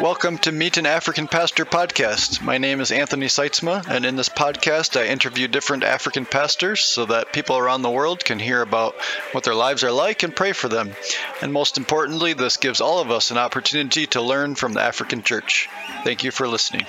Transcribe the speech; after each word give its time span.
Welcome 0.00 0.38
to 0.38 0.52
Meet 0.52 0.76
an 0.76 0.86
African 0.86 1.26
Pastor 1.26 1.64
podcast. 1.64 2.40
My 2.40 2.56
name 2.56 2.80
is 2.80 2.92
Anthony 2.92 3.26
Sytsma, 3.26 3.84
and 3.88 4.06
in 4.06 4.14
this 4.14 4.28
podcast, 4.28 4.96
I 4.96 5.06
interview 5.06 5.48
different 5.48 5.82
African 5.82 6.24
pastors 6.24 6.82
so 6.82 7.06
that 7.06 7.32
people 7.32 7.58
around 7.58 7.82
the 7.82 7.90
world 7.90 8.24
can 8.24 8.38
hear 8.38 8.62
about 8.62 8.94
what 9.32 9.42
their 9.42 9.56
lives 9.56 9.82
are 9.82 9.90
like 9.90 10.22
and 10.22 10.36
pray 10.36 10.52
for 10.52 10.68
them. 10.68 10.92
And 11.42 11.52
most 11.52 11.78
importantly, 11.78 12.32
this 12.32 12.58
gives 12.58 12.80
all 12.80 13.00
of 13.00 13.10
us 13.10 13.32
an 13.32 13.38
opportunity 13.38 14.06
to 14.08 14.22
learn 14.22 14.54
from 14.54 14.72
the 14.72 14.80
African 14.80 15.24
church. 15.24 15.68
Thank 16.04 16.22
you 16.22 16.30
for 16.30 16.46
listening. 16.46 16.86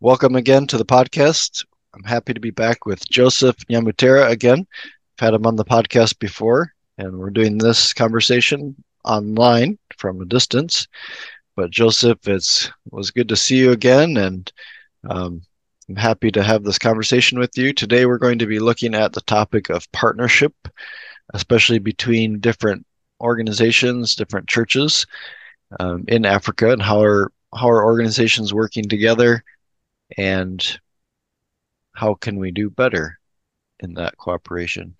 Welcome 0.00 0.36
again 0.36 0.66
to 0.68 0.78
the 0.78 0.86
podcast. 0.86 1.66
I'm 1.94 2.04
happy 2.04 2.32
to 2.32 2.40
be 2.40 2.50
back 2.50 2.86
with 2.86 3.06
Joseph 3.10 3.56
Nyamutera 3.70 4.30
again. 4.30 4.66
Had 5.18 5.34
him 5.34 5.46
on 5.46 5.56
the 5.56 5.64
podcast 5.64 6.18
before, 6.18 6.72
and 6.98 7.16
we're 7.18 7.30
doing 7.30 7.58
this 7.58 7.92
conversation 7.92 8.74
online 9.04 9.78
from 9.96 10.20
a 10.20 10.24
distance. 10.24 10.88
But 11.56 11.70
Joseph, 11.70 12.26
it's 12.26 12.66
it 12.66 12.92
was 12.92 13.12
good 13.12 13.28
to 13.28 13.36
see 13.36 13.56
you 13.58 13.70
again, 13.70 14.16
and 14.16 14.52
um, 15.08 15.42
I'm 15.88 15.96
happy 15.96 16.32
to 16.32 16.42
have 16.42 16.64
this 16.64 16.78
conversation 16.78 17.38
with 17.38 17.56
you. 17.56 17.72
Today, 17.72 18.06
we're 18.06 18.18
going 18.18 18.40
to 18.40 18.46
be 18.46 18.58
looking 18.58 18.94
at 18.94 19.12
the 19.12 19.20
topic 19.20 19.70
of 19.70 19.90
partnership, 19.92 20.52
especially 21.32 21.78
between 21.78 22.40
different 22.40 22.84
organizations, 23.20 24.16
different 24.16 24.48
churches 24.48 25.06
um, 25.78 26.04
in 26.08 26.24
Africa, 26.24 26.72
and 26.72 26.82
how 26.82 27.00
are 27.00 27.30
how 27.54 27.70
are 27.70 27.84
organizations 27.84 28.52
working 28.52 28.88
together, 28.88 29.44
and 30.18 30.80
how 31.92 32.14
can 32.14 32.40
we 32.40 32.50
do 32.50 32.68
better 32.68 33.20
in 33.84 33.94
that 33.94 34.16
cooperation. 34.18 34.96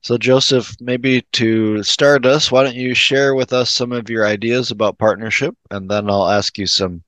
So, 0.00 0.18
Joseph, 0.18 0.74
maybe 0.80 1.22
to 1.32 1.82
start 1.82 2.26
us, 2.26 2.50
why 2.50 2.64
don't 2.64 2.74
you 2.74 2.94
share 2.94 3.36
with 3.36 3.52
us 3.52 3.70
some 3.70 3.92
of 3.92 4.10
your 4.10 4.26
ideas 4.26 4.70
about 4.70 4.98
partnership, 4.98 5.54
and 5.70 5.88
then 5.88 6.10
I'll 6.10 6.28
ask 6.28 6.58
you 6.58 6.66
some 6.66 7.04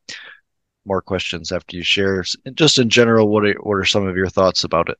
more 0.85 1.03
questions 1.03 1.51
after 1.51 1.77
you 1.77 1.83
share. 1.83 2.25
Just 2.53 2.79
in 2.79 2.89
general, 2.89 3.29
what 3.29 3.45
are, 3.47 3.55
what 3.63 3.75
are 3.75 3.85
some 3.85 4.07
of 4.07 4.17
your 4.17 4.29
thoughts 4.29 4.63
about 4.63 4.91
it? 4.91 4.99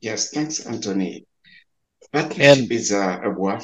Yes, 0.00 0.30
thanks, 0.30 0.64
Anthony. 0.64 1.26
Partnership 2.12 2.58
and, 2.58 2.70
is 2.70 2.92
a, 2.92 3.22
a 3.24 3.30
word. 3.30 3.62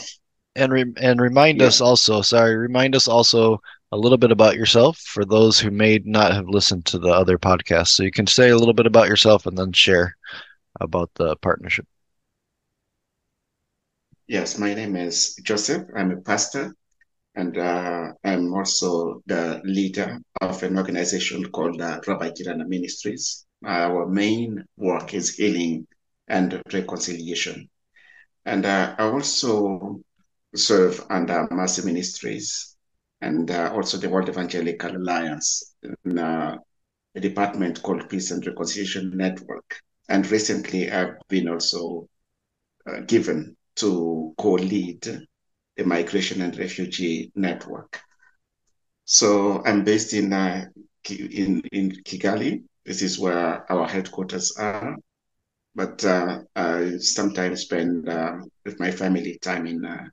And 0.57 0.73
re, 0.73 0.85
and 0.97 1.20
remind 1.20 1.61
yeah. 1.61 1.69
us 1.69 1.81
also. 1.81 2.23
Sorry, 2.23 2.57
remind 2.57 2.97
us 2.97 3.07
also 3.07 3.61
a 3.92 3.98
little 3.98 4.19
bit 4.19 4.30
about 4.30 4.56
yourself 4.56 4.98
for 4.98 5.24
those 5.24 5.58
who 5.58 5.70
may 5.70 6.00
not 6.05 6.33
have 6.33 6.48
listened 6.48 6.86
to 6.86 6.98
the 6.98 7.08
other 7.08 7.38
podcast. 7.38 7.88
So 7.88 8.02
you 8.02 8.10
can 8.10 8.27
say 8.27 8.50
a 8.50 8.56
little 8.56 8.74
bit 8.74 8.86
about 8.86 9.08
yourself 9.08 9.46
and 9.46 9.56
then 9.58 9.72
share 9.72 10.16
about 10.80 11.10
the 11.14 11.36
partnership. 11.36 11.86
Yes, 14.28 14.58
my 14.58 14.74
name 14.74 14.96
is 14.96 15.34
Joseph. 15.42 15.83
I'm 15.96 16.12
a 16.12 16.20
pastor 16.20 16.74
and 17.34 17.56
uh, 17.58 18.12
I'm 18.24 18.52
also 18.55 19.22
the 19.27 19.61
leader 19.64 20.18
of 20.41 20.62
an 20.62 20.78
organization 20.78 21.50
called 21.50 21.80
uh, 21.80 22.00
Rabagirana 22.06 22.66
Ministries. 22.66 23.44
Our 23.64 24.06
main 24.06 24.64
work 24.77 25.14
is 25.14 25.34
healing 25.34 25.86
and 26.28 26.62
reconciliation. 26.72 27.68
And 28.44 28.64
uh, 28.64 28.94
I 28.98 29.05
also 29.05 30.00
serve 30.55 31.05
under 31.11 31.48
Mercy 31.50 31.83
Ministries 31.84 32.70
and 33.21 33.51
uh, 33.51 33.73
also 33.75 33.99
the 33.99 34.09
World 34.09 34.29
Evangelical 34.29 34.97
Alliance 34.97 35.75
in 36.05 36.19
uh, 36.19 36.57
a 37.15 37.21
department 37.21 37.83
called 37.83 38.09
Peace 38.09 38.31
and 38.31 38.47
Reconciliation 38.47 39.17
Network. 39.17 39.81
And 40.09 40.29
recently, 40.31 40.91
I've 40.91 41.17
been 41.29 41.48
also 41.48 42.09
uh, 42.87 43.01
given 43.01 43.57
to 43.77 44.35
co-lead 44.39 45.03
the 45.77 45.85
Migration 45.85 46.43
and 46.43 46.57
Refugee 46.59 47.30
Network. 47.35 48.01
So 49.05 49.63
I'm 49.64 49.85
based 49.85 50.14
in 50.14 50.33
uh, 50.33 50.67
in 51.09 51.63
in 51.73 51.91
Kigali. 52.05 52.63
This 52.85 53.03
is 53.03 53.19
where 53.19 53.70
our 53.70 53.86
headquarters 53.86 54.53
are. 54.59 54.97
But 55.75 56.05
uh, 56.05 56.41
I 56.57 56.97
sometimes 56.98 57.63
spend 57.63 58.09
uh, 58.09 58.39
with 58.64 58.80
my 58.80 58.91
family 58.91 59.39
time 59.41 59.67
in 59.67 60.11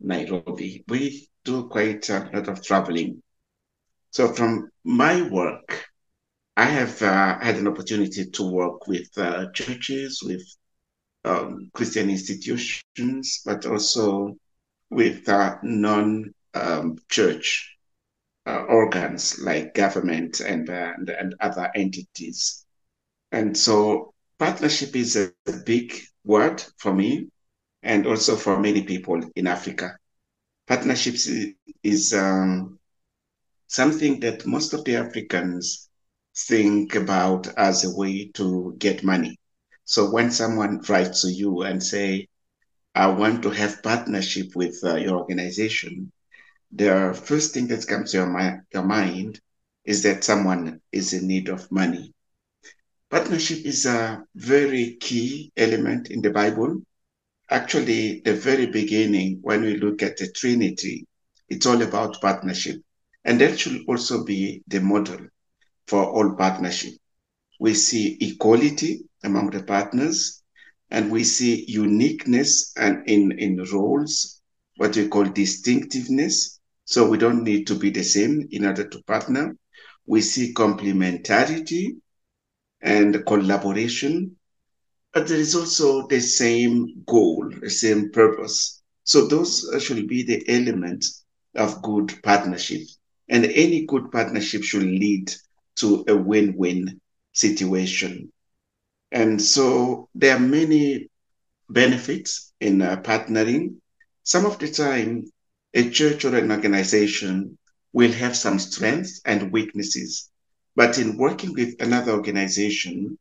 Nairobi. 0.00 0.84
We 0.88 1.28
do 1.44 1.68
quite 1.68 2.08
a 2.10 2.30
lot 2.32 2.48
of 2.48 2.62
traveling. 2.62 3.22
So 4.10 4.32
from 4.32 4.70
my 4.84 5.28
work, 5.28 5.86
I 6.56 6.64
have 6.66 7.00
uh, 7.02 7.38
had 7.38 7.56
an 7.56 7.66
opportunity 7.66 8.26
to 8.30 8.42
work 8.50 8.86
with 8.86 9.08
uh, 9.16 9.50
churches, 9.52 10.22
with 10.22 10.42
um, 11.24 11.70
Christian 11.72 12.10
institutions, 12.10 13.40
but 13.44 13.64
also 13.66 14.36
with 14.90 15.28
uh, 15.28 15.56
non-church 15.62 16.32
um, 18.44 18.54
uh, 18.54 18.64
organs 18.64 19.40
like 19.40 19.74
government 19.74 20.40
and, 20.40 20.68
and, 20.68 21.08
and 21.08 21.34
other 21.40 21.70
entities. 21.74 22.66
And 23.30 23.56
so 23.56 24.12
partnership 24.38 24.94
is 24.94 25.16
a 25.16 25.32
big 25.64 25.94
word 26.24 26.62
for 26.76 26.92
me 26.92 27.28
and 27.82 28.06
also 28.06 28.36
for 28.36 28.60
many 28.60 28.82
people 28.82 29.20
in 29.34 29.46
Africa 29.46 29.96
partnerships 30.66 31.28
is 31.82 32.12
um, 32.14 32.78
something 33.68 34.20
that 34.20 34.46
most 34.46 34.72
of 34.72 34.84
the 34.84 34.96
Africans 34.96 35.88
think 36.36 36.94
about 36.94 37.46
as 37.56 37.84
a 37.84 37.94
way 37.94 38.30
to 38.34 38.74
get 38.78 39.02
money. 39.04 39.38
So 39.84 40.10
when 40.10 40.30
someone 40.30 40.80
writes 40.88 41.22
to 41.22 41.32
you 41.32 41.62
and 41.62 41.82
say, 41.82 42.28
I 42.94 43.08
want 43.08 43.42
to 43.42 43.50
have 43.50 43.82
partnership 43.82 44.54
with 44.54 44.78
uh, 44.84 44.96
your 44.96 45.18
organization, 45.18 46.12
the 46.72 47.18
first 47.24 47.54
thing 47.54 47.68
that 47.68 47.86
comes 47.86 48.12
to 48.12 48.18
your, 48.18 48.26
mi- 48.30 48.60
your 48.72 48.84
mind 48.84 49.40
is 49.84 50.02
that 50.04 50.24
someone 50.24 50.80
is 50.92 51.12
in 51.12 51.26
need 51.28 51.48
of 51.48 51.70
money. 51.70 52.12
Partnership 53.10 53.64
is 53.64 53.86
a 53.86 54.24
very 54.34 54.96
key 55.00 55.52
element 55.56 56.10
in 56.10 56.22
the 56.22 56.30
Bible 56.30 56.82
actually 57.50 58.20
the 58.24 58.34
very 58.34 58.66
beginning, 58.66 59.38
when 59.42 59.62
we 59.62 59.76
look 59.76 60.02
at 60.02 60.16
the 60.16 60.30
Trinity, 60.32 61.06
it's 61.48 61.66
all 61.66 61.82
about 61.82 62.20
partnership. 62.20 62.76
And 63.24 63.40
that 63.40 63.58
should 63.58 63.82
also 63.86 64.24
be 64.24 64.62
the 64.66 64.80
model 64.80 65.18
for 65.86 66.04
all 66.04 66.34
partnership. 66.34 66.94
We 67.60 67.74
see 67.74 68.16
equality 68.20 69.02
among 69.22 69.50
the 69.50 69.62
partners, 69.62 70.42
and 70.90 71.10
we 71.10 71.24
see 71.24 71.64
uniqueness 71.68 72.72
and 72.76 73.08
in, 73.08 73.32
in 73.38 73.64
roles, 73.72 74.42
what 74.76 74.96
we 74.96 75.08
call 75.08 75.24
distinctiveness. 75.24 76.60
So 76.84 77.08
we 77.08 77.18
don't 77.18 77.44
need 77.44 77.66
to 77.68 77.74
be 77.74 77.90
the 77.90 78.02
same 78.02 78.48
in 78.50 78.66
order 78.66 78.88
to 78.88 79.02
partner. 79.04 79.56
We 80.06 80.20
see 80.20 80.52
complementarity 80.52 81.96
and 82.82 83.24
collaboration 83.24 84.36
but 85.12 85.28
there 85.28 85.38
is 85.38 85.54
also 85.54 86.06
the 86.06 86.20
same 86.20 87.02
goal, 87.06 87.50
the 87.60 87.70
same 87.70 88.10
purpose. 88.10 88.82
So 89.04 89.26
those 89.26 89.66
should 89.80 90.08
be 90.08 90.22
the 90.22 90.42
elements 90.48 91.24
of 91.54 91.82
good 91.82 92.14
partnership. 92.22 92.80
And 93.28 93.44
any 93.46 93.84
good 93.86 94.10
partnership 94.10 94.62
should 94.62 94.82
lead 94.82 95.32
to 95.76 96.04
a 96.08 96.16
win-win 96.16 97.00
situation. 97.32 98.32
And 99.10 99.40
so 99.40 100.08
there 100.14 100.36
are 100.36 100.40
many 100.40 101.10
benefits 101.68 102.52
in 102.60 102.80
uh, 102.80 102.96
partnering. 103.02 103.76
Some 104.22 104.46
of 104.46 104.58
the 104.58 104.70
time, 104.70 105.24
a 105.74 105.90
church 105.90 106.24
or 106.24 106.36
an 106.36 106.50
organization 106.50 107.58
will 107.92 108.12
have 108.12 108.36
some 108.36 108.58
strengths 108.58 109.20
and 109.24 109.52
weaknesses. 109.52 110.30
But 110.74 110.98
in 110.98 111.18
working 111.18 111.52
with 111.52 111.80
another 111.80 112.12
organization, 112.12 113.18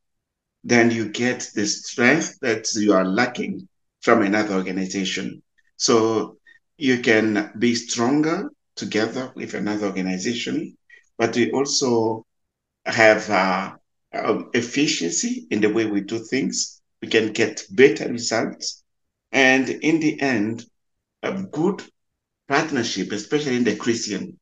then 0.63 0.91
you 0.91 1.09
get 1.09 1.49
the 1.55 1.65
strength 1.65 2.39
that 2.41 2.67
you 2.75 2.93
are 2.93 3.05
lacking 3.05 3.67
from 4.01 4.21
another 4.21 4.55
organization. 4.55 5.41
So 5.77 6.37
you 6.77 6.99
can 6.99 7.51
be 7.57 7.75
stronger 7.75 8.51
together 8.75 9.31
with 9.35 9.53
another 9.53 9.87
organization, 9.87 10.77
but 11.17 11.35
we 11.35 11.51
also 11.51 12.25
have 12.85 13.29
uh, 13.29 13.71
um, 14.13 14.49
efficiency 14.53 15.47
in 15.51 15.61
the 15.61 15.69
way 15.71 15.85
we 15.85 16.01
do 16.01 16.19
things. 16.19 16.81
We 17.01 17.07
can 17.07 17.33
get 17.33 17.63
better 17.71 18.09
results. 18.09 18.83
And 19.31 19.69
in 19.69 19.99
the 19.99 20.19
end, 20.21 20.65
a 21.23 21.41
good 21.43 21.83
partnership, 22.47 23.11
especially 23.11 23.55
in 23.55 23.63
the 23.63 23.75
Christian 23.75 24.39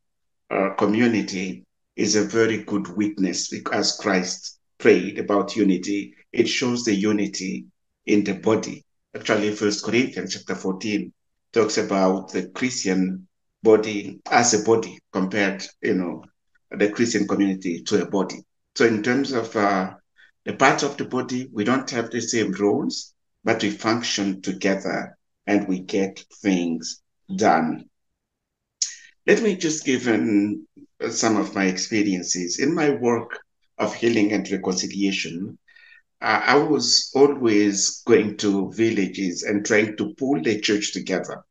uh, 0.49 0.71
community, 0.77 1.65
is 1.95 2.15
a 2.15 2.23
very 2.23 2.63
good 2.63 2.87
witness 2.95 3.49
because 3.49 3.97
Christ 3.97 4.58
prayed 4.79 5.19
about 5.19 5.55
unity, 5.55 6.15
it 6.33 6.47
shows 6.47 6.83
the 6.83 6.93
unity 6.95 7.65
in 8.05 8.23
the 8.23 8.33
body. 8.33 8.83
Actually, 9.15 9.51
First 9.51 9.83
Corinthians 9.83 10.33
chapter 10.33 10.55
14 10.55 11.11
talks 11.53 11.77
about 11.77 12.31
the 12.31 12.49
Christian 12.49 13.27
body 13.61 14.19
as 14.31 14.53
a 14.53 14.63
body 14.63 14.97
compared, 15.11 15.63
you 15.81 15.95
know, 15.95 16.23
the 16.71 16.89
Christian 16.89 17.27
community 17.27 17.83
to 17.83 18.01
a 18.01 18.09
body. 18.09 18.43
So 18.75 18.85
in 18.85 19.03
terms 19.03 19.31
of 19.33 19.55
uh, 19.55 19.93
a 20.49 20.53
part 20.53 20.83
of 20.83 20.97
the 20.97 21.05
body. 21.05 21.47
We 21.53 21.63
don't 21.63 21.89
have 21.91 22.09
the 22.09 22.21
same 22.21 22.51
roles, 22.53 23.13
but 23.43 23.61
we 23.61 23.69
function 23.69 24.41
together 24.41 25.17
and 25.45 25.67
we 25.67 25.79
get 25.79 26.23
things 26.41 27.01
done. 27.35 27.85
Let 29.27 29.43
me 29.43 29.55
just 29.55 29.85
give 29.85 30.07
an, 30.07 30.67
some 31.09 31.37
of 31.37 31.53
my 31.53 31.65
experiences. 31.65 32.59
In 32.59 32.73
my 32.73 32.89
work 32.89 33.39
of 33.79 33.95
healing 33.95 34.31
and 34.33 34.49
reconciliation, 34.51 35.57
uh, 36.21 36.41
I 36.45 36.55
was 36.57 37.11
always 37.15 38.01
going 38.05 38.37
to 38.37 38.71
villages 38.73 39.43
and 39.43 39.65
trying 39.65 39.97
to 39.97 40.13
pull 40.15 40.41
the 40.41 40.59
church 40.59 40.93
together. 40.93 41.43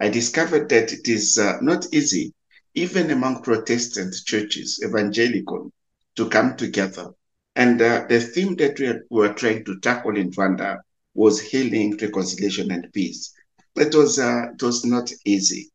I 0.00 0.08
discovered 0.08 0.68
that 0.70 0.92
it 0.92 1.08
is 1.08 1.38
uh, 1.38 1.58
not 1.62 1.86
easy, 1.92 2.34
even 2.74 3.10
among 3.10 3.42
Protestant 3.42 4.14
churches, 4.26 4.80
evangelical, 4.84 5.72
to 6.16 6.28
come 6.28 6.56
together. 6.56 7.10
And 7.54 7.80
uh, 7.80 8.06
the 8.08 8.20
theme 8.20 8.56
that 8.56 8.78
we 8.78 8.92
were 9.10 9.32
trying 9.34 9.64
to 9.64 9.80
tackle 9.80 10.16
in 10.16 10.30
Rwanda 10.32 10.78
was 11.14 11.40
healing, 11.40 11.96
reconciliation, 12.00 12.70
and 12.70 12.92
peace. 12.92 13.32
But 13.74 13.88
it 13.88 13.94
was, 13.94 14.18
uh, 14.18 14.52
it 14.54 14.62
was 14.62 14.84
not 14.84 15.10
easy. 15.24 15.70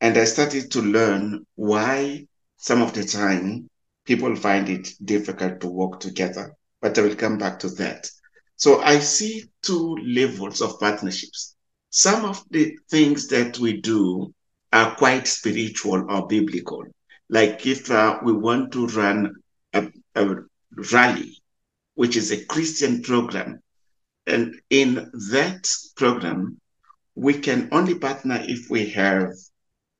And 0.00 0.16
I 0.16 0.24
started 0.24 0.70
to 0.72 0.82
learn 0.82 1.44
why 1.56 2.26
some 2.56 2.82
of 2.82 2.94
the 2.94 3.04
time 3.04 3.68
people 4.08 4.34
find 4.34 4.70
it 4.70 4.88
difficult 5.04 5.60
to 5.60 5.68
work 5.68 6.00
together. 6.00 6.54
But 6.80 6.98
I 6.98 7.02
will 7.02 7.14
come 7.14 7.36
back 7.36 7.58
to 7.60 7.68
that. 7.82 8.08
So 8.56 8.80
I 8.80 9.00
see 9.00 9.44
two 9.62 9.96
levels 9.96 10.62
of 10.62 10.80
partnerships. 10.80 11.54
Some 11.90 12.24
of 12.24 12.42
the 12.50 12.76
things 12.90 13.28
that 13.28 13.58
we 13.58 13.82
do 13.82 14.32
are 14.72 14.96
quite 14.96 15.28
spiritual 15.28 16.10
or 16.10 16.26
biblical. 16.26 16.84
Like 17.28 17.66
if 17.66 17.90
uh, 17.90 18.18
we 18.24 18.32
want 18.32 18.72
to 18.72 18.86
run 18.86 19.34
a, 19.74 19.88
a 20.14 20.36
rally, 20.90 21.36
which 21.94 22.16
is 22.16 22.32
a 22.32 22.44
Christian 22.46 23.02
program, 23.02 23.60
and 24.26 24.54
in 24.70 24.94
that 25.32 25.70
program, 25.96 26.58
we 27.14 27.34
can 27.34 27.68
only 27.72 27.94
partner 27.94 28.38
if 28.42 28.70
we 28.70 28.86
have 28.90 29.32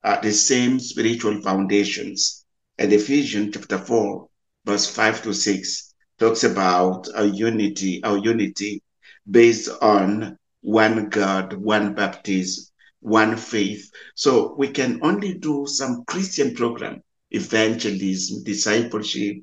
uh, 0.02 0.20
the 0.20 0.32
same 0.32 0.80
spiritual 0.80 1.42
foundations. 1.42 2.37
And 2.78 2.92
Ephesians 2.92 3.54
chapter 3.54 3.78
4, 3.78 4.28
verse 4.64 4.86
5 4.86 5.22
to 5.22 5.34
6 5.34 5.94
talks 6.18 6.44
about 6.44 7.08
a 7.14 7.24
unity, 7.26 8.02
our 8.04 8.18
unity 8.18 8.82
based 9.28 9.68
on 9.82 10.38
one 10.60 11.08
God, 11.08 11.54
one 11.54 11.94
baptism, 11.94 12.66
one 13.00 13.36
faith. 13.36 13.90
So 14.14 14.54
we 14.56 14.68
can 14.68 15.00
only 15.02 15.34
do 15.34 15.66
some 15.66 16.04
Christian 16.06 16.54
program, 16.54 17.02
evangelism, 17.32 18.44
discipleship. 18.44 19.38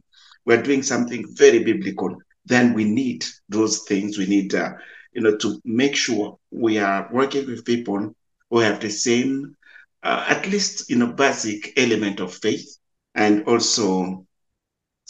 We're 0.45 0.63
doing 0.63 0.83
something 0.83 1.25
very 1.35 1.63
biblical. 1.63 2.15
Then 2.45 2.73
we 2.73 2.85
need 2.85 3.25
those 3.49 3.83
things. 3.83 4.17
We 4.17 4.27
need, 4.27 4.55
uh, 4.55 4.73
you 5.13 5.21
know, 5.21 5.35
to 5.37 5.59
make 5.65 5.95
sure 5.95 6.37
we 6.51 6.77
are 6.77 7.09
working 7.11 7.47
with 7.47 7.65
people 7.65 8.15
who 8.49 8.59
have 8.59 8.79
the 8.79 8.89
same, 8.89 9.55
uh, 10.03 10.25
at 10.29 10.47
least, 10.47 10.89
you 10.89 10.95
know, 10.95 11.11
basic 11.11 11.73
element 11.77 12.19
of 12.19 12.33
faith, 12.33 12.77
and 13.15 13.43
also 13.47 14.25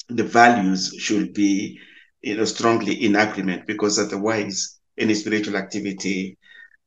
the 0.10 0.24
values 0.24 0.94
should 1.00 1.34
be, 1.34 1.80
you 2.22 2.38
know, 2.38 2.46
strongly 2.46 2.94
in 3.06 3.16
agreement 3.16 3.68
because 3.68 4.00
otherwise, 4.00 4.80
any 4.98 5.14
spiritual 5.16 5.58
activity 5.58 6.38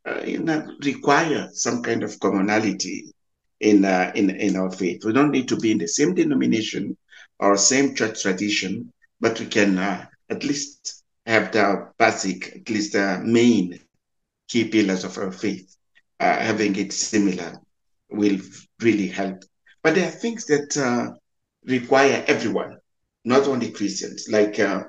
uh, 0.06 0.23
you 0.25 0.38
know, 0.38 0.67
require 0.85 1.49
some 1.53 1.82
kind 1.82 2.03
of 2.03 2.19
commonality 2.20 3.12
in, 3.61 3.85
uh, 3.85 4.12
in, 4.15 4.31
in 4.31 4.56
our 4.56 4.70
faith. 4.70 5.05
We 5.05 5.12
don't 5.12 5.32
need 5.32 5.49
to 5.49 5.56
be 5.56 5.73
in 5.73 5.79
the 5.79 5.88
same 5.88 6.15
denomination 6.15 6.97
or 7.38 7.56
same 7.56 7.94
church 7.94 8.23
tradition, 8.23 8.93
but 9.21 9.38
we 9.41 9.47
can 9.47 9.79
uh, 9.79 10.06
at 10.31 10.44
least 10.44 11.05
have 11.26 11.53
the 11.53 11.88
basic, 11.99 12.56
at 12.56 12.71
least 12.71 12.93
the 12.93 13.21
main 13.25 13.81
key 14.49 14.69
pillars 14.69 15.05
of 15.05 15.19
our 15.19 15.32
faith. 15.32 15.76
Uh, 16.21 16.37
having 16.38 16.75
it 16.76 16.93
similar 16.93 17.61
will 18.11 18.38
really 18.81 19.06
help. 19.09 19.44
But 19.82 19.94
there 19.94 20.08
are 20.08 20.10
things 20.10 20.46
that 20.46 20.76
uh, 20.76 21.12
require 21.64 22.25
everyone, 22.26 22.78
not 23.25 23.46
only 23.46 23.70
Christians, 23.70 24.26
like 24.30 24.58
uh, 24.58 24.84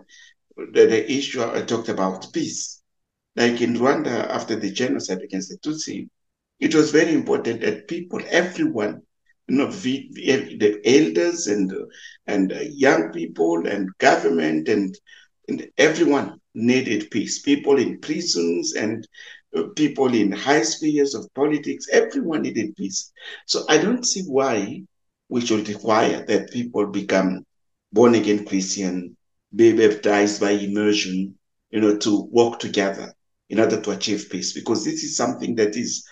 the, 0.57 0.85
the 0.85 1.11
issue 1.11 1.43
I 1.43 1.61
talked 1.61 1.89
about 1.89 2.31
peace 2.33 2.81
like 3.35 3.61
in 3.61 3.75
Rwanda 3.75 4.27
after 4.29 4.55
the 4.55 4.71
genocide 4.71 5.21
against 5.23 5.49
the 5.49 5.57
Tutsi, 5.57 6.09
it 6.59 6.75
was 6.75 6.91
very 6.91 7.13
important 7.13 7.61
that 7.61 7.87
people, 7.87 8.19
everyone, 8.29 9.01
you 9.47 9.57
know, 9.57 9.71
the 9.71 10.79
elders 10.85 11.47
and 11.47 11.71
and 12.27 12.51
young 12.71 13.11
people 13.11 13.65
and 13.67 13.89
government 13.99 14.67
and, 14.67 14.95
and 15.47 15.67
everyone 15.77 16.39
needed 16.53 17.09
peace. 17.11 17.41
People 17.41 17.77
in 17.79 17.99
prisons 17.99 18.73
and 18.73 19.07
people 19.75 20.13
in 20.13 20.31
high 20.31 20.61
spheres 20.61 21.15
of 21.15 21.33
politics, 21.33 21.87
everyone 21.91 22.43
needed 22.43 22.75
peace. 22.75 23.11
So 23.45 23.65
I 23.67 23.77
don't 23.77 24.05
see 24.05 24.23
why 24.23 24.83
we 25.29 25.41
should 25.41 25.67
require 25.67 26.25
that 26.25 26.51
people 26.51 26.87
become 26.87 27.45
born 27.91 28.15
again 28.15 28.45
Christian, 28.45 29.15
be 29.55 29.73
baptized 29.73 30.39
by 30.39 30.51
immersion, 30.51 31.35
you 31.71 31.81
know, 31.81 31.97
to 31.97 32.27
work 32.31 32.59
together 32.59 33.13
in 33.49 33.59
order 33.59 33.81
to 33.81 33.91
achieve 33.91 34.29
peace, 34.29 34.53
because 34.53 34.85
this 34.85 35.03
is 35.03 35.17
something 35.17 35.55
that 35.55 35.75
is 35.75 36.05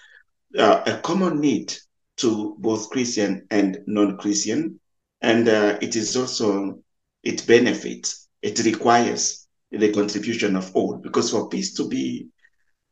uh, 0.58 0.82
a 0.88 0.98
common 1.02 1.40
need 1.40 1.74
to 2.18 2.56
both 2.60 2.90
Christian 2.90 3.46
and 3.52 3.78
non-Christian, 3.86 4.80
and 5.22 5.48
uh, 5.48 5.78
it 5.82 5.96
is 5.96 6.16
also 6.16 6.80
it 7.24 7.46
benefits. 7.46 8.28
It 8.42 8.60
requires 8.66 9.48
the 9.72 9.92
contribution 9.92 10.56
of 10.56 10.76
all, 10.76 10.98
because 10.98 11.30
for 11.32 11.50
peace 11.50 11.76
to 11.76 11.88
be 11.88 12.28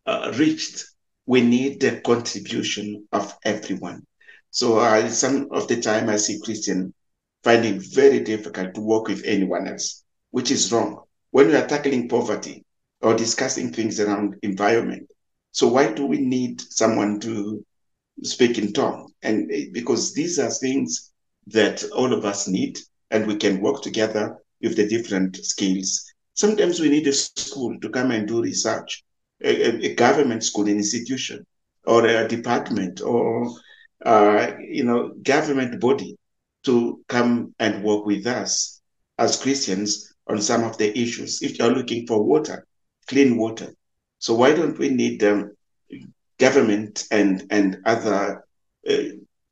uh, 0.06 0.34
reached, 0.38 0.86
we 1.26 1.42
need 1.42 1.82
the 1.82 2.02
contribution 2.02 3.08
of 3.12 3.34
everyone. 3.44 4.06
So 4.52 4.80
uh, 4.80 5.10
some 5.10 5.48
of 5.52 5.68
the 5.68 5.82
time 5.82 6.10
I 6.10 6.18
see 6.18 6.40
Christian 6.44 6.94
finding 7.44 7.80
very 7.80 8.22
difficult 8.22 8.74
to 8.76 8.82
work 8.82 9.08
with 9.08 9.24
anyone 9.26 9.68
else, 9.68 10.04
which 10.32 10.52
is 10.52 10.72
wrong. 10.72 11.04
When 11.32 11.48
we 11.48 11.56
are 11.56 11.68
tackling 11.68 12.10
poverty, 12.10 12.66
or 13.02 13.16
discussing 13.16 13.72
things 13.72 14.00
around 14.00 14.36
environment. 14.42 15.08
So 15.52 15.68
why 15.68 15.94
do 15.94 16.08
we 16.08 16.18
need 16.18 16.60
someone 16.60 17.20
to 17.22 17.64
speak 18.24 18.58
in 18.58 18.74
tongue? 18.74 19.12
And 19.22 19.52
eh, 19.52 19.66
because 19.72 20.14
these 20.14 20.40
are 20.40 20.50
things 20.50 21.12
that 21.48 21.84
all 21.96 22.14
of 22.14 22.26
us 22.26 22.48
need, 22.48 22.80
and 23.12 23.28
we 23.28 23.36
can 23.36 23.62
work 23.62 23.84
together 23.84 24.38
with 24.62 24.76
the 24.76 24.88
different 24.88 25.38
skills. 25.38 26.04
Sometimes 26.34 26.80
we 26.80 26.90
need 26.90 27.08
a 27.08 27.14
school 27.14 27.78
to 27.80 27.90
come 27.90 28.12
and 28.12 28.28
do 28.28 28.42
research, 28.42 29.05
a, 29.44 29.86
a 29.86 29.96
government 29.96 30.44
school, 30.44 30.68
an 30.68 30.78
institution, 30.78 31.46
or 31.86 32.06
a 32.06 32.28
department, 32.28 33.02
or 33.02 33.52
uh, 34.06 34.52
you 34.60 34.84
know, 34.84 35.14
government 35.24 35.80
body 35.80 36.18
to 36.64 37.04
come 37.08 37.54
and 37.60 37.84
work 37.84 38.06
with 38.06 38.26
us 38.28 38.82
as 39.18 39.42
Christians 39.42 40.14
on 40.28 40.42
some 40.42 40.64
of 40.64 40.78
the 40.78 40.98
issues. 40.98 41.42
If 41.42 41.60
you're 41.60 41.74
looking 41.74 42.08
for 42.08 42.24
water, 42.24 42.66
clean 43.08 43.38
water. 43.38 43.74
So 44.20 44.34
why 44.34 44.54
don't 44.54 44.78
we 44.78 44.90
need 44.90 45.24
um, 45.24 45.52
government 46.40 47.06
and 47.12 47.44
and 47.50 47.78
other 47.86 48.44
uh, 48.90 49.04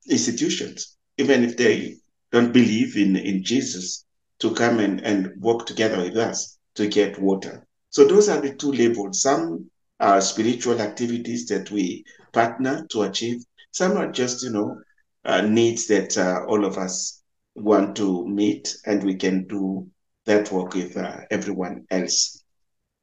institutions, 0.09 0.97
even 1.17 1.43
if 1.43 1.57
they 1.57 1.97
don't 2.31 2.51
believe 2.51 2.97
in 2.97 3.15
in 3.15 3.43
Jesus, 3.43 4.05
to 4.39 4.53
come 4.53 4.79
and 4.79 5.01
and 5.01 5.39
work 5.39 5.65
together 5.65 6.01
with 6.01 6.17
us 6.17 6.57
to 6.75 6.87
get 6.87 7.21
water. 7.21 7.65
So 7.89 8.05
those 8.07 8.29
are 8.29 8.41
the 8.41 8.55
two 8.55 8.71
levels. 8.71 9.21
Some 9.21 9.69
are 10.00 10.21
spiritual 10.21 10.81
activities 10.81 11.47
that 11.47 11.71
we 11.71 12.03
partner 12.33 12.85
to 12.91 13.03
achieve. 13.03 13.43
Some 13.71 13.97
are 13.97 14.12
just 14.12 14.43
you 14.43 14.51
know 14.51 14.81
uh, 15.25 15.41
needs 15.41 15.88
that 15.88 16.17
uh, 16.17 16.45
all 16.47 16.65
of 16.65 16.77
us 16.77 17.21
want 17.55 17.95
to 17.97 18.27
meet, 18.27 18.75
and 18.85 19.03
we 19.03 19.15
can 19.15 19.47
do 19.47 19.88
that 20.25 20.51
work 20.51 20.73
with 20.73 20.97
uh, 20.97 21.17
everyone 21.31 21.85
else 21.91 22.43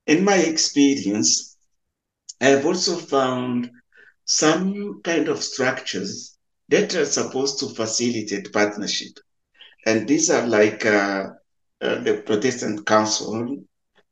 in 0.06 0.24
my 0.24 0.36
experience, 0.36 1.56
I 2.40 2.46
have 2.46 2.66
also 2.66 2.96
found 2.96 3.70
some 4.24 5.00
kind 5.04 5.28
of 5.28 5.42
structures 5.42 6.36
that 6.68 6.94
are 6.94 7.04
supposed 7.06 7.60
to 7.60 7.68
facilitate 7.68 8.52
partnership. 8.52 9.12
And 9.86 10.08
these 10.08 10.30
are 10.30 10.46
like 10.46 10.84
uh, 10.84 11.28
uh, 11.80 11.98
the 12.02 12.22
Protestant 12.26 12.86
Council, 12.86 13.58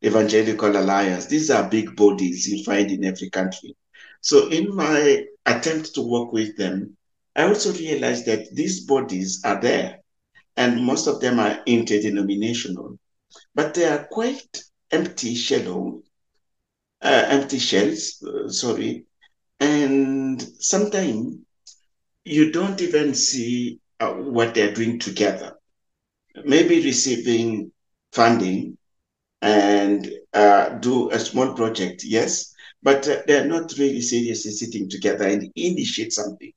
Evangelical 0.05 0.77
Alliance. 0.77 1.27
These 1.27 1.51
are 1.51 1.69
big 1.69 1.97
bodies 1.97 2.49
you 2.49 2.63
find 2.65 2.91
in 2.91 3.05
every 3.05 3.31
country. 3.31 3.77
So, 4.21 4.49
in 4.49 4.75
my 4.75 5.25
attempt 5.47 5.95
to 5.95 6.03
work 6.03 6.33
with 6.33 6.57
them, 6.57 6.97
I 7.35 7.45
also 7.45 7.73
realized 7.73 8.27
that 8.27 8.55
these 8.55 8.85
bodies 8.85 9.41
are 9.45 9.61
there, 9.61 9.99
and 10.57 10.85
most 10.85 11.07
of 11.07 11.21
them 11.21 11.39
are 11.39 11.61
interdenominational, 11.67 12.99
but 13.55 13.75
they 13.75 13.87
are 13.87 14.09
quite 14.11 14.63
empty 14.91 15.35
shallow, 15.35 16.03
uh, 17.03 17.25
empty 17.29 17.59
shells, 17.59 18.23
uh, 18.23 18.49
sorry, 18.49 19.05
and 19.61 20.41
sometimes 20.59 21.37
you 22.25 22.51
don't 22.53 22.81
even 22.81 23.15
see 23.15 23.81
uh, 24.01 24.13
what 24.13 24.55
they're 24.55 24.75
doing 24.75 24.99
together. 24.99 25.55
Maybe 26.45 26.83
receiving 26.85 27.73
funding 28.13 28.78
and 29.43 30.11
uh, 30.35 30.71
do 30.81 31.11
a 31.11 31.19
small 31.19 31.55
project, 31.55 32.03
yes, 32.05 32.55
but 32.83 33.09
uh, 33.09 33.23
they're 33.27 33.47
not 33.47 33.73
really 33.79 34.01
seriously 34.01 34.51
sitting 34.53 34.89
together 34.89 35.27
and 35.27 35.51
initiate 35.57 36.13
something 36.13 36.53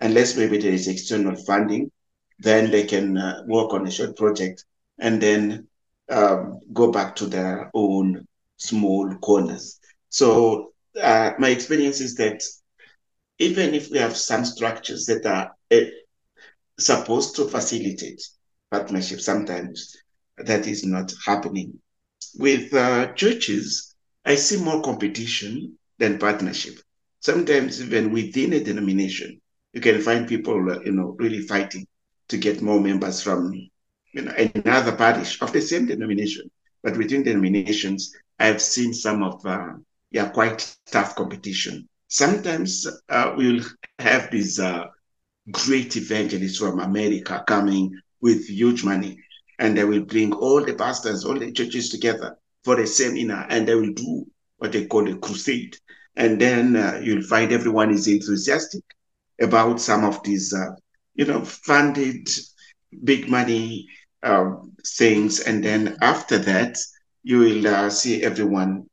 unless 0.00 0.36
maybe 0.36 0.58
there 0.58 0.72
is 0.72 0.88
external 0.88 1.36
funding. 1.36 1.90
Then 2.38 2.70
they 2.70 2.84
can 2.84 3.16
uh, 3.18 3.42
work 3.46 3.72
on 3.72 3.86
a 3.86 3.90
short 3.90 4.16
project 4.16 4.64
and 4.98 5.20
then 5.20 5.66
um, 6.10 6.60
go 6.72 6.90
back 6.90 7.16
to 7.16 7.26
their 7.26 7.70
own 7.74 8.26
small 8.56 9.14
corners. 9.16 9.78
So 10.08 10.72
uh, 11.00 11.32
my 11.38 11.50
experience 11.50 12.00
is 12.00 12.14
that 12.16 12.42
even 13.38 13.74
if 13.74 13.90
we 13.90 13.98
have 13.98 14.16
some 14.16 14.44
structures 14.44 15.06
that 15.06 15.24
are 15.26 15.52
uh, 15.72 15.86
supposed 16.78 17.36
to 17.36 17.48
facilitate 17.48 18.22
partnership, 18.70 19.20
sometimes 19.20 19.96
that 20.38 20.66
is 20.66 20.84
not 20.84 21.12
happening. 21.26 21.78
With 22.38 22.72
uh, 22.74 23.12
churches, 23.14 23.94
I 24.24 24.34
see 24.36 24.62
more 24.62 24.82
competition 24.82 25.78
than 25.98 26.18
partnership. 26.18 26.74
Sometimes 27.20 27.80
even 27.80 28.12
within 28.12 28.52
a 28.54 28.62
denomination, 28.64 29.40
you 29.72 29.80
can 29.80 30.00
find 30.00 30.28
people, 30.28 30.56
you 30.84 30.92
know, 30.92 31.16
really 31.18 31.40
fighting 31.42 31.86
to 32.28 32.38
get 32.38 32.62
more 32.62 32.80
members 32.80 33.22
from 33.22 33.52
you 34.12 34.22
know, 34.22 34.32
another 34.54 34.92
parish 34.96 35.40
of 35.42 35.52
the 35.52 35.60
same 35.60 35.86
denomination. 35.86 36.50
But 36.82 36.96
within 36.96 37.22
denominations, 37.24 38.14
I've 38.38 38.60
seen 38.62 38.92
some 38.94 39.22
of 39.22 39.44
uh, 39.44 39.74
yeah 40.10 40.28
quite 40.28 40.76
tough 40.86 41.14
competition. 41.14 41.88
Sometimes 42.08 42.86
uh, 43.08 43.34
we'll 43.36 43.62
have 43.98 44.30
these 44.30 44.58
uh, 44.58 44.84
great 45.50 45.96
evangelists 45.96 46.58
from 46.58 46.80
America 46.80 47.42
coming 47.46 47.92
with 48.20 48.46
huge 48.48 48.84
money, 48.84 49.18
and 49.60 49.76
they 49.78 49.84
will 49.84 50.04
bring 50.04 50.32
all 50.34 50.64
the 50.64 50.74
pastors, 50.74 51.24
all 51.24 51.38
the 51.38 51.52
churches 51.52 51.90
together 51.90 52.36
for 52.64 52.80
a 52.80 52.86
seminar, 52.88 53.46
and 53.50 53.68
they 53.68 53.74
will 53.76 53.94
do 53.94 54.26
what 54.58 54.72
they 54.72 54.86
call 54.86 55.08
a 55.10 55.16
crusade. 55.18 55.76
And 56.16 56.40
then 56.40 56.76
uh, 56.76 57.00
you'll 57.02 57.22
find 57.22 57.52
everyone 57.52 57.92
is 57.92 58.08
enthusiastic 58.08 58.82
about 59.40 59.80
some 59.80 60.04
of 60.04 60.22
these, 60.24 60.54
uh, 60.54 60.72
you 61.14 61.26
know, 61.26 61.44
funded 61.44 62.28
big 63.04 63.28
money 63.28 63.86
um, 64.22 64.72
things. 64.86 65.40
And 65.40 65.64
then 65.64 65.96
after 66.02 66.38
that, 66.38 66.78
you 67.22 67.38
will 67.38 67.66
uh, 67.68 67.90
see 67.90 68.22
everyone 68.22 68.84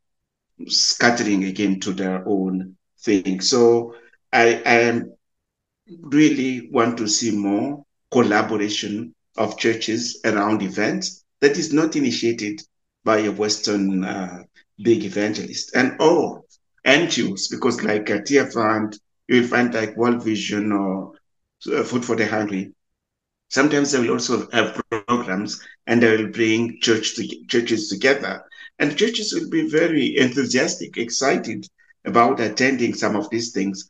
scattering 0.67 1.45
again 1.45 1.79
to 1.81 1.93
their 1.93 2.23
own 2.27 2.75
thing. 3.03 3.41
So 3.41 3.95
I, 4.33 4.61
I 4.65 5.01
really 6.01 6.69
want 6.71 6.97
to 6.97 7.07
see 7.07 7.31
more 7.31 7.83
collaboration 8.11 9.13
of 9.37 9.57
churches 9.57 10.19
around 10.25 10.61
events 10.61 11.23
that 11.41 11.57
is 11.57 11.73
not 11.73 11.95
initiated 11.95 12.61
by 13.03 13.19
a 13.19 13.31
Western 13.31 14.03
uh, 14.03 14.43
big 14.83 15.03
evangelist 15.03 15.75
and 15.75 15.95
all 15.99 16.45
NGOs, 16.85 17.49
because 17.49 17.83
like 17.83 18.09
a 18.09 18.21
Tear 18.21 18.47
Fund, 18.51 18.97
you 19.27 19.41
will 19.41 19.47
find 19.47 19.73
like 19.73 19.97
World 19.97 20.23
Vision 20.23 20.71
or 20.71 21.13
uh, 21.73 21.83
Food 21.83 22.05
for 22.05 22.15
the 22.15 22.27
Hungry. 22.27 22.71
Sometimes 23.49 23.91
they 23.91 23.99
will 23.99 24.11
also 24.11 24.49
have 24.51 24.81
programs 24.89 25.61
and 25.85 26.01
they 26.01 26.17
will 26.17 26.31
bring 26.31 26.79
church 26.81 27.15
to, 27.15 27.27
churches 27.47 27.89
together. 27.89 28.43
And 28.79 28.97
churches 28.97 29.33
will 29.33 29.49
be 29.49 29.69
very 29.69 30.17
enthusiastic, 30.17 30.97
excited 30.97 31.65
about 32.05 32.39
attending 32.39 32.93
some 32.93 33.15
of 33.15 33.29
these 33.29 33.51
things 33.51 33.87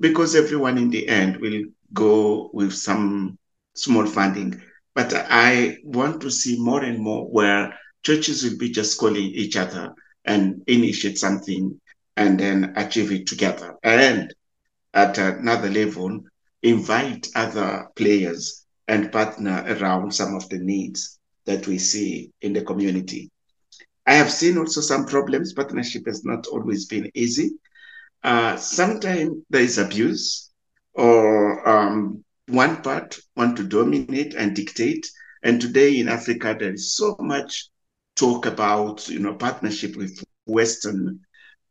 because 0.00 0.34
everyone 0.34 0.78
in 0.78 0.90
the 0.90 1.08
end 1.08 1.38
will 1.38 1.64
go 1.92 2.50
with 2.52 2.72
some 2.72 3.38
small 3.74 4.06
funding. 4.06 4.60
But 4.98 5.14
I 5.14 5.76
want 5.84 6.20
to 6.22 6.28
see 6.28 6.58
more 6.58 6.82
and 6.82 6.98
more 6.98 7.24
where 7.26 7.72
churches 8.02 8.42
will 8.42 8.58
be 8.58 8.70
just 8.70 8.98
calling 8.98 9.30
each 9.30 9.56
other 9.56 9.94
and 10.24 10.60
initiate 10.66 11.18
something 11.18 11.80
and 12.16 12.40
then 12.40 12.72
achieve 12.74 13.12
it 13.12 13.28
together. 13.28 13.76
And 13.84 14.34
at 14.92 15.16
another 15.18 15.70
level, 15.70 16.18
invite 16.64 17.28
other 17.36 17.86
players 17.94 18.66
and 18.88 19.12
partner 19.12 19.64
around 19.68 20.12
some 20.14 20.34
of 20.34 20.48
the 20.48 20.58
needs 20.58 21.20
that 21.44 21.68
we 21.68 21.78
see 21.78 22.32
in 22.40 22.52
the 22.52 22.64
community. 22.64 23.30
I 24.04 24.14
have 24.14 24.32
seen 24.32 24.58
also 24.58 24.80
some 24.80 25.06
problems. 25.06 25.52
Partnership 25.52 26.06
has 26.06 26.24
not 26.24 26.48
always 26.48 26.86
been 26.86 27.08
easy. 27.14 27.52
Uh, 28.24 28.56
sometimes 28.56 29.44
there 29.48 29.62
is 29.62 29.78
abuse 29.78 30.50
or 30.94 31.68
um, 31.68 32.24
one 32.48 32.82
part 32.82 33.18
want 33.36 33.56
to 33.58 33.64
dominate 33.64 34.34
and 34.34 34.54
dictate. 34.54 35.06
And 35.42 35.60
today 35.60 35.98
in 35.98 36.08
Africa, 36.08 36.56
there 36.58 36.72
is 36.72 36.94
so 36.96 37.16
much 37.20 37.68
talk 38.16 38.46
about, 38.46 39.08
you 39.08 39.20
know, 39.20 39.34
partnership 39.34 39.96
with 39.96 40.22
Western 40.46 41.20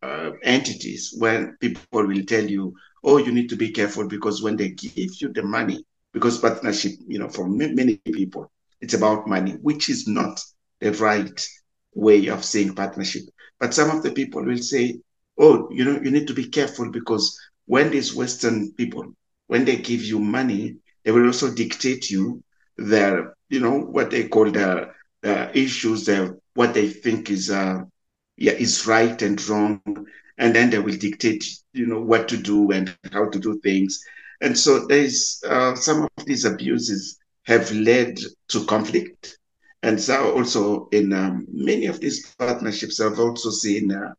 uh, 0.01 0.31
entities 0.43 1.13
when 1.17 1.57
people 1.59 1.89
will 1.91 2.23
tell 2.25 2.45
you, 2.45 2.73
oh, 3.03 3.17
you 3.17 3.31
need 3.31 3.49
to 3.49 3.55
be 3.55 3.71
careful 3.71 4.07
because 4.07 4.41
when 4.41 4.55
they 4.55 4.69
give 4.69 5.09
you 5.19 5.31
the 5.33 5.43
money, 5.43 5.83
because 6.13 6.37
partnership, 6.37 6.91
you 7.07 7.19
know, 7.19 7.29
for 7.29 7.47
many 7.47 7.97
people, 7.97 8.51
it's 8.81 8.93
about 8.93 9.27
money, 9.27 9.51
which 9.61 9.89
is 9.89 10.07
not 10.07 10.39
the 10.79 10.91
right 10.93 11.45
way 11.93 12.27
of 12.27 12.43
saying 12.45 12.75
partnership. 12.75 13.23
But 13.59 13.73
some 13.73 13.89
of 13.95 14.03
the 14.03 14.11
people 14.11 14.43
will 14.43 14.57
say, 14.57 14.99
oh, 15.39 15.67
you 15.71 15.83
know, 15.83 15.99
you 16.01 16.11
need 16.11 16.27
to 16.27 16.33
be 16.33 16.47
careful 16.49 16.91
because 16.91 17.37
when 17.65 17.89
these 17.91 18.13
Western 18.15 18.71
people, 18.73 19.13
when 19.47 19.65
they 19.65 19.77
give 19.77 20.03
you 20.03 20.19
money, 20.19 20.75
they 21.03 21.11
will 21.11 21.25
also 21.25 21.53
dictate 21.53 22.09
you 22.09 22.43
their, 22.77 23.33
you 23.49 23.59
know, 23.59 23.79
what 23.79 24.11
they 24.11 24.27
call 24.27 24.51
the 24.51 24.89
uh, 25.23 25.47
issues, 25.53 26.05
their, 26.05 26.35
what 26.53 26.73
they 26.73 26.87
think 26.89 27.29
is, 27.29 27.49
uh, 27.49 27.79
yeah, 28.37 28.53
is 28.53 28.85
right 28.85 29.21
and 29.21 29.45
wrong. 29.47 29.81
And 30.37 30.55
then 30.55 30.69
they 30.69 30.79
will 30.79 30.95
dictate, 30.97 31.43
you 31.73 31.87
know, 31.87 32.01
what 32.01 32.27
to 32.29 32.37
do 32.37 32.71
and 32.71 32.95
how 33.11 33.29
to 33.29 33.39
do 33.39 33.59
things. 33.63 33.99
And 34.41 34.57
so 34.57 34.85
there's 34.85 35.41
uh, 35.47 35.75
some 35.75 36.03
of 36.03 36.25
these 36.25 36.45
abuses 36.45 37.17
have 37.45 37.71
led 37.71 38.17
to 38.49 38.65
conflict. 38.65 39.39
And 39.81 39.99
so 39.99 40.35
also 40.35 40.89
in 40.91 41.13
um, 41.13 41.47
many 41.51 41.85
of 41.87 41.99
these 41.99 42.35
partnerships, 42.35 42.99
I've 42.99 43.19
also 43.19 43.49
seen 43.49 43.91
uh, 43.91 44.13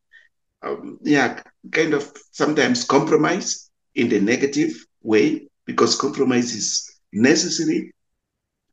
um, 0.62 0.98
yeah, 1.02 1.40
kind 1.70 1.94
of 1.94 2.12
sometimes 2.32 2.84
compromise 2.84 3.70
in 3.94 4.08
the 4.08 4.20
negative 4.20 4.72
way 5.02 5.48
because 5.66 5.96
compromise 5.96 6.54
is 6.54 6.90
necessary 7.12 7.92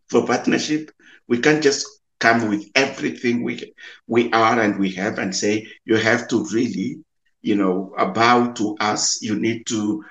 for 0.09 0.25
partnership. 0.25 0.91
We 1.27 1.39
can't 1.39 1.63
just 1.63 1.85
come 2.19 2.49
with 2.49 2.65
everything 2.75 3.43
we 3.43 3.73
we 4.07 4.31
are 4.31 4.59
and 4.59 4.79
we 4.79 4.91
have 4.91 5.17
and 5.19 5.35
say 5.35 5.67
you 5.85 5.95
have 5.97 6.27
to 6.29 6.45
really, 6.53 6.97
you 7.41 7.55
know, 7.55 7.93
bow 8.13 8.51
to 8.53 8.75
us. 8.79 9.21
You 9.21 9.35
need 9.39 9.65
to 9.67 10.03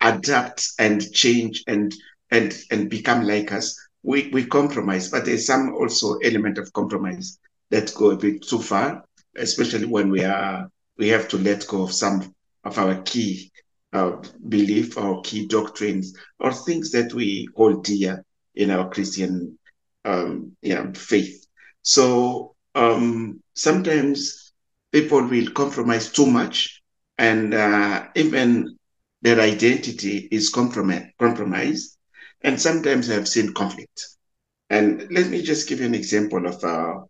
adapt 0.00 0.66
and 0.78 1.00
change 1.12 1.62
and 1.66 1.94
and 2.30 2.54
and 2.70 2.90
become 2.90 3.22
like 3.24 3.52
us. 3.52 3.76
We 4.02 4.28
we 4.32 4.44
compromise, 4.46 5.08
but 5.10 5.24
there's 5.24 5.46
some 5.46 5.74
also 5.74 6.16
element 6.24 6.58
of 6.58 6.72
compromise 6.72 7.38
that 7.70 7.92
go 7.94 8.10
a 8.10 8.16
bit 8.16 8.42
too 8.42 8.60
far, 8.60 9.02
especially 9.36 9.86
when 9.86 10.10
we 10.10 10.24
are 10.24 10.68
we 10.96 11.08
have 11.08 11.28
to 11.28 11.38
let 11.38 11.66
go 11.66 11.82
of 11.82 11.92
some 11.92 12.32
of 12.64 12.78
our 12.78 13.00
key 13.02 13.50
belief 13.92 14.96
or 14.96 15.22
key 15.22 15.46
doctrines 15.46 16.16
or 16.40 16.52
things 16.52 16.90
that 16.92 17.12
we 17.14 17.48
hold 17.56 17.84
dear 17.84 18.24
in 18.54 18.70
our 18.70 18.88
Christian 18.90 19.58
um, 20.04 20.56
faith. 20.94 21.46
So 21.82 22.54
um, 22.74 23.42
sometimes 23.54 24.52
people 24.92 25.26
will 25.26 25.50
compromise 25.50 26.12
too 26.12 26.26
much, 26.26 26.82
and 27.16 27.54
uh, 27.54 28.06
even 28.14 28.76
their 29.22 29.40
identity 29.40 30.28
is 30.30 30.50
compromised. 30.50 31.12
compromised. 31.18 31.96
And 32.42 32.60
sometimes 32.60 33.10
I've 33.10 33.26
seen 33.28 33.52
conflict. 33.52 34.06
And 34.70 35.08
let 35.10 35.28
me 35.28 35.42
just 35.42 35.68
give 35.68 35.80
you 35.80 35.86
an 35.86 35.94
example 35.94 36.46
of 36.46 36.62
uh, 36.62 37.00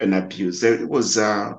an 0.00 0.14
abuse. 0.14 0.60
There 0.60 0.86
was 0.86 1.16
uh, 1.16 1.52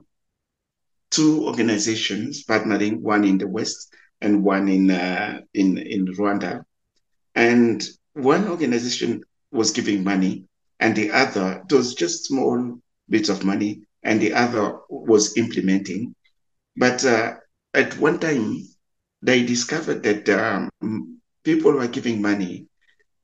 two 1.12 1.46
organizations 1.46 2.44
partnering, 2.44 3.00
one 3.00 3.24
in 3.24 3.38
the 3.38 3.48
West 3.48 3.94
and 4.22 4.44
one 4.44 4.68
in 4.70 4.92
uh, 4.92 5.42
in 5.54 5.78
in 5.78 6.06
Rwanda. 6.08 6.64
And 7.36 7.84
one 8.14 8.48
organization 8.48 9.24
was 9.52 9.72
giving 9.72 10.04
money, 10.04 10.46
and 10.80 10.96
the 10.96 11.12
other 11.12 11.62
it 11.68 11.74
was 11.74 11.94
just 11.96 12.26
small 12.26 12.80
bits 13.10 13.30
of 13.30 13.44
money, 13.46 13.82
and 14.04 14.20
the 14.22 14.34
other 14.34 14.80
was 14.90 15.38
implementing. 15.38 16.16
But 16.76 17.06
uh, 17.06 17.34
at 17.74 17.98
one 18.00 18.20
time, 18.20 18.68
they 19.22 19.44
discovered 19.44 20.04
that 20.04 20.30
um, 20.30 21.20
people 21.44 21.74
were 21.74 21.88
giving 21.88 22.22
money. 22.22 22.68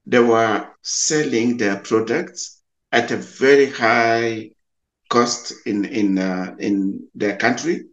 They 0.05 0.19
were 0.19 0.67
selling 0.81 1.57
their 1.57 1.77
products 1.77 2.61
at 2.91 3.11
a 3.11 3.17
very 3.17 3.67
high 3.69 4.51
cost 5.09 5.53
in 5.65 5.85
in 5.85 6.17
uh, 6.17 6.55
in 6.59 7.07
their 7.15 7.37
country, 7.37 7.85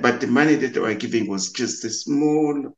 but 0.00 0.20
the 0.20 0.26
money 0.26 0.54
that 0.56 0.74
they 0.74 0.80
were 0.80 0.94
giving 0.94 1.28
was 1.28 1.50
just 1.52 1.84
a 1.84 1.90
small, 1.90 2.76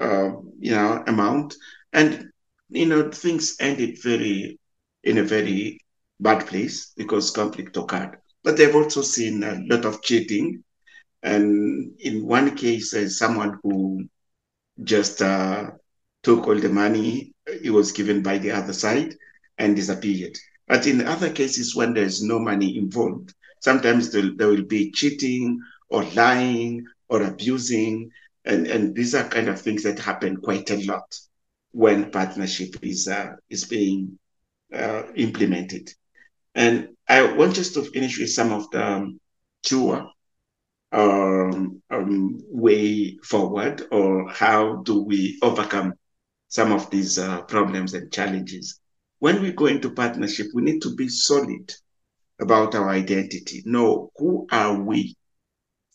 uh, 0.00 0.30
you 0.58 0.72
know, 0.72 1.02
amount, 1.06 1.54
and 1.92 2.26
you 2.68 2.86
know 2.86 3.10
things 3.10 3.56
ended 3.60 3.98
very 4.02 4.58
in 5.02 5.18
a 5.18 5.22
very 5.22 5.78
bad 6.20 6.46
place 6.46 6.92
because 6.96 7.30
conflict 7.30 7.76
occurred. 7.76 8.16
but 8.42 8.56
they've 8.56 8.74
also 8.74 9.02
seen 9.02 9.42
a 9.42 9.58
lot 9.70 9.84
of 9.84 10.02
cheating. 10.02 10.62
And 11.22 11.92
in 12.00 12.26
one 12.26 12.54
case, 12.56 12.90
there's 12.92 13.18
someone 13.18 13.58
who 13.62 14.04
just 14.82 15.20
uh, 15.22 15.70
took 16.22 16.46
all 16.46 16.56
the 16.58 16.68
money 16.68 17.32
he 17.62 17.70
was 17.70 17.92
given 17.92 18.22
by 18.22 18.38
the 18.38 18.50
other 18.52 18.72
side 18.72 19.14
and 19.58 19.76
disappeared. 19.76 20.36
But 20.68 20.86
in 20.86 21.06
other 21.06 21.30
cases, 21.30 21.74
when 21.74 21.94
there's 21.94 22.22
no 22.22 22.38
money 22.38 22.76
involved, 22.78 23.34
sometimes 23.60 24.10
there 24.12 24.48
will 24.48 24.64
be 24.64 24.90
cheating 24.92 25.58
or 25.88 26.04
lying 26.14 26.84
or 27.08 27.22
abusing. 27.22 28.10
And, 28.44 28.66
and 28.66 28.94
these 28.94 29.14
are 29.14 29.28
kind 29.28 29.48
of 29.48 29.60
things 29.60 29.82
that 29.84 29.98
happen 29.98 30.36
quite 30.36 30.70
a 30.70 30.84
lot 30.86 31.18
when 31.72 32.10
partnership 32.10 32.76
is, 32.82 33.08
uh, 33.08 33.32
is 33.50 33.64
being 33.64 34.18
uh, 34.72 35.04
implemented. 35.14 35.90
And 36.54 36.90
I 37.08 37.32
want 37.32 37.54
just 37.54 37.74
to 37.74 37.82
finish 37.82 38.18
with 38.18 38.30
some 38.30 38.52
of 38.52 38.70
the 38.70 38.86
um, 38.86 39.20
truer 39.64 40.06
um, 40.92 41.82
um, 41.90 42.38
way 42.48 43.18
forward, 43.24 43.82
or 43.90 44.30
how 44.30 44.76
do 44.82 45.02
we 45.02 45.38
overcome 45.42 45.94
some 46.48 46.70
of 46.70 46.88
these 46.90 47.18
uh, 47.18 47.42
problems 47.42 47.94
and 47.94 48.12
challenges. 48.12 48.80
When 49.18 49.42
we 49.42 49.50
go 49.52 49.66
into 49.66 49.90
partnership, 49.90 50.46
we 50.54 50.62
need 50.62 50.82
to 50.82 50.94
be 50.94 51.08
solid 51.08 51.72
about 52.40 52.76
our 52.76 52.90
identity. 52.90 53.62
Know 53.64 54.12
who 54.16 54.46
are 54.52 54.80
we? 54.80 55.16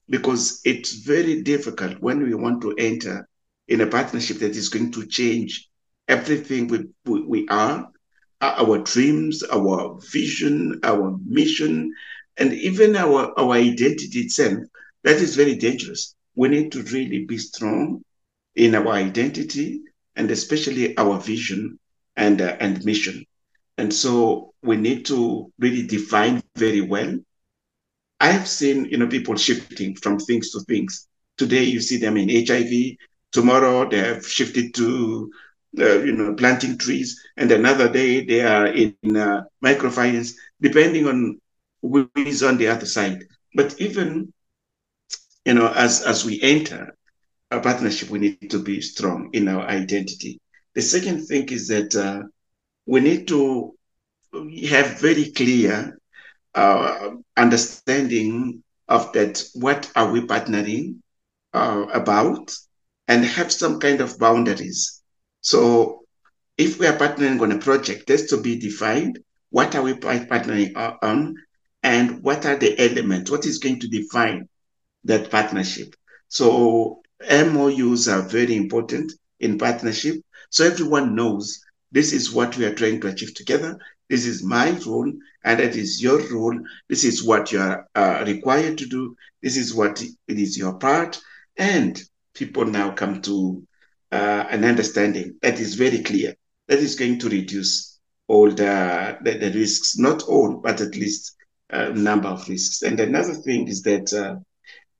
Because 0.09 0.61
it's 0.65 0.93
very 0.93 1.41
difficult 1.41 2.01
when 2.01 2.23
we 2.23 2.33
want 2.33 2.61
to 2.63 2.75
enter 2.77 3.27
in 3.67 3.81
a 3.81 3.87
partnership 3.87 4.39
that 4.39 4.55
is 4.55 4.69
going 4.69 4.91
to 4.93 5.05
change 5.05 5.69
everything 6.07 6.67
we, 6.67 6.85
we, 7.05 7.21
we 7.23 7.47
are, 7.49 7.87
our 8.41 8.79
dreams, 8.79 9.43
our 9.43 9.99
vision, 10.11 10.79
our 10.83 11.17
mission, 11.25 11.93
and 12.37 12.53
even 12.53 12.95
our, 12.95 13.37
our 13.39 13.51
identity 13.53 14.19
itself. 14.21 14.57
That 15.03 15.17
is 15.17 15.35
very 15.35 15.55
dangerous. 15.55 16.15
We 16.35 16.47
need 16.49 16.71
to 16.71 16.83
really 16.83 17.25
be 17.25 17.37
strong 17.37 18.01
in 18.55 18.75
our 18.75 18.89
identity 18.89 19.81
and 20.15 20.31
especially 20.31 20.97
our 20.97 21.19
vision 21.19 21.79
and, 22.15 22.41
uh, 22.41 22.55
and 22.59 22.83
mission. 22.85 23.25
And 23.77 23.93
so 23.93 24.53
we 24.61 24.77
need 24.77 25.05
to 25.05 25.51
really 25.59 25.85
define 25.85 26.41
very 26.55 26.81
well. 26.81 27.17
I 28.19 28.31
have 28.31 28.47
seen, 28.47 28.85
you 28.85 28.97
know, 28.97 29.07
people 29.07 29.35
shifting 29.35 29.85
from 29.95 30.19
things 30.19 30.51
to 30.51 30.59
things. 30.61 31.07
Today 31.37 31.63
you 31.63 31.79
see 31.81 31.97
them 31.97 32.17
in 32.17 32.29
HIV. 32.29 32.97
Tomorrow 33.31 33.89
they 33.89 33.99
have 33.99 34.25
shifted 34.27 34.73
to, 34.75 35.31
uh, 35.79 35.99
you 36.03 36.13
know, 36.13 36.33
planting 36.35 36.77
trees, 36.77 37.19
and 37.37 37.51
another 37.51 37.91
day 37.91 38.25
they 38.25 38.41
are 38.41 38.67
in 38.67 39.03
uh, 39.17 39.43
microfinance, 39.63 40.33
depending 40.61 41.07
on 41.07 41.39
who 41.81 42.09
is 42.15 42.43
on 42.43 42.57
the 42.57 42.67
other 42.67 42.85
side. 42.85 43.23
But 43.55 43.75
even, 43.79 44.31
you 45.45 45.53
know, 45.53 45.71
as 45.75 46.01
as 46.03 46.25
we 46.25 46.39
enter 46.41 46.93
a 47.51 47.59
partnership, 47.59 48.09
we 48.09 48.19
need 48.19 48.49
to 48.51 48.59
be 48.59 48.81
strong 48.81 49.29
in 49.33 49.47
our 49.47 49.63
identity. 49.67 50.39
The 50.75 50.81
second 50.81 51.25
thing 51.25 51.47
is 51.49 51.67
that 51.67 51.95
uh, 51.95 52.23
we 52.85 52.99
need 53.01 53.27
to 53.29 53.73
have 54.69 54.99
very 54.99 55.31
clear 55.31 55.98
uh, 56.55 57.11
understanding 57.37 58.63
of 58.87 59.11
that. 59.13 59.43
What 59.53 59.91
are 59.95 60.11
we 60.11 60.21
partnering 60.21 60.99
uh, 61.53 61.85
about, 61.93 62.53
and 63.07 63.25
have 63.25 63.51
some 63.51 63.79
kind 63.79 64.01
of 64.01 64.19
boundaries. 64.19 65.01
So, 65.41 66.03
if 66.57 66.79
we 66.79 66.87
are 66.87 66.97
partnering 66.97 67.41
on 67.41 67.51
a 67.51 67.57
project, 67.57 68.07
there's 68.07 68.27
to 68.27 68.37
be 68.37 68.59
defined. 68.59 69.19
What 69.49 69.75
are 69.75 69.81
we 69.81 69.93
partnering 69.93 70.73
on, 71.01 71.35
and 71.81 72.21
what 72.21 72.45
are 72.45 72.55
the 72.55 72.77
elements? 72.79 73.31
What 73.31 73.45
is 73.45 73.57
going 73.57 73.79
to 73.79 73.87
define 73.87 74.47
that 75.05 75.31
partnership? 75.31 75.95
So 76.27 77.01
MOUs 77.27 78.07
are 78.07 78.21
very 78.21 78.55
important 78.55 79.11
in 79.39 79.57
partnership. 79.57 80.21
So 80.51 80.65
everyone 80.65 81.15
knows 81.15 81.59
this 81.91 82.13
is 82.13 82.31
what 82.31 82.55
we 82.57 82.65
are 82.65 82.75
trying 82.75 83.01
to 83.01 83.07
achieve 83.07 83.33
together. 83.33 83.79
This 84.09 84.25
is 84.25 84.43
my 84.43 84.71
role, 84.85 85.11
and 85.43 85.59
that 85.59 85.75
is 85.75 86.01
your 86.01 86.19
role. 86.31 86.59
This 86.87 87.03
is 87.03 87.23
what 87.23 87.51
you 87.51 87.59
are 87.59 87.87
uh, 87.95 88.23
required 88.25 88.77
to 88.79 88.87
do. 88.87 89.15
This 89.41 89.55
is 89.55 89.73
what 89.73 90.01
it 90.01 90.15
is 90.27 90.57
your 90.57 90.73
part. 90.73 91.19
And 91.57 92.01
people 92.33 92.65
now 92.65 92.91
come 92.91 93.21
to 93.23 93.63
uh, 94.11 94.45
an 94.49 94.63
understanding 94.63 95.35
that 95.41 95.59
is 95.59 95.75
very 95.75 95.99
clear. 95.99 96.35
That 96.67 96.79
is 96.79 96.95
going 96.95 97.19
to 97.19 97.29
reduce 97.29 97.99
all 98.27 98.49
the, 98.49 99.17
the, 99.23 99.37
the 99.37 99.51
risks, 99.51 99.97
not 99.97 100.23
all, 100.23 100.57
but 100.57 100.81
at 100.81 100.95
least 100.95 101.35
a 101.69 101.91
number 101.91 102.29
of 102.29 102.47
risks. 102.47 102.81
And 102.81 102.99
another 102.99 103.33
thing 103.33 103.67
is 103.67 103.81
that 103.83 104.11
uh, 104.13 104.39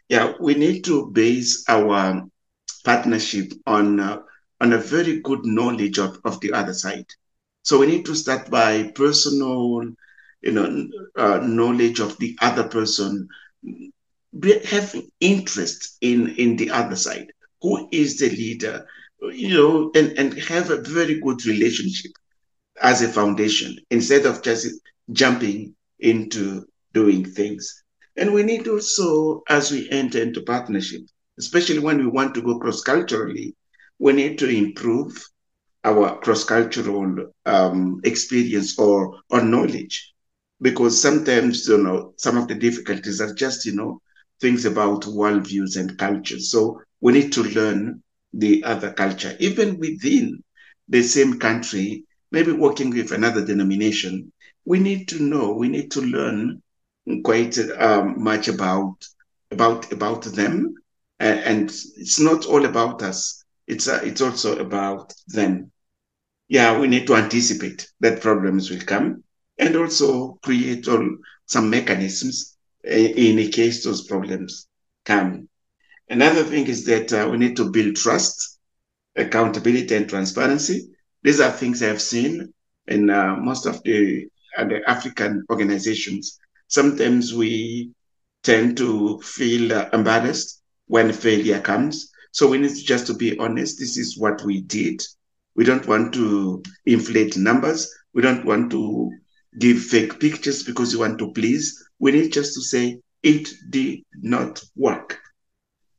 yeah, 0.10 0.34
we 0.40 0.56
need 0.56 0.84
to 0.86 1.12
base 1.12 1.64
our 1.68 2.24
partnership 2.84 3.52
on 3.66 4.00
uh, 4.00 4.20
on 4.62 4.74
a 4.74 4.78
very 4.78 5.22
good 5.22 5.46
knowledge 5.46 6.00
of, 6.00 6.20
of 6.26 6.40
the 6.42 6.52
other 6.52 6.74
side. 6.74 7.06
So 7.70 7.78
we 7.80 7.86
need 7.88 8.06
to 8.08 8.16
start 8.16 8.50
by 8.50 8.92
personal, 8.96 9.84
you 10.42 10.52
know, 10.52 10.88
uh, 11.16 11.40
knowledge 11.44 12.00
of 12.00 12.18
the 12.18 12.36
other 12.42 12.68
person, 12.68 13.28
having 14.66 15.10
interest 15.20 15.98
in 16.02 16.30
in 16.36 16.56
the 16.58 16.72
other 16.72 16.96
side. 16.96 17.28
Who 17.62 17.88
is 17.92 18.18
the 18.18 18.30
leader? 18.30 18.86
You 19.22 19.50
know, 19.58 19.92
and 19.96 20.18
and 20.18 20.34
have 20.54 20.72
a 20.72 20.82
very 20.82 21.20
good 21.20 21.46
relationship 21.46 22.12
as 22.82 23.02
a 23.04 23.08
foundation 23.08 23.78
instead 23.92 24.26
of 24.26 24.42
just 24.44 24.68
jumping 25.12 25.76
into 26.00 26.66
doing 26.94 27.26
things. 27.26 27.84
And 28.18 28.34
we 28.34 28.44
need 28.44 28.68
also, 28.68 29.44
as 29.50 29.72
we 29.72 29.90
enter 29.92 30.22
into 30.22 30.42
partnership, 30.42 31.02
especially 31.38 31.80
when 31.80 32.00
we 32.00 32.08
want 32.08 32.34
to 32.36 32.42
go 32.42 32.60
cross 32.60 32.82
culturally, 32.82 33.56
we 34.00 34.14
need 34.14 34.40
to 34.40 34.50
improve 34.50 35.14
our 35.84 36.20
cross 36.20 36.44
cultural 36.44 37.16
um, 37.46 38.00
experience 38.04 38.78
or, 38.80 39.20
or 39.30 39.42
knowledge. 39.42 40.14
Because 40.62 41.02
sometimes, 41.02 41.68
you 41.68 41.78
know, 41.78 42.14
some 42.18 42.38
of 42.38 42.48
the 42.48 42.56
difficulties 42.56 43.22
are 43.22 43.34
just, 43.34 43.66
you 43.66 43.76
know, 43.76 44.02
things 44.42 44.66
about 44.66 45.04
worldviews 45.04 45.78
and 45.78 45.98
cultures. 45.98 46.52
So 46.52 46.82
we 47.02 47.14
need 47.14 47.32
to 47.34 47.44
learn 47.44 48.02
the 48.34 48.64
other 48.64 48.92
culture, 48.94 49.36
even 49.40 49.78
within 49.80 50.44
the 50.88 51.02
same 51.02 51.40
country, 51.40 52.04
maybe 52.32 52.52
working 52.52 52.90
with 52.92 53.12
another 53.12 53.46
denomination. 53.46 54.32
We 54.66 54.80
need 54.80 55.08
to 55.10 55.22
know, 55.24 55.54
we 55.54 55.68
need 55.70 55.92
to 55.92 56.02
learn 56.02 56.62
quite 57.24 57.58
um, 57.80 58.22
much 58.24 58.48
about 58.48 58.96
about 59.52 59.92
about 59.92 60.24
them, 60.24 60.76
and, 61.20 61.40
and 61.40 61.64
it's 61.98 62.20
not 62.20 62.46
all 62.46 62.66
about 62.66 63.02
us. 63.02 63.39
It's 63.70 63.88
uh, 63.88 64.02
it's 64.04 64.22
also 64.22 64.60
about 64.60 65.14
then, 65.30 65.72
Yeah, 66.50 66.80
we 66.80 66.88
need 66.88 67.08
to 67.08 67.16
anticipate 67.16 67.88
that 68.02 68.22
problems 68.22 68.70
will 68.70 68.82
come, 68.86 69.24
and 69.58 69.76
also 69.76 70.40
create 70.44 70.88
all, 70.88 71.08
some 71.46 71.70
mechanisms 71.70 72.58
in, 72.84 73.40
in 73.40 73.52
case 73.52 73.84
those 73.84 74.08
problems 74.08 74.68
come. 75.06 75.50
Another 76.10 76.44
thing 76.44 76.68
is 76.68 76.86
that 76.86 77.14
uh, 77.14 77.30
we 77.32 77.38
need 77.38 77.56
to 77.58 77.72
build 77.72 77.96
trust, 77.96 78.60
accountability, 79.16 79.96
and 79.96 80.10
transparency. 80.10 80.90
These 81.24 81.40
are 81.42 81.52
things 81.52 81.84
I've 81.84 82.02
seen 82.02 82.54
in 82.88 83.10
uh, 83.10 83.36
most 83.38 83.66
of 83.68 83.82
the, 83.84 84.28
uh, 84.58 84.66
the 84.66 84.82
African 84.88 85.46
organizations 85.52 86.40
sometimes 86.68 87.34
we 87.34 87.92
tend 88.44 88.78
to 88.78 89.20
feel 89.22 89.74
uh, 89.74 89.90
embarrassed 89.94 90.62
when 90.88 91.12
failure 91.14 91.60
comes. 91.62 92.09
So 92.32 92.48
we 92.48 92.58
need 92.58 92.76
just 92.76 93.08
to 93.08 93.14
be 93.14 93.38
honest. 93.40 93.80
This 93.80 93.98
is 93.98 94.18
what 94.18 94.42
we 94.44 94.62
did. 94.62 95.02
We 95.56 95.66
don't 95.66 95.88
want 95.88 96.14
to 96.14 96.64
inflate 96.86 97.38
numbers. 97.38 97.94
We 98.14 98.22
don't 98.22 98.46
want 98.46 98.72
to 98.72 99.12
give 99.60 99.82
fake 99.82 100.20
pictures 100.20 100.64
because 100.64 100.94
you 100.94 101.00
want 101.00 101.20
to 101.20 101.32
please. 101.32 101.84
We 102.00 102.12
need 102.12 102.32
just 102.32 102.54
to 102.56 102.62
say 102.62 103.00
it 103.24 103.50
did 103.70 104.00
not 104.14 104.62
work 104.76 105.20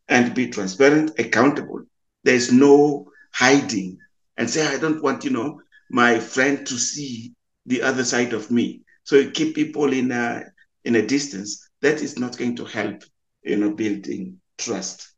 and 0.08 0.34
be 0.34 0.48
transparent, 0.48 1.18
accountable. 1.18 1.82
There's 2.24 2.52
no 2.52 3.10
hiding 3.32 3.98
and 4.36 4.48
say, 4.48 4.66
I 4.66 4.78
don't 4.78 5.02
want, 5.02 5.24
you 5.24 5.30
know, 5.30 5.60
my 5.90 6.18
friend 6.18 6.66
to 6.66 6.78
see 6.78 7.32
the 7.66 7.82
other 7.82 8.04
side 8.04 8.32
of 8.32 8.50
me. 8.50 8.80
So 9.04 9.16
you 9.16 9.30
keep 9.30 9.54
people 9.54 9.92
in 9.92 10.10
a 10.12 10.44
in 10.84 10.96
a 10.96 11.06
distance, 11.06 11.68
that 11.82 12.00
is 12.00 12.18
not 12.18 12.38
going 12.38 12.56
to 12.56 12.64
help, 12.64 13.02
you 13.42 13.56
know, 13.56 13.70
building 13.70 14.40
trust. 14.56 15.12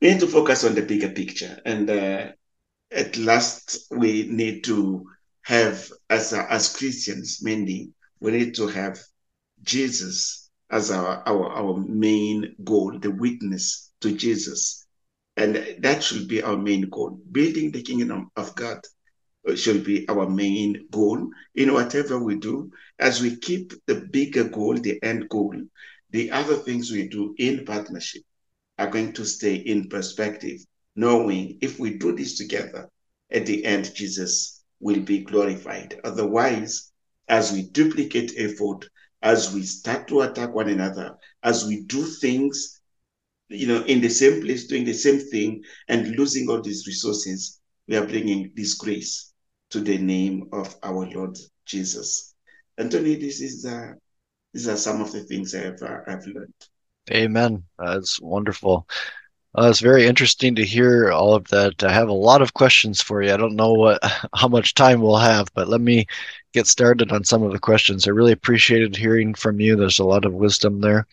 We 0.00 0.10
need 0.10 0.20
to 0.20 0.26
focus 0.26 0.64
on 0.64 0.74
the 0.74 0.82
bigger 0.82 1.10
picture, 1.10 1.60
and 1.64 1.88
uh, 1.88 2.32
at 2.90 3.16
last, 3.16 3.86
we 3.90 4.28
need 4.28 4.64
to 4.64 5.06
have, 5.42 5.90
as 6.10 6.32
as 6.32 6.76
Christians, 6.76 7.40
mainly, 7.42 7.92
we 8.20 8.32
need 8.32 8.54
to 8.56 8.66
have 8.68 8.98
Jesus 9.62 10.50
as 10.70 10.90
our, 10.90 11.22
our 11.26 11.50
our 11.52 11.76
main 11.78 12.54
goal, 12.64 12.98
the 12.98 13.10
witness 13.10 13.92
to 14.00 14.14
Jesus, 14.14 14.86
and 15.36 15.56
that 15.80 16.02
should 16.02 16.28
be 16.28 16.42
our 16.42 16.56
main 16.56 16.88
goal: 16.90 17.18
building 17.32 17.70
the 17.70 17.82
kingdom 17.82 18.30
of 18.36 18.54
God 18.54 18.80
should 19.54 19.84
be 19.84 20.08
our 20.08 20.28
main 20.28 20.86
goal 20.90 21.28
in 21.54 21.72
whatever 21.72 22.18
we 22.18 22.36
do. 22.36 22.70
As 22.98 23.20
we 23.20 23.36
keep 23.36 23.72
the 23.86 24.06
bigger 24.10 24.44
goal, 24.44 24.74
the 24.74 25.02
end 25.02 25.28
goal, 25.28 25.54
the 26.10 26.30
other 26.30 26.56
things 26.56 26.90
we 26.90 27.08
do 27.08 27.34
in 27.38 27.64
partnership 27.64 28.22
are 28.78 28.90
going 28.90 29.12
to 29.12 29.24
stay 29.24 29.54
in 29.54 29.88
perspective, 29.88 30.60
knowing 30.96 31.58
if 31.60 31.78
we 31.78 31.98
do 31.98 32.14
this 32.14 32.36
together, 32.36 32.88
at 33.30 33.46
the 33.46 33.64
end, 33.64 33.94
Jesus 33.94 34.64
will 34.80 35.00
be 35.00 35.20
glorified. 35.20 36.00
Otherwise, 36.04 36.92
as 37.28 37.52
we 37.52 37.62
duplicate 37.62 38.32
effort, 38.36 38.88
as 39.22 39.54
we 39.54 39.62
start 39.62 40.06
to 40.08 40.20
attack 40.20 40.54
one 40.54 40.68
another, 40.68 41.16
as 41.42 41.64
we 41.64 41.82
do 41.84 42.04
things, 42.04 42.80
you 43.48 43.66
know, 43.66 43.82
in 43.84 44.00
the 44.00 44.08
same 44.08 44.42
place, 44.42 44.66
doing 44.66 44.84
the 44.84 44.92
same 44.92 45.18
thing, 45.18 45.62
and 45.88 46.16
losing 46.16 46.48
all 46.48 46.60
these 46.60 46.86
resources, 46.86 47.60
we 47.88 47.96
are 47.96 48.06
bringing 48.06 48.52
disgrace 48.54 49.32
to 49.70 49.80
the 49.80 49.98
name 49.98 50.48
of 50.52 50.76
our 50.82 51.06
Lord 51.10 51.36
Jesus. 51.66 52.34
Anthony, 52.76 53.16
this 53.16 53.40
is 53.40 53.64
uh, 53.64 53.92
these 54.52 54.68
are 54.68 54.76
some 54.76 55.00
of 55.00 55.12
the 55.12 55.20
things 55.24 55.54
I've 55.54 55.82
uh, 55.82 55.98
I've 56.06 56.26
learned. 56.26 56.54
Amen. 57.10 57.64
That's 57.78 58.20
wonderful. 58.20 58.88
Uh, 59.56 59.68
it's 59.70 59.80
very 59.80 60.06
interesting 60.06 60.54
to 60.56 60.64
hear 60.64 61.12
all 61.12 61.34
of 61.34 61.46
that. 61.48 61.84
I 61.84 61.92
have 61.92 62.08
a 62.08 62.12
lot 62.12 62.42
of 62.42 62.54
questions 62.54 63.00
for 63.00 63.22
you. 63.22 63.32
I 63.32 63.36
don't 63.36 63.54
know 63.56 63.72
what 63.72 64.02
how 64.34 64.48
much 64.48 64.74
time 64.74 65.00
we'll 65.00 65.16
have, 65.16 65.48
but 65.54 65.68
let 65.68 65.80
me 65.80 66.06
get 66.52 66.66
started 66.66 67.12
on 67.12 67.24
some 67.24 67.42
of 67.42 67.52
the 67.52 67.58
questions. 67.58 68.06
I 68.06 68.10
really 68.10 68.32
appreciated 68.32 68.96
hearing 68.96 69.34
from 69.34 69.60
you. 69.60 69.76
There's 69.76 69.98
a 69.98 70.04
lot 70.04 70.24
of 70.24 70.32
wisdom 70.32 70.80
there. 70.80 71.06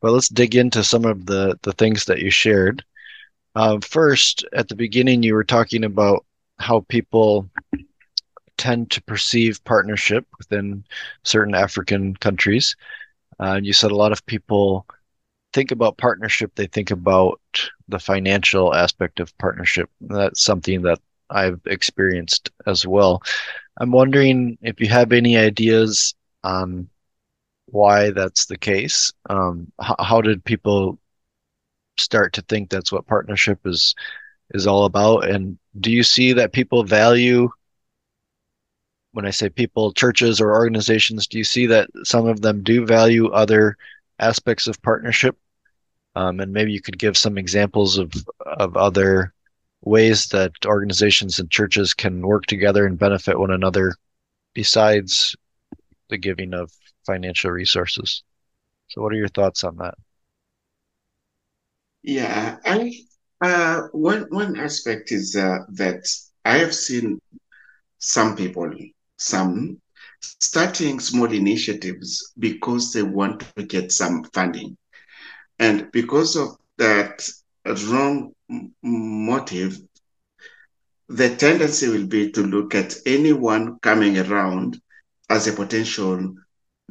But 0.00 0.12
let's 0.12 0.28
dig 0.28 0.54
into 0.54 0.84
some 0.84 1.04
of 1.04 1.26
the 1.26 1.58
the 1.62 1.72
things 1.72 2.04
that 2.04 2.20
you 2.20 2.30
shared. 2.30 2.84
Uh, 3.56 3.78
first, 3.80 4.44
at 4.52 4.68
the 4.68 4.76
beginning, 4.76 5.22
you 5.22 5.34
were 5.34 5.44
talking 5.44 5.84
about 5.84 6.24
how 6.58 6.80
people 6.88 7.48
tend 8.56 8.90
to 8.90 9.02
perceive 9.02 9.64
partnership 9.64 10.26
within 10.38 10.84
certain 11.24 11.54
African 11.54 12.14
countries. 12.16 12.76
Uh, 13.40 13.58
you 13.62 13.72
said 13.72 13.90
a 13.90 13.96
lot 13.96 14.12
of 14.12 14.24
people 14.26 14.86
think 15.54 15.70
about 15.70 15.96
partnership, 15.96 16.52
they 16.54 16.66
think 16.66 16.90
about 16.90 17.40
the 17.88 17.98
financial 17.98 18.74
aspect 18.74 19.20
of 19.20 19.36
partnership. 19.38 19.88
That's 20.00 20.42
something 20.42 20.82
that 20.82 20.98
I've 21.30 21.60
experienced 21.66 22.50
as 22.66 22.86
well. 22.86 23.22
I'm 23.78 23.92
wondering 23.92 24.58
if 24.62 24.80
you 24.80 24.88
have 24.88 25.12
any 25.12 25.38
ideas 25.38 26.14
on 26.42 26.88
why 27.66 28.10
that's 28.10 28.46
the 28.46 28.58
case. 28.58 29.12
Um, 29.30 29.72
how, 29.80 29.96
how 29.98 30.20
did 30.20 30.44
people 30.44 30.98
start 31.96 32.32
to 32.34 32.42
think 32.42 32.68
that's 32.68 32.92
what 32.92 33.06
partnership 33.06 33.60
is 33.64 33.94
is 34.52 34.66
all 34.66 34.84
about? 34.84 35.28
And 35.28 35.58
do 35.80 35.90
you 35.90 36.02
see 36.02 36.32
that 36.34 36.52
people 36.52 36.84
value 36.84 37.48
when 39.12 39.26
I 39.26 39.30
say 39.30 39.48
people, 39.48 39.92
churches 39.92 40.40
or 40.40 40.52
organizations, 40.52 41.28
do 41.28 41.38
you 41.38 41.44
see 41.44 41.66
that 41.66 41.88
some 42.02 42.26
of 42.26 42.40
them 42.40 42.64
do 42.64 42.84
value 42.84 43.28
other 43.28 43.76
aspects 44.18 44.66
of 44.66 44.82
partnership? 44.82 45.36
Um, 46.16 46.40
and 46.40 46.52
maybe 46.52 46.72
you 46.72 46.80
could 46.80 46.98
give 46.98 47.16
some 47.16 47.38
examples 47.38 47.98
of 47.98 48.12
of 48.46 48.76
other 48.76 49.32
ways 49.82 50.26
that 50.28 50.52
organizations 50.64 51.38
and 51.38 51.50
churches 51.50 51.92
can 51.94 52.26
work 52.26 52.46
together 52.46 52.86
and 52.86 52.98
benefit 52.98 53.38
one 53.38 53.50
another 53.50 53.94
besides 54.54 55.36
the 56.08 56.16
giving 56.16 56.54
of 56.54 56.70
financial 57.04 57.50
resources. 57.50 58.22
So, 58.88 59.02
what 59.02 59.12
are 59.12 59.16
your 59.16 59.28
thoughts 59.28 59.64
on 59.64 59.76
that? 59.76 59.94
Yeah, 62.02 62.58
I 62.64 62.92
uh, 63.40 63.88
one 63.92 64.26
one 64.30 64.58
aspect 64.58 65.10
is 65.12 65.36
uh, 65.36 65.58
that 65.70 66.06
I 66.44 66.58
have 66.58 66.74
seen 66.74 67.20
some 67.98 68.36
people, 68.36 68.70
some 69.18 69.80
starting 70.20 71.00
small 71.00 71.30
initiatives 71.32 72.32
because 72.38 72.92
they 72.92 73.02
want 73.02 73.42
to 73.56 73.64
get 73.64 73.92
some 73.92 74.24
funding. 74.32 74.76
And 75.58 75.90
because 75.92 76.36
of 76.36 76.56
that 76.78 77.28
wrong 77.88 78.34
motive, 78.82 79.78
the 81.08 81.34
tendency 81.36 81.88
will 81.88 82.06
be 82.06 82.30
to 82.32 82.42
look 82.42 82.74
at 82.74 82.96
anyone 83.06 83.78
coming 83.80 84.18
around 84.18 84.80
as 85.30 85.46
a 85.46 85.52
potential 85.52 86.34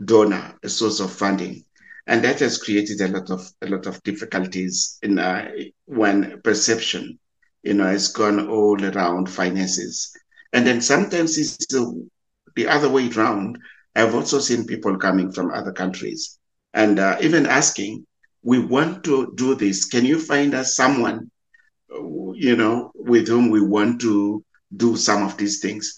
donor, 0.03 0.55
a 0.63 0.69
source 0.69 0.99
of 0.99 1.11
funding. 1.11 1.63
And 2.07 2.23
that 2.23 2.39
has 2.39 2.57
created 2.57 2.99
a 3.01 3.07
lot 3.07 3.29
of 3.29 3.49
a 3.61 3.67
lot 3.67 3.85
of 3.85 4.03
difficulties 4.03 4.97
in 5.01 5.19
uh, 5.19 5.49
when 5.85 6.41
perception, 6.41 7.17
you 7.63 7.73
know, 7.73 7.85
has 7.85 8.09
gone 8.09 8.49
all 8.49 8.83
around 8.83 9.29
finances. 9.29 10.13
And 10.51 10.67
then 10.67 10.81
sometimes 10.81 11.37
it's 11.37 11.65
the, 11.67 12.07
the 12.55 12.67
other 12.67 12.89
way 12.89 13.09
around. 13.09 13.57
I've 13.95 14.15
also 14.15 14.39
seen 14.39 14.65
people 14.65 14.97
coming 14.97 15.31
from 15.31 15.51
other 15.51 15.71
countries 15.71 16.37
and 16.73 16.99
uh, 16.99 17.17
even 17.21 17.45
asking, 17.45 18.05
we 18.43 18.59
want 18.59 19.03
to 19.05 19.33
do 19.35 19.55
this. 19.55 19.85
Can 19.85 20.05
you 20.05 20.19
find 20.19 20.53
us 20.53 20.75
someone, 20.75 21.29
you 22.35 22.55
know, 22.55 22.91
with 22.95 23.27
whom 23.27 23.49
we 23.49 23.61
want 23.61 24.01
to 24.01 24.43
do 24.75 24.95
some 24.95 25.23
of 25.23 25.37
these 25.37 25.59
things? 25.59 25.93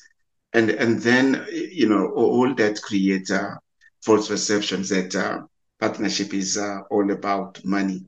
And 0.53 0.69
and 0.69 0.99
then 1.01 1.45
you 1.51 1.89
know 1.89 2.08
all 2.15 2.53
that 2.55 2.81
creates 2.81 3.31
uh, 3.31 3.55
false 4.03 4.27
perceptions 4.29 4.89
that 4.89 5.15
uh, 5.15 5.39
partnership 5.79 6.34
is 6.34 6.58
uh, 6.58 6.79
all 6.89 7.10
about 7.12 7.60
money. 7.65 8.05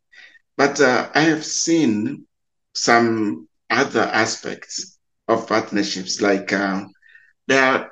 But 0.58 0.80
uh, 0.82 1.10
I 1.14 1.22
have 1.22 1.46
seen 1.46 2.26
some 2.76 3.48
other 3.70 4.02
aspects 4.02 4.98
of 5.28 5.48
partnerships, 5.48 6.22
like 6.22 6.54
uh, 6.54 6.84
there 7.48 7.64
are 7.64 7.92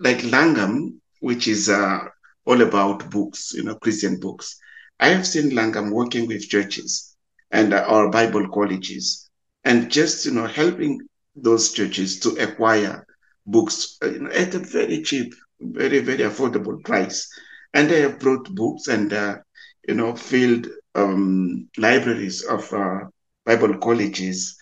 like 0.00 0.22
Langham, 0.24 1.00
which 1.20 1.48
is 1.48 1.68
uh, 1.68 2.00
all 2.44 2.60
about 2.62 3.10
books, 3.10 3.52
you 3.54 3.62
know, 3.64 3.74
Christian 3.76 4.18
books. 4.20 4.56
I 5.00 5.08
have 5.08 5.26
seen 5.26 5.54
Langham 5.54 5.90
working 5.90 6.28
with 6.28 6.48
churches 6.48 7.16
and 7.50 7.74
our 7.74 8.10
Bible 8.10 8.48
colleges 8.50 9.28
and 9.64 9.90
just, 9.90 10.24
you 10.26 10.32
know, 10.32 10.46
helping 10.46 11.00
those 11.34 11.72
churches 11.72 12.20
to 12.20 12.30
acquire 12.36 13.04
books 13.46 13.96
uh, 14.02 14.26
at 14.32 14.54
a 14.54 14.60
very 14.60 15.02
cheap, 15.02 15.34
very, 15.60 16.00
very 16.00 16.24
affordable 16.24 16.82
price. 16.84 17.28
And 17.74 17.90
they 17.90 18.02
have 18.02 18.20
brought 18.20 18.54
books 18.54 18.88
and, 18.88 19.12
uh, 19.12 19.38
you 19.88 19.94
know, 19.94 20.14
filled 20.14 20.68
um, 20.94 21.68
libraries 21.78 22.42
of 22.44 22.72
uh, 22.72 23.00
Bible 23.44 23.78
colleges 23.78 24.56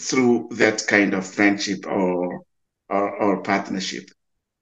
through 0.00 0.48
that 0.52 0.82
kind 0.88 1.14
of 1.14 1.26
friendship 1.26 1.86
or, 1.86 2.40
or, 2.88 3.10
or 3.22 3.42
partnership. 3.42 4.04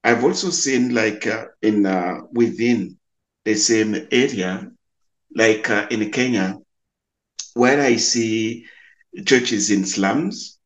I've 0.03 0.23
also 0.23 0.49
seen 0.51 0.93
like 0.93 1.25
uh, 1.27 1.45
in 1.61 1.85
uh, 1.85 2.19
within 2.31 2.97
the 3.45 3.55
same 3.55 3.95
area 4.11 4.71
like 5.33 5.69
uh, 5.69 5.87
in 5.89 6.11
Kenya, 6.11 6.57
where 7.53 7.81
I 7.81 7.95
see 7.97 8.65
churches 9.25 9.71
in 9.71 9.85
slums 9.85 10.57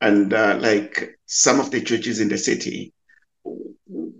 and 0.00 0.32
uh, 0.32 0.58
like 0.60 1.18
some 1.26 1.60
of 1.60 1.70
the 1.70 1.80
churches 1.82 2.20
in 2.20 2.28
the 2.28 2.38
city, 2.38 2.92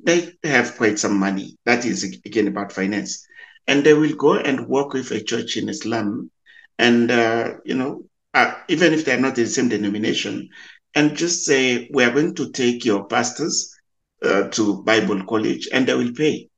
they 0.05 0.33
have 0.45 0.77
quite 0.77 0.99
some 0.99 1.19
money. 1.19 1.57
That 1.65 1.85
is 1.85 2.05
again 2.05 2.49
about 2.49 2.73
finance, 2.73 3.27
and 3.67 3.85
they 3.85 3.95
will 3.95 4.15
go 4.17 4.35
and 4.37 4.69
work 4.69 4.93
with 4.93 5.11
a 5.11 5.21
church 5.23 5.57
in 5.57 5.69
a 5.69 5.75
slum, 5.75 6.31
and 6.79 7.11
uh, 7.11 7.55
you 7.65 7.75
know, 7.75 8.05
uh, 8.35 8.55
even 8.69 8.93
if 8.93 9.05
they're 9.05 9.21
not 9.21 9.39
in 9.39 9.45
the 9.45 9.51
same 9.51 9.69
denomination, 9.69 10.49
and 10.95 11.17
just 11.17 11.45
say 11.45 11.89
we 11.93 12.05
are 12.05 12.13
going 12.13 12.35
to 12.37 12.51
take 12.53 12.85
your 12.85 13.07
pastors 13.07 13.75
uh, 14.23 14.45
to 14.51 14.83
Bible 14.83 15.25
college, 15.25 15.69
and 15.73 15.87
they 15.87 15.95
will 15.95 16.13
pay 16.15 16.49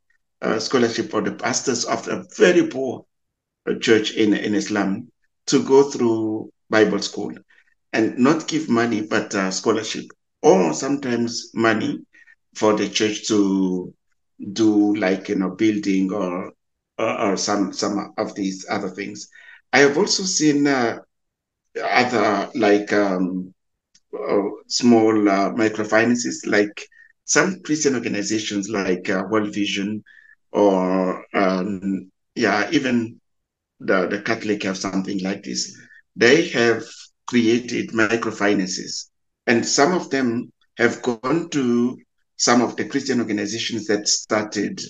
uh, 0.43 0.59
scholarship 0.59 1.11
for 1.11 1.23
the 1.23 1.33
pastors 1.33 1.85
of 1.85 2.07
a 2.09 2.25
very 2.37 2.67
poor 2.69 3.05
church 3.77 4.13
in, 4.13 4.33
in 4.35 4.55
a 4.55 4.61
slum 4.63 5.09
to 5.47 5.63
go 5.65 5.83
through 5.91 6.51
Bible 6.71 7.01
school 7.01 7.33
and 7.93 8.19
not 8.19 8.49
give 8.49 8.69
money, 8.69 9.03
but 9.03 9.35
uh, 9.35 9.51
scholarship 9.51 10.05
or 10.43 10.73
sometimes 10.75 11.51
money 11.55 11.99
for 12.55 12.75
the 12.75 12.89
church 12.89 13.27
to 13.29 13.93
do 14.53 14.95
like, 14.97 15.29
you 15.29 15.37
know, 15.37 15.51
building 15.51 16.13
or, 16.13 16.53
or, 16.99 17.21
or 17.21 17.37
some, 17.37 17.73
some 17.73 18.13
of 18.19 18.35
these 18.35 18.67
other 18.71 18.89
things. 18.89 19.29
I 19.73 19.81
have 19.81 19.97
also 19.99 20.23
seen 20.25 20.67
uh, 20.67 20.99
other 21.83 22.51
like 22.55 22.93
um, 22.93 23.53
uh, 24.15 24.43
small 24.67 25.29
uh, 25.29 25.51
microfinances, 25.53 26.47
like 26.47 26.89
some 27.25 27.61
Christian 27.63 27.95
organizations 27.95 28.69
like 28.69 29.09
uh, 29.11 29.23
World 29.31 29.53
Vision 29.55 30.03
or 30.53 31.25
um, 31.35 32.11
yeah, 32.35 32.69
even 32.73 33.21
the, 33.81 34.07
the 34.07 34.21
Catholic 34.23 34.63
have 34.65 34.77
something 34.79 35.23
like 35.23 35.43
this. 35.43 35.77
They 36.17 36.49
have 36.49 36.83
created 37.27 37.91
microfinances, 37.91 39.09
and 39.47 39.65
some 39.65 39.93
of 39.93 40.11
them 40.11 40.53
have 40.79 41.03
gone 41.03 41.49
to 41.51 41.99
some 42.37 42.63
of 42.63 42.77
the 42.77 42.85
Christian 42.85 43.21
organizations 43.21 43.87
that 43.87 44.09
started 44.09 44.81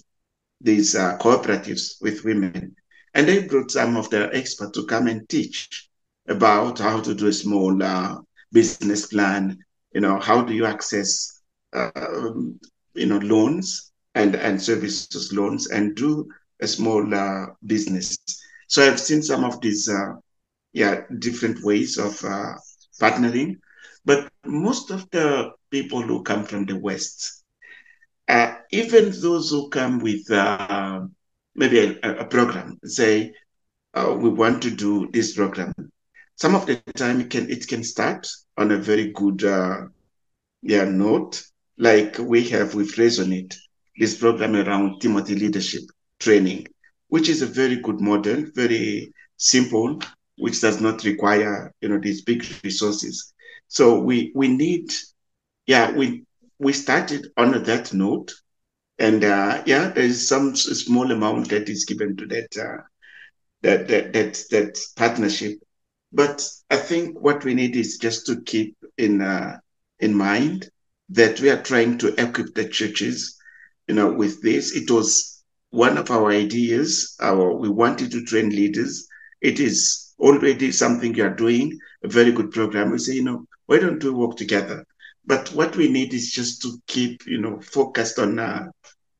these 0.60 0.94
uh, 0.94 1.16
cooperatives 1.18 2.00
with 2.00 2.24
women, 2.24 2.74
and 3.14 3.28
they 3.28 3.46
brought 3.46 3.70
some 3.70 3.96
of 3.96 4.10
their 4.10 4.34
experts 4.34 4.72
to 4.72 4.86
come 4.86 5.06
and 5.06 5.28
teach 5.28 5.88
about 6.28 6.78
how 6.78 7.00
to 7.00 7.14
do 7.14 7.26
a 7.26 7.32
small 7.32 7.82
uh, 7.82 8.16
business 8.52 9.06
plan, 9.06 9.58
you 9.92 10.00
know, 10.00 10.18
how 10.18 10.42
do 10.42 10.54
you 10.54 10.66
access, 10.66 11.40
um, 11.72 12.58
you 12.94 13.06
know, 13.06 13.18
loans 13.18 13.92
and, 14.14 14.34
and 14.36 14.60
services 14.60 15.32
loans 15.32 15.68
and 15.70 15.96
do 15.96 16.28
a 16.60 16.66
small 16.66 17.14
uh, 17.14 17.46
business. 17.66 18.16
So 18.68 18.86
I've 18.86 19.00
seen 19.00 19.22
some 19.22 19.44
of 19.44 19.60
these, 19.60 19.88
uh, 19.88 20.12
yeah, 20.72 21.00
different 21.18 21.64
ways 21.64 21.98
of 21.98 22.22
uh, 22.24 22.54
partnering. 23.00 23.56
But 24.04 24.30
most 24.46 24.90
of 24.90 25.10
the 25.10 25.50
people 25.70 26.02
who 26.02 26.22
come 26.22 26.44
from 26.44 26.66
the 26.66 26.78
West, 26.78 27.44
uh, 28.28 28.54
even 28.70 29.12
those 29.20 29.50
who 29.50 29.70
come 29.70 29.98
with 29.98 30.30
uh, 30.30 31.00
maybe 31.54 31.98
a, 32.02 32.20
a, 32.20 32.24
program, 32.26 32.78
say, 32.84 33.32
uh, 33.94 34.14
we 34.18 34.28
want 34.28 34.62
to 34.62 34.70
do 34.70 35.08
this 35.12 35.34
program. 35.34 35.72
Some 36.36 36.54
of 36.54 36.66
the 36.66 36.76
time 36.94 37.20
it 37.22 37.30
can 37.30 37.50
it 37.50 37.66
can 37.66 37.82
start 37.82 38.28
on 38.56 38.70
a 38.70 38.76
very 38.76 39.12
good 39.12 39.44
uh, 39.44 39.86
yeah 40.62 40.84
note, 40.84 41.42
like 41.78 42.18
we 42.18 42.48
have 42.48 42.74
with 42.74 42.96
Resonate, 42.96 43.56
this 43.96 44.18
program 44.18 44.54
around 44.54 45.00
Timothy 45.00 45.34
leadership 45.34 45.82
training, 46.20 46.66
which 47.08 47.28
is 47.28 47.42
a 47.42 47.46
very 47.46 47.76
good 47.76 48.00
model, 48.00 48.44
very 48.54 49.12
simple, 49.36 50.00
which 50.38 50.60
does 50.60 50.80
not 50.80 51.04
require 51.04 51.72
you 51.80 51.88
know 51.88 51.98
these 52.00 52.22
big 52.22 52.44
resources. 52.64 53.32
So 53.68 54.00
we 54.00 54.32
we 54.34 54.48
need, 54.48 54.90
yeah, 55.66 55.90
we 55.92 56.24
we 56.58 56.72
started 56.72 57.28
on 57.36 57.62
that 57.64 57.92
note, 57.92 58.32
and 58.98 59.24
uh, 59.24 59.62
yeah, 59.66 59.88
there 59.88 60.04
is 60.04 60.28
some 60.28 60.56
small 60.56 61.10
amount 61.10 61.48
that 61.50 61.68
is 61.68 61.84
given 61.84 62.16
to 62.16 62.26
that 62.26 62.56
uh, 62.56 62.82
that 63.62 63.88
that 63.88 64.12
that 64.12 64.38
that 64.50 64.78
partnership. 64.96 65.58
But 66.12 66.46
I 66.70 66.76
think 66.76 67.18
what 67.20 67.44
we 67.44 67.54
need 67.54 67.76
is 67.76 67.98
just 67.98 68.26
to 68.26 68.40
keep 68.42 68.76
in 68.96 69.20
uh, 69.20 69.58
in 70.00 70.14
mind 70.14 70.68
that 71.10 71.40
we 71.40 71.50
are 71.50 71.62
trying 71.62 71.98
to 71.98 72.14
equip 72.22 72.54
the 72.54 72.68
churches, 72.68 73.36
you 73.86 73.94
know, 73.94 74.12
with 74.12 74.42
this. 74.42 74.74
It 74.76 74.90
was 74.90 75.37
one 75.70 75.98
of 75.98 76.10
our 76.10 76.30
ideas. 76.30 77.16
Our 77.20 77.54
we 77.56 77.68
wanted 77.68 78.10
to 78.12 78.24
train 78.24 78.50
leaders. 78.50 79.06
It 79.40 79.60
is 79.60 80.14
already 80.18 80.72
something 80.72 81.14
you 81.14 81.24
are 81.24 81.34
doing, 81.34 81.78
a 82.02 82.08
very 82.08 82.32
good 82.32 82.50
program. 82.50 82.90
We 82.90 82.98
say, 82.98 83.14
you 83.14 83.24
know, 83.24 83.46
why 83.66 83.78
don't 83.78 84.02
we 84.02 84.10
work 84.10 84.36
together? 84.36 84.84
But 85.24 85.48
what 85.52 85.76
we 85.76 85.88
need 85.88 86.14
is 86.14 86.30
just 86.32 86.62
to 86.62 86.80
keep, 86.86 87.26
you 87.26 87.40
know, 87.40 87.60
focused 87.60 88.18
on 88.18 88.38
uh, 88.38 88.66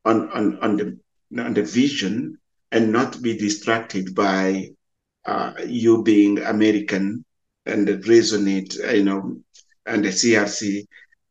on 0.05 0.29
on 0.31 0.57
on 0.59 0.77
the 0.77 0.97
on 1.41 1.53
the 1.53 1.63
vision 1.63 2.37
and 2.71 2.91
not 2.91 3.21
be 3.21 3.37
distracted 3.37 4.15
by 4.15 4.69
uh, 5.25 5.53
you 5.65 6.03
being 6.03 6.39
American 6.39 7.23
and 7.65 7.87
the 7.87 7.97
resonate, 7.97 8.75
you 8.95 9.03
know, 9.03 9.37
and 9.85 10.03
the 10.03 10.09
CRC 10.09 10.85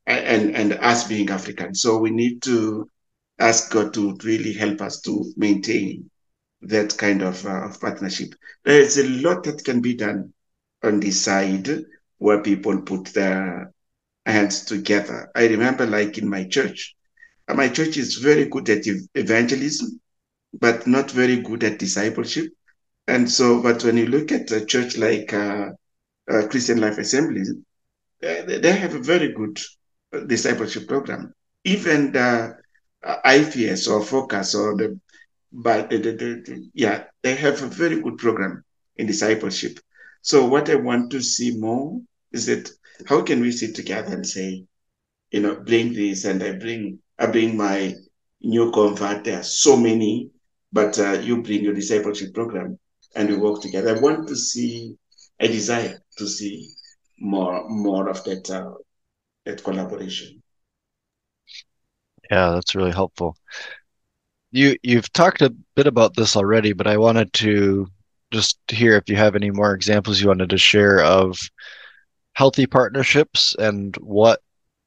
and, 0.07 0.55
and 0.55 0.73
us 0.75 1.07
being 1.07 1.31
African. 1.31 1.75
So 1.75 1.99
we 1.99 2.11
need 2.11 2.43
to 2.43 2.89
ask 3.38 3.70
God 3.70 3.94
to 3.94 4.16
really 4.24 4.53
help 4.53 4.81
us 4.81 5.01
to 5.03 5.33
maintain 5.37 6.11
that 6.62 6.96
kind 6.98 7.22
of, 7.22 7.44
uh, 7.46 7.66
of 7.66 7.81
partnership. 7.81 8.35
There 8.64 8.81
is 8.81 8.98
a 8.98 9.09
lot 9.09 9.44
that 9.44 9.64
can 9.64 9.81
be 9.81 9.94
done 9.94 10.33
on 10.83 11.01
this 11.01 11.20
side 11.20 11.68
where 12.18 12.42
people 12.42 12.83
put 12.83 13.07
their 13.14 13.72
hands 14.27 14.64
together. 14.64 15.31
I 15.35 15.46
remember, 15.46 15.87
like 15.87 16.18
in 16.18 16.29
my 16.29 16.44
church, 16.44 16.94
my 17.48 17.68
church 17.68 17.96
is 17.96 18.16
very 18.16 18.46
good 18.48 18.68
at 18.68 18.85
evangelism, 19.14 20.01
but 20.61 20.87
not 20.87 21.11
very 21.11 21.37
good 21.37 21.64
at 21.64 21.79
discipleship. 21.79 22.53
And 23.07 23.31
so, 23.31 23.62
but 23.62 23.83
when 23.85 23.96
you 23.96 24.07
look 24.07 24.33
at 24.33 24.51
a 24.51 24.66
church 24.66 24.98
like 24.98 25.33
uh, 25.33 25.70
uh, 26.31 26.46
Christian 26.48 26.81
Life 26.81 26.98
Assembly, 26.98 27.42
they 28.20 28.72
have 28.72 28.94
a 28.94 29.03
very 29.03 29.33
good 29.33 29.59
discipleship 30.27 30.88
program. 30.88 31.33
Even 31.64 32.12
the 32.12 32.57
IFS 33.05 33.89
or 33.89 34.05
Focus 34.05 34.55
or 34.55 34.77
the, 34.77 34.99
but 35.53 35.91
the, 35.91 35.99
the, 35.99 36.13
the, 36.13 36.71
yeah, 36.75 37.05
they 37.23 37.35
have 37.35 37.63
a 37.63 37.67
very 37.67 38.01
good 38.01 38.19
program 38.19 38.65
in 38.97 39.07
discipleship. 39.07 39.79
So 40.23 40.47
what 40.47 40.69
I 40.69 40.75
want 40.75 41.11
to 41.13 41.23
see 41.23 41.57
more 41.57 42.01
is 42.33 42.47
that 42.47 42.71
how 43.07 43.23
can 43.23 43.41
we 43.41 43.53
sit 43.53 43.75
together 43.75 44.13
and 44.13 44.27
say, 44.27 44.65
you 45.31 45.41
know, 45.41 45.57
bring 45.57 45.93
this 45.93 46.25
and 46.25 46.43
I 46.43 46.53
bring 46.53 46.99
I 47.19 47.27
bring 47.27 47.57
my 47.57 47.95
new 48.41 48.71
convert. 48.73 49.25
There 49.25 49.41
are 49.41 49.45
so 49.45 49.77
many, 49.77 50.31
but 50.73 50.99
uh, 50.99 51.13
you 51.21 51.43
bring 51.43 51.65
your 51.65 51.75
discipleship 51.75 52.35
program 52.35 52.79
and 53.15 53.29
we 53.29 53.37
work 53.37 53.61
together. 53.61 53.97
I 53.97 54.01
want 54.01 54.29
to 54.29 54.37
see 54.37 54.97
a 55.41 55.49
desire 55.49 55.99
to 56.17 56.27
see 56.27 56.69
more 57.19 57.69
more 57.69 58.09
of 58.09 58.23
that 58.25 58.51
uh, 58.51 58.73
that 59.45 59.63
collaboration. 59.63 60.38
Yeah, 62.31 62.51
that's 62.53 62.75
really 62.75 62.93
helpful. 62.93 63.37
You 64.51 64.77
you've 64.83 65.12
talked 65.12 65.41
a 65.43 65.55
bit 65.75 65.87
about 65.87 66.14
this 66.14 66.37
already, 66.37 66.73
but 66.73 66.87
I 66.87 66.97
wanted 66.99 67.33
to 67.35 67.87
just 68.31 68.59
hear 68.71 68.95
if 68.97 69.09
you 69.09 69.17
have 69.17 69.35
any 69.35 69.51
more 69.51 69.75
examples 69.75 70.21
you 70.21 70.29
wanted 70.29 70.51
to 70.51 70.59
share 70.59 71.01
of 71.03 71.38
healthy 72.35 72.67
partnerships 72.67 73.55
and 73.59 73.97
what 73.99 74.41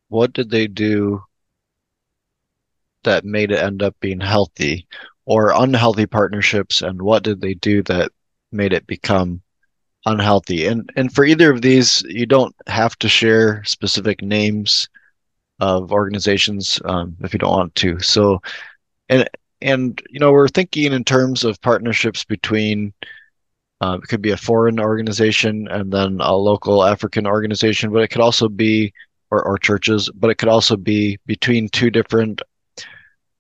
what 0.10 0.34
did 0.34 0.50
they 0.52 0.68
do 0.68 1.22
that 3.04 3.26
made 3.26 3.52
it 3.52 3.60
end 3.60 3.82
up 3.84 3.96
being 4.00 4.20
healthy 4.20 4.88
or 5.26 5.52
unhealthy 5.56 6.06
partnerships 6.06 6.82
and 6.82 7.02
what 7.02 7.24
did 7.24 7.42
they 7.42 7.54
do 7.54 7.82
that 7.84 8.12
made 8.52 8.74
it 8.74 8.86
become 8.88 9.42
unhealthy 10.06 10.66
and 10.68 10.90
and 10.96 11.14
for 11.14 11.26
either 11.26 11.52
of 11.52 11.62
these 11.62 12.04
you 12.08 12.26
don't 12.26 12.56
have 12.68 12.98
to 12.98 13.10
share 13.10 13.64
specific 13.66 14.22
names 14.24 14.90
of 15.62 15.92
organizations 15.92 16.80
um, 16.86 17.16
if 17.22 17.34
you 17.34 17.40
don't 17.40 17.52
want 17.52 17.74
to 17.76 17.98
so 18.00 18.42
and 19.08 19.30
and 19.62 20.02
you 20.10 20.20
know 20.20 20.32
we're 20.32 20.48
thinking 20.48 20.92
in 20.92 21.04
terms 21.04 21.44
of 21.44 21.62
partnerships 21.62 22.26
between 22.26 22.94
uh, 23.80 23.98
it 24.02 24.08
could 24.08 24.22
be 24.22 24.32
a 24.32 24.38
foreign 24.38 24.80
organization 24.80 25.68
and 25.70 25.92
then 25.92 26.20
a 26.20 26.36
local 26.36 26.84
african 26.84 27.26
organization 27.26 27.92
but 27.92 28.04
it 28.04 28.10
could 28.10 28.22
also 28.22 28.50
be 28.50 28.94
or, 29.30 29.42
or 29.44 29.58
churches 29.58 30.10
but 30.16 30.30
it 30.30 30.36
could 30.36 30.50
also 30.50 30.76
be 30.76 31.18
between 31.26 31.70
two 31.70 31.90
different 31.90 32.42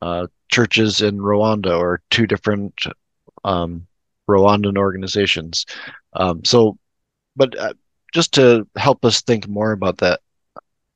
uh, 0.01 0.27
churches 0.49 1.01
in 1.01 1.17
rwanda 1.17 1.77
or 1.77 2.01
two 2.09 2.25
different 2.25 2.85
um, 3.43 3.85
Rwandan 4.31 4.77
organizations. 4.77 5.65
Um, 6.13 6.43
so, 6.45 6.77
but 7.35 7.57
uh, 7.57 7.73
just 8.13 8.33
to 8.33 8.67
help 8.75 9.05
us 9.05 9.21
think 9.21 9.47
more 9.47 9.71
about 9.71 9.97
that, 9.97 10.21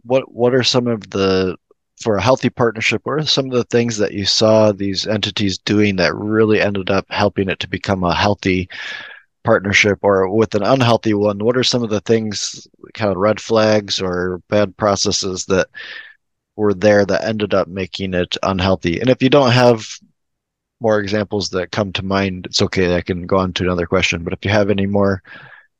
what 0.05 0.31
what 0.31 0.53
are 0.53 0.63
some 0.63 0.87
of 0.87 1.09
the 1.09 1.57
for 2.01 2.17
a 2.17 2.21
healthy 2.21 2.49
partnership? 2.49 3.01
What 3.03 3.19
are 3.19 3.25
some 3.25 3.45
of 3.45 3.51
the 3.51 3.63
things 3.65 3.97
that 3.97 4.13
you 4.13 4.25
saw 4.25 4.71
these 4.71 5.07
entities 5.07 5.57
doing 5.57 5.95
that 5.97 6.15
really 6.15 6.61
ended 6.61 6.89
up 6.89 7.05
helping 7.09 7.49
it 7.49 7.59
to 7.61 7.69
become 7.69 8.03
a 8.03 8.13
healthy 8.13 8.69
partnership? 9.43 9.99
Or 10.01 10.29
with 10.29 10.55
an 10.55 10.63
unhealthy 10.63 11.13
one, 11.13 11.39
what 11.39 11.57
are 11.57 11.63
some 11.63 11.83
of 11.83 11.89
the 11.89 12.01
things, 12.01 12.67
kind 12.93 13.11
of 13.11 13.17
red 13.17 13.39
flags 13.39 14.01
or 14.01 14.41
bad 14.49 14.75
processes 14.77 15.45
that 15.45 15.67
were 16.55 16.73
there 16.73 17.05
that 17.05 17.23
ended 17.23 17.53
up 17.53 17.67
making 17.67 18.13
it 18.13 18.37
unhealthy? 18.43 18.99
And 18.99 19.09
if 19.09 19.23
you 19.23 19.29
don't 19.29 19.51
have 19.51 19.87
more 20.81 20.99
examples 20.99 21.49
that 21.51 21.71
come 21.71 21.93
to 21.93 22.03
mind, 22.03 22.45
it's 22.47 22.61
okay. 22.61 22.95
I 22.95 23.01
can 23.01 23.25
go 23.25 23.37
on 23.37 23.53
to 23.53 23.63
another 23.63 23.85
question. 23.87 24.23
But 24.23 24.33
if 24.33 24.43
you 24.43 24.51
have 24.51 24.69
any 24.69 24.85
more 24.85 25.23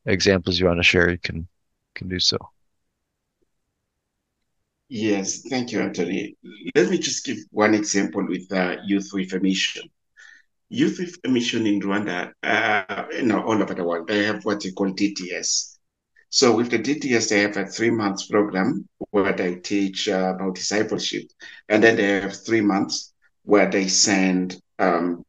examples 0.06 0.58
you 0.58 0.66
want 0.66 0.78
to 0.78 0.82
share, 0.82 1.10
you 1.10 1.18
can 1.18 1.46
can 1.94 2.08
do 2.08 2.20
so. 2.20 2.38
Yes, 4.88 5.42
thank 5.48 5.72
you, 5.72 5.80
Anthony. 5.80 6.36
Let 6.74 6.90
me 6.90 6.98
just 6.98 7.24
give 7.24 7.38
one 7.50 7.74
example 7.74 8.26
with 8.26 8.50
uh, 8.52 8.76
Youth 8.86 9.10
Mission. 9.42 9.88
Youth 10.70 11.00
Mission 11.26 11.66
in 11.66 11.80
Rwanda, 11.80 12.32
uh, 12.42 13.04
you 13.12 13.22
know, 13.22 13.42
all 13.42 13.62
over 13.62 13.74
the 13.74 13.84
world, 13.84 14.08
they 14.08 14.24
have 14.24 14.44
what 14.44 14.62
they 14.62 14.72
call 14.72 14.92
DTS. 14.92 15.78
So 16.30 16.56
with 16.56 16.70
the 16.70 16.78
DTS, 16.78 17.28
they 17.28 17.40
have 17.40 17.56
a 17.56 17.66
three 17.66 17.90
months 17.90 18.26
program 18.26 18.88
where 19.10 19.32
they 19.32 19.56
teach 19.56 20.08
uh, 20.08 20.34
about 20.36 20.56
discipleship, 20.56 21.24
and 21.68 21.82
then 21.82 21.96
they 21.96 22.20
have 22.20 22.44
three 22.44 22.60
months 22.60 23.12
where 23.44 23.70
they 23.70 23.88
send 23.88 24.60
um, 24.78 25.24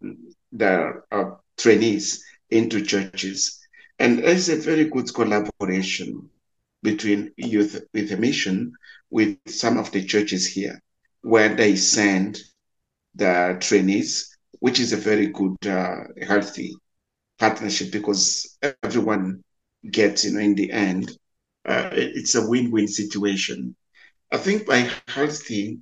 the 0.51 1.01
uh, 1.11 1.31
trainees 1.57 2.23
into 2.49 2.81
churches. 2.83 3.59
And 3.99 4.19
there's 4.19 4.49
a 4.49 4.57
very 4.57 4.85
good 4.85 5.13
collaboration 5.13 6.29
between 6.83 7.31
Youth 7.37 7.79
with 7.93 8.11
a 8.11 8.17
Mission 8.17 8.73
with 9.09 9.37
some 9.47 9.77
of 9.77 9.91
the 9.91 10.03
churches 10.03 10.45
here, 10.47 10.81
where 11.21 11.53
they 11.55 11.75
send 11.75 12.39
the 13.15 13.57
trainees, 13.59 14.37
which 14.59 14.79
is 14.79 14.93
a 14.93 14.97
very 14.97 15.27
good, 15.27 15.57
uh, 15.67 15.97
healthy 16.27 16.73
partnership 17.39 17.91
because 17.91 18.57
everyone 18.61 19.43
gets, 19.91 20.25
you 20.25 20.31
know, 20.31 20.39
in 20.39 20.55
the 20.55 20.71
end, 20.71 21.09
uh, 21.65 21.89
it's 21.93 22.35
a 22.35 22.47
win-win 22.47 22.87
situation. 22.87 23.75
I 24.31 24.37
think 24.37 24.65
by 24.67 24.89
healthy, 25.07 25.79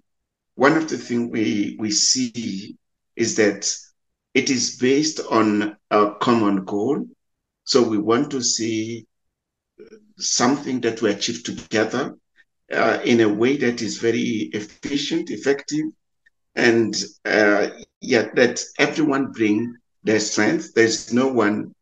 one 0.55 0.77
of 0.77 0.89
the 0.89 0.97
things 0.97 1.31
we 1.31 1.75
we 1.79 1.91
see 1.91 2.75
is 3.15 3.35
that 3.35 3.67
it 4.33 4.49
is 4.49 4.77
based 4.77 5.19
on 5.31 5.75
a 5.91 6.11
common 6.21 6.65
goal. 6.65 7.05
So 7.63 7.81
we 7.81 7.97
want 7.97 8.31
to 8.31 8.41
see 8.41 9.05
something 10.17 10.81
that 10.81 11.01
we 11.01 11.11
achieve 11.11 11.43
together. 11.43 12.15
Uh, 12.73 12.99
in 13.05 13.21
a 13.21 13.29
way 13.29 13.57
that 13.57 13.81
is 13.81 13.97
very 13.99 14.49
efficient, 14.53 15.19
effective, 15.19 15.73
and 16.55 16.93
uh, 17.25 17.67
yet 18.01 18.35
that 18.35 18.61
everyone 18.77 19.31
bring 19.31 19.73
their 20.03 20.19
strength. 20.19 20.73
There's 20.75 21.13
no 21.13 21.27
one 21.27 21.73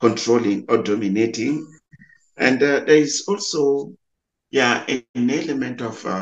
controlling 0.00 0.64
or 0.68 0.78
dominating, 0.82 1.66
and 2.36 2.62
uh, 2.62 2.80
there 2.80 2.96
is 2.96 3.24
also 3.28 3.92
yeah 4.50 4.84
an 4.88 5.12
element 5.14 5.62
of 5.64 5.84
uh, 5.88 6.14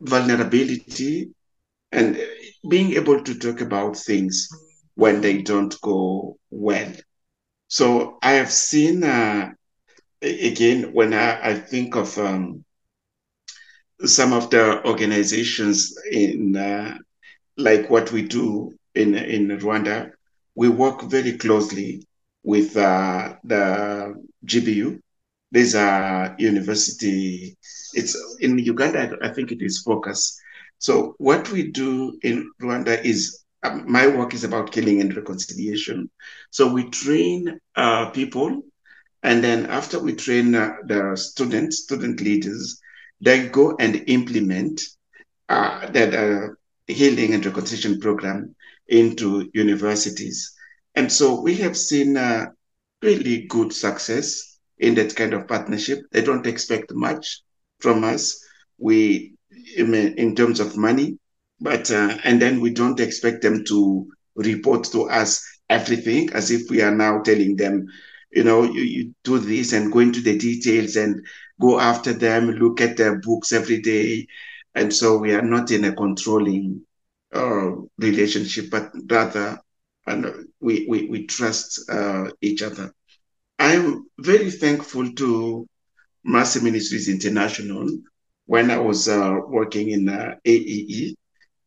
vulnerability 0.00 1.28
and 1.92 2.16
being 2.68 2.92
able 2.92 3.22
to 3.22 3.34
talk 3.38 3.60
about 3.60 3.96
things 3.96 4.48
when 4.94 5.20
they 5.20 5.38
don't 5.42 5.74
go 5.82 6.36
well. 6.50 6.92
So 7.68 8.18
I 8.22 8.32
have 8.32 8.50
seen 8.50 9.02
uh, 9.04 9.50
again 10.22 10.92
when 10.92 11.12
I, 11.14 11.50
I 11.50 11.54
think 11.54 11.96
of 11.96 12.16
um, 12.18 12.64
some 14.04 14.32
of 14.32 14.50
the 14.50 14.84
organizations 14.86 15.94
in 16.10 16.56
uh, 16.56 16.96
like 17.56 17.90
what 17.90 18.12
we 18.12 18.22
do 18.22 18.72
in 18.94 19.14
in 19.14 19.48
Rwanda, 19.48 20.10
we 20.54 20.68
work 20.68 21.02
very 21.02 21.36
closely 21.38 22.06
with 22.42 22.76
uh, 22.76 23.34
the 23.44 24.14
GBU. 24.46 25.00
There's 25.52 25.74
a 25.74 26.34
university. 26.38 27.56
It's 27.94 28.16
in 28.40 28.58
Uganda. 28.58 29.16
I 29.22 29.28
think 29.28 29.52
it 29.52 29.62
is 29.62 29.82
focus. 29.82 30.38
So 30.78 31.14
what 31.18 31.50
we 31.50 31.70
do 31.70 32.18
in 32.22 32.50
Rwanda 32.62 33.04
is 33.04 33.44
um, 33.62 33.84
my 33.90 34.06
work 34.06 34.32
is 34.32 34.44
about 34.44 34.72
killing 34.72 35.00
and 35.00 35.14
reconciliation. 35.14 36.08
So 36.50 36.72
we 36.72 36.88
train 36.88 37.60
uh, 37.76 38.10
people, 38.10 38.62
and 39.22 39.44
then 39.44 39.66
after 39.66 39.98
we 39.98 40.14
train 40.14 40.54
uh, 40.54 40.76
the 40.86 41.16
students, 41.16 41.82
student 41.82 42.20
leaders, 42.20 42.80
they 43.20 43.48
go 43.48 43.76
and 43.78 44.04
implement 44.06 44.80
uh, 45.48 45.86
that 45.90 46.14
uh, 46.14 46.48
healing 46.86 47.34
and 47.34 47.44
reconciliation 47.44 48.00
program 48.00 48.54
into 48.88 49.50
universities. 49.54 50.52
And 50.94 51.10
so 51.10 51.40
we 51.40 51.54
have 51.56 51.76
seen 51.76 52.16
uh, 52.16 52.46
really 53.02 53.46
good 53.46 53.72
success 53.72 54.58
in 54.78 54.94
that 54.94 55.14
kind 55.14 55.34
of 55.34 55.46
partnership. 55.46 56.00
They 56.12 56.22
don't 56.22 56.46
expect 56.46 56.92
much 56.92 57.42
from 57.80 58.04
us. 58.04 58.42
We, 58.78 59.34
in 59.76 60.34
terms 60.34 60.58
of 60.58 60.76
money, 60.76 61.18
but 61.60 61.90
uh, 61.90 62.16
and 62.24 62.40
then 62.40 62.60
we 62.60 62.70
don't 62.70 62.98
expect 62.98 63.42
them 63.42 63.64
to 63.66 64.06
report 64.36 64.84
to 64.84 65.08
us 65.10 65.44
everything 65.68 66.32
as 66.32 66.50
if 66.50 66.70
we 66.70 66.80
are 66.80 66.94
now 66.94 67.20
telling 67.20 67.56
them, 67.56 67.86
you 68.30 68.44
know, 68.44 68.62
you, 68.62 68.82
you 68.82 69.14
do 69.24 69.38
this 69.38 69.72
and 69.72 69.92
go 69.92 69.98
into 70.00 70.20
the 70.20 70.38
details 70.38 70.96
and 70.96 71.24
go 71.60 71.78
after 71.80 72.12
them, 72.12 72.50
look 72.50 72.80
at 72.80 72.96
their 72.96 73.18
books 73.18 73.52
every 73.52 73.80
day. 73.80 74.26
And 74.74 74.92
so 74.92 75.18
we 75.18 75.34
are 75.34 75.42
not 75.42 75.70
in 75.70 75.84
a 75.84 75.92
controlling 75.94 76.82
uh, 77.34 77.72
relationship, 77.98 78.70
but 78.70 78.90
rather 79.08 79.60
and 80.06 80.26
we, 80.60 80.86
we, 80.88 81.06
we 81.06 81.26
trust 81.26 81.88
uh, 81.90 82.30
each 82.40 82.62
other. 82.62 82.92
I'm 83.58 84.06
very 84.18 84.50
thankful 84.50 85.12
to 85.12 85.68
Mercy 86.24 86.60
Ministries 86.60 87.08
International 87.08 87.86
when 88.46 88.70
I 88.70 88.78
was 88.78 89.08
uh, 89.08 89.36
working 89.46 89.90
in 89.90 90.08
uh, 90.08 90.34
AEE, 90.44 91.14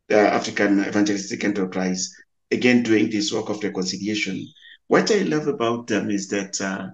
the 0.10 0.20
African 0.20 0.80
Evangelistic 0.84 1.44
Enterprise, 1.44 2.14
again 2.52 2.84
doing 2.84 3.10
this 3.10 3.32
work 3.32 3.50
of 3.50 3.64
reconciliation. 3.64 4.46
What 4.94 5.20
I 5.20 5.24
love 5.34 5.52
about 5.58 5.88
them 5.88 6.12
is 6.12 6.30
that 6.36 6.62
uh, 6.62 6.90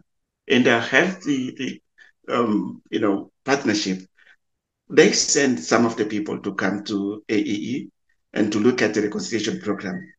in 0.48 0.74
their 0.76 0.82
healthy, 0.82 1.82
um, 2.30 2.82
you 2.92 3.10
know, 3.10 3.42
partnership, 3.46 4.00
they 4.90 5.12
send 5.14 5.60
some 5.60 5.86
of 5.86 5.98
the 5.98 6.06
people 6.06 6.40
to 6.42 6.54
come 6.56 6.84
to 6.86 7.24
AEE 7.30 7.90
and 8.34 8.52
to 8.54 8.60
look 8.60 8.94
at 8.94 9.06
the 9.06 9.14
reconciliation 9.14 9.72
program. 9.76 10.14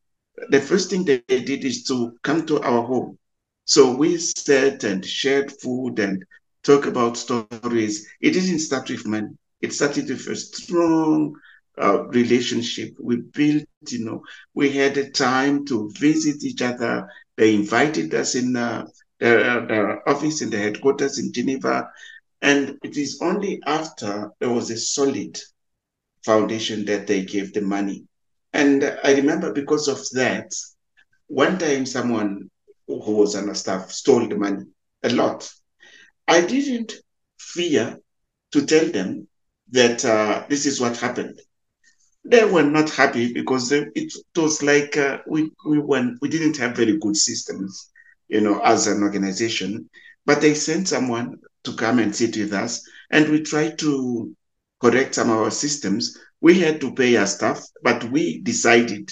The 0.49 0.61
first 0.77 1.05
thing 1.05 1.21
they 1.23 1.39
did 1.41 1.65
is 1.65 1.83
to 1.85 2.13
come 2.23 2.45
to 2.47 2.61
our 2.61 2.83
home. 2.91 3.17
So 3.65 3.95
we 3.97 4.17
sat 4.17 4.83
and 4.83 5.05
shared 5.05 5.51
food 5.61 5.99
and 5.99 6.25
talk 6.63 6.85
about 6.87 7.17
stories. 7.17 8.07
It 8.21 8.31
didn't 8.31 8.59
start 8.59 8.89
with 8.89 9.07
money. 9.07 9.29
It 9.61 9.73
started 9.73 10.09
with 10.09 10.27
a 10.27 10.35
strong 10.35 11.33
uh, 11.81 12.05
relationship. 12.09 12.95
We 13.01 13.17
built, 13.33 13.65
you 13.89 14.05
know, 14.05 14.21
we 14.53 14.71
had 14.71 14.97
a 14.97 15.09
time 15.09 15.65
to 15.67 15.91
visit 15.99 16.43
each 16.43 16.61
other. 16.61 17.07
They 17.41 17.55
invited 17.55 18.15
us 18.15 18.35
in 18.35 18.55
uh, 18.55 18.87
their, 19.19 19.67
their 19.67 20.09
office 20.09 20.43
in 20.43 20.51
the 20.51 20.59
headquarters 20.59 21.19
in 21.19 21.33
Geneva. 21.33 21.89
And 22.41 22.79
it 22.83 22.97
is 22.97 23.19
only 23.21 23.61
after 23.67 24.31
there 24.39 24.51
was 24.51 24.71
a 24.71 24.77
solid 24.77 25.39
foundation 26.25 26.85
that 26.85 27.07
they 27.07 27.25
gave 27.25 27.53
the 27.53 27.61
money. 27.61 28.05
And 28.53 28.83
I 29.03 29.13
remember 29.15 29.53
because 29.53 29.89
of 29.89 29.99
that, 30.13 30.51
one 31.27 31.59
time 31.59 31.85
someone 31.87 32.49
who 32.87 33.13
was 33.13 33.35
on 33.35 33.47
the 33.47 33.55
staff 33.55 33.91
stole 33.91 34.27
the 34.27 34.37
money 34.37 34.65
a 35.03 35.09
lot. 35.09 35.49
I 36.27 36.41
didn't 36.41 36.93
fear 37.39 37.97
to 38.53 38.65
tell 38.65 38.87
them 38.87 39.27
that 39.71 40.05
uh, 40.05 40.45
this 40.49 40.67
is 40.67 40.81
what 40.81 40.97
happened. 40.97 41.41
They 42.23 42.43
were 42.45 42.63
not 42.63 42.89
happy 42.89 43.31
because 43.31 43.71
it 43.71 44.13
was 44.35 44.61
like 44.63 44.97
uh, 44.97 45.19
we 45.27 45.51
we 45.65 45.77
went, 45.79 46.17
we 46.21 46.29
didn't 46.29 46.57
have 46.57 46.75
very 46.75 46.97
good 46.97 47.15
systems, 47.15 47.89
you 48.27 48.41
know, 48.41 48.59
as 48.61 48.87
an 48.87 49.03
organization. 49.03 49.89
But 50.25 50.41
they 50.41 50.53
sent 50.55 50.87
someone 50.87 51.37
to 51.63 51.73
come 51.75 51.99
and 51.99 52.15
sit 52.15 52.35
with 52.37 52.53
us, 52.53 52.81
and 53.11 53.29
we 53.29 53.41
tried 53.41 53.77
to 53.79 54.35
correct 54.81 55.15
some 55.15 55.29
of 55.29 55.37
our 55.37 55.51
systems. 55.51 56.17
We 56.41 56.59
had 56.59 56.81
to 56.81 56.93
pay 56.93 57.15
our 57.17 57.27
staff, 57.27 57.63
but 57.83 58.03
we 58.11 58.41
decided 58.41 59.11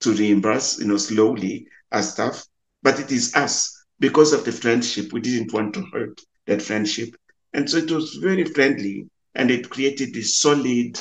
to 0.00 0.12
reimburse, 0.12 0.78
you 0.80 0.86
know, 0.86 0.96
slowly 0.96 1.66
our 1.92 2.02
staff. 2.02 2.44
But 2.82 2.98
it 3.00 3.12
is 3.12 3.34
us 3.34 3.72
because 4.00 4.32
of 4.32 4.44
the 4.44 4.52
friendship. 4.52 5.12
We 5.12 5.20
didn't 5.20 5.52
want 5.52 5.74
to 5.74 5.84
hurt 5.92 6.20
that 6.46 6.62
friendship, 6.62 7.14
and 7.52 7.68
so 7.70 7.78
it 7.78 7.90
was 7.90 8.14
very 8.20 8.44
friendly, 8.44 9.06
and 9.34 9.50
it 9.50 9.70
created 9.70 10.12
this 10.14 10.38
solid 10.40 10.98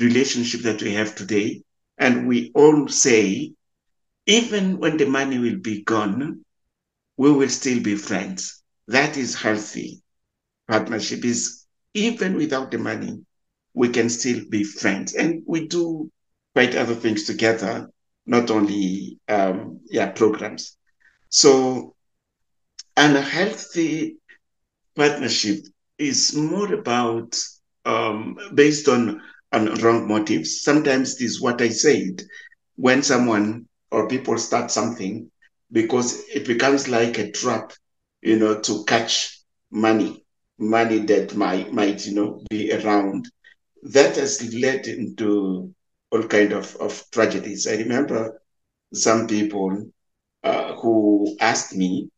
relationship 0.00 0.62
that 0.62 0.82
we 0.82 0.92
have 0.94 1.14
today. 1.14 1.62
And 1.98 2.26
we 2.28 2.50
all 2.54 2.88
say, 2.88 3.52
even 4.26 4.78
when 4.78 4.96
the 4.96 5.06
money 5.06 5.38
will 5.38 5.58
be 5.58 5.82
gone, 5.82 6.44
we 7.16 7.30
will 7.32 7.48
still 7.48 7.80
be 7.82 7.96
friends. 7.96 8.62
That 8.88 9.16
is 9.16 9.34
healthy. 9.34 10.02
Partnership 10.68 11.24
is 11.24 11.64
even 11.94 12.36
without 12.36 12.70
the 12.70 12.78
money, 12.78 13.20
we 13.74 13.88
can 13.88 14.08
still 14.08 14.40
be 14.50 14.64
friends. 14.64 15.14
And 15.14 15.42
we 15.46 15.66
do 15.68 16.10
quite 16.54 16.74
other 16.74 16.94
things 16.94 17.24
together, 17.24 17.88
not 18.26 18.50
only 18.50 19.18
um, 19.28 19.80
yeah, 19.90 20.10
programs. 20.10 20.76
So 21.28 21.94
and 22.96 23.16
a 23.16 23.20
healthy 23.22 24.16
partnership 24.96 25.58
is 25.98 26.34
more 26.36 26.72
about 26.74 27.36
um, 27.84 28.36
based 28.54 28.88
on, 28.88 29.20
on 29.54 29.74
wrong 29.76 30.08
motives. 30.08 30.62
Sometimes 30.62 31.16
this 31.16 31.32
is 31.32 31.40
what 31.42 31.62
I 31.62 31.70
said. 31.70 32.22
When 32.76 33.02
someone 33.02 33.68
or 33.90 34.08
people 34.08 34.38
start 34.38 34.70
something, 34.70 35.30
because 35.72 36.22
it 36.28 36.46
becomes 36.46 36.88
like 36.88 37.18
a 37.18 37.30
trap, 37.32 37.72
you 38.22 38.38
know, 38.38 38.60
to 38.60 38.84
catch 38.86 39.38
money, 39.70 40.24
money 40.58 40.98
that 41.00 41.36
might 41.36 41.72
might, 41.72 42.06
you 42.06 42.14
know, 42.14 42.42
be 42.50 42.72
around. 42.72 43.26
That 43.84 44.16
has 44.16 44.54
led 44.54 44.86
into 44.88 45.74
all 46.10 46.24
kind 46.24 46.52
of, 46.52 46.76
of 46.76 47.04
tragedies. 47.12 47.66
I 47.68 47.76
remember 47.76 48.40
some 48.94 49.26
people 49.28 49.90
uh, 50.44 50.74
who 50.76 51.36
asked 51.40 51.74
me 51.76 52.10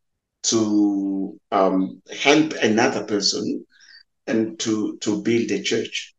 to 0.44 1.38
um, 1.52 2.02
help 2.22 2.54
another 2.62 3.04
person 3.04 3.66
and 4.26 4.58
to 4.60 4.98
to 5.02 5.22
build 5.22 5.50
a 5.52 5.62
church. 5.62 6.15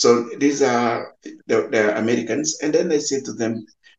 So 0.00 0.08
these 0.42 0.60
are 0.62 1.14
the, 1.50 1.58
the 1.74 1.84
Americans, 2.02 2.58
and 2.62 2.72
then 2.74 2.92
I 2.92 2.98
say 2.98 3.20
to 3.22 3.32
them, 3.32 3.54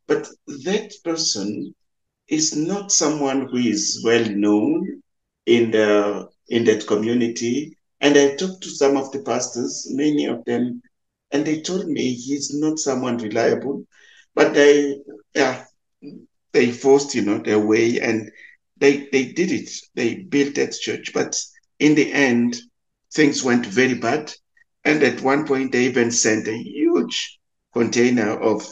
but 0.07 0.27
that 0.67 0.89
person 1.03 1.73
is 2.27 2.55
not 2.55 2.91
someone 2.91 3.47
who 3.49 3.57
is 3.57 4.01
well 4.03 4.25
known 4.45 5.01
in 5.45 5.71
the 5.71 6.27
in 6.49 6.63
that 6.65 6.87
community. 6.87 7.75
And 8.01 8.17
I 8.17 8.35
talked 8.35 8.61
to 8.63 8.69
some 8.81 8.97
of 8.97 9.11
the 9.11 9.21
pastors, 9.31 9.87
many 9.91 10.25
of 10.25 10.43
them, 10.45 10.81
and 11.31 11.45
they 11.45 11.61
told 11.61 11.87
me 11.87 12.13
he's 12.13 12.49
not 12.53 12.79
someone 12.79 13.17
reliable. 13.17 13.85
But 14.35 14.53
they, 14.53 14.97
yeah, 15.35 15.65
they 16.53 16.71
forced, 16.71 17.15
you 17.15 17.21
know, 17.23 17.39
their 17.39 17.59
way, 17.59 17.99
and 17.99 18.29
they 18.77 19.07
they 19.11 19.25
did 19.39 19.51
it. 19.51 19.69
They 19.95 20.15
built 20.15 20.55
that 20.55 20.73
church, 20.73 21.11
but 21.13 21.39
in 21.79 21.95
the 21.95 22.11
end, 22.11 22.57
things 23.13 23.43
went 23.43 23.65
very 23.65 23.95
bad. 23.95 24.33
And 24.85 25.03
at 25.03 25.21
one 25.21 25.45
point, 25.45 25.71
they 25.71 25.85
even 25.85 26.11
sent 26.11 26.47
a 26.47 26.57
huge 26.57 27.39
container 27.73 28.31
of 28.39 28.67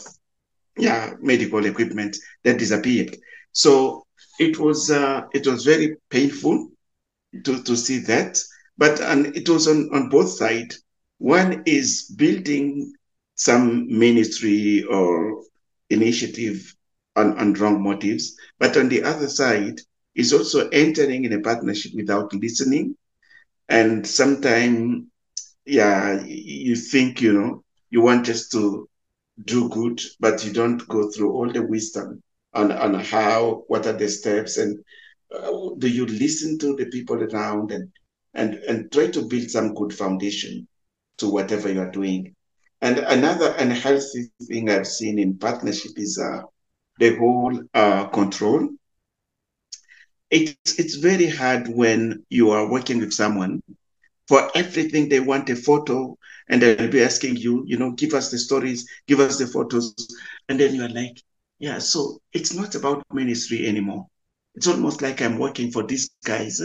yeah 0.76 1.14
medical 1.20 1.64
equipment 1.66 2.16
that 2.44 2.58
disappeared. 2.58 3.16
So 3.52 4.06
it 4.38 4.58
was 4.58 4.90
uh, 4.90 5.22
it 5.32 5.46
was 5.46 5.64
very 5.64 5.96
painful 6.10 6.68
to, 7.44 7.62
to 7.62 7.76
see 7.76 7.98
that, 8.00 8.38
but 8.78 9.00
and 9.00 9.36
it 9.36 9.48
was 9.48 9.68
on, 9.68 9.88
on 9.92 10.08
both 10.08 10.30
sides. 10.30 10.82
One 11.18 11.62
is 11.66 12.12
building 12.16 12.92
some 13.34 13.86
ministry 13.98 14.84
or 14.84 15.42
initiative 15.90 16.74
on, 17.16 17.38
on 17.38 17.54
wrong 17.54 17.82
motives, 17.82 18.36
but 18.58 18.76
on 18.76 18.88
the 18.88 19.02
other 19.02 19.28
side 19.28 19.80
is 20.14 20.32
also 20.32 20.68
entering 20.70 21.24
in 21.24 21.32
a 21.32 21.40
partnership 21.40 21.92
without 21.94 22.32
listening. 22.34 22.96
And 23.68 24.06
sometimes, 24.06 25.04
yeah, 25.70 26.20
you 26.26 26.74
think, 26.74 27.20
you 27.20 27.32
know, 27.32 27.64
you 27.90 28.02
want 28.02 28.26
just 28.26 28.50
to 28.52 28.88
do 29.44 29.68
good, 29.68 30.00
but 30.18 30.44
you 30.44 30.52
don't 30.52 30.86
go 30.88 31.10
through 31.10 31.32
all 31.32 31.50
the 31.50 31.62
wisdom 31.62 32.22
on, 32.52 32.72
on 32.72 32.94
how, 32.94 33.62
what 33.68 33.86
are 33.86 33.92
the 33.92 34.08
steps, 34.08 34.58
and 34.58 34.78
uh, 35.34 35.50
do 35.78 35.88
you 35.88 36.06
listen 36.06 36.58
to 36.58 36.74
the 36.74 36.86
people 36.86 37.22
around 37.22 37.70
and, 37.70 37.88
and, 38.34 38.54
and 38.54 38.90
try 38.90 39.06
to 39.06 39.28
build 39.28 39.48
some 39.48 39.74
good 39.74 39.94
foundation 39.94 40.66
to 41.18 41.28
whatever 41.28 41.72
you 41.72 41.80
are 41.80 41.90
doing. 41.90 42.34
And 42.80 42.98
another 42.98 43.54
unhealthy 43.58 44.30
thing 44.42 44.70
I've 44.70 44.86
seen 44.86 45.18
in 45.18 45.38
partnership 45.38 45.92
is 45.96 46.18
uh, 46.18 46.42
the 46.98 47.16
whole 47.16 47.62
uh, 47.74 48.06
control. 48.06 48.68
It's, 50.30 50.78
it's 50.78 50.96
very 50.96 51.28
hard 51.28 51.68
when 51.68 52.24
you 52.28 52.50
are 52.50 52.70
working 52.70 52.98
with 52.98 53.12
someone 53.12 53.62
for 54.30 54.56
everything 54.58 55.18
they 55.18 55.26
want 55.26 55.50
a 55.58 55.58
photo 55.58 56.26
and 56.56 56.70
they'll 56.70 56.92
be 56.92 57.02
asking 57.02 57.38
you, 57.40 57.64
you 57.68 57.78
know, 57.78 57.98
give 57.98 58.14
us 58.20 58.36
the 58.38 58.44
stories, 58.44 58.96
give 59.08 59.26
us 59.26 59.42
the 59.44 59.48
photos. 59.48 60.08
And 60.48 60.60
then 60.60 60.76
you're 60.76 60.88
like, 60.88 61.20
yeah, 61.58 61.78
so 61.80 62.20
it's 62.32 62.54
not 62.54 62.76
about 62.76 63.04
ministry 63.12 63.68
anymore. 63.68 64.06
It's 64.54 64.68
almost 64.68 65.02
like 65.02 65.22
I'm 65.22 65.38
working 65.38 65.72
for 65.72 65.84
these 65.86 66.10
guys. 66.24 66.62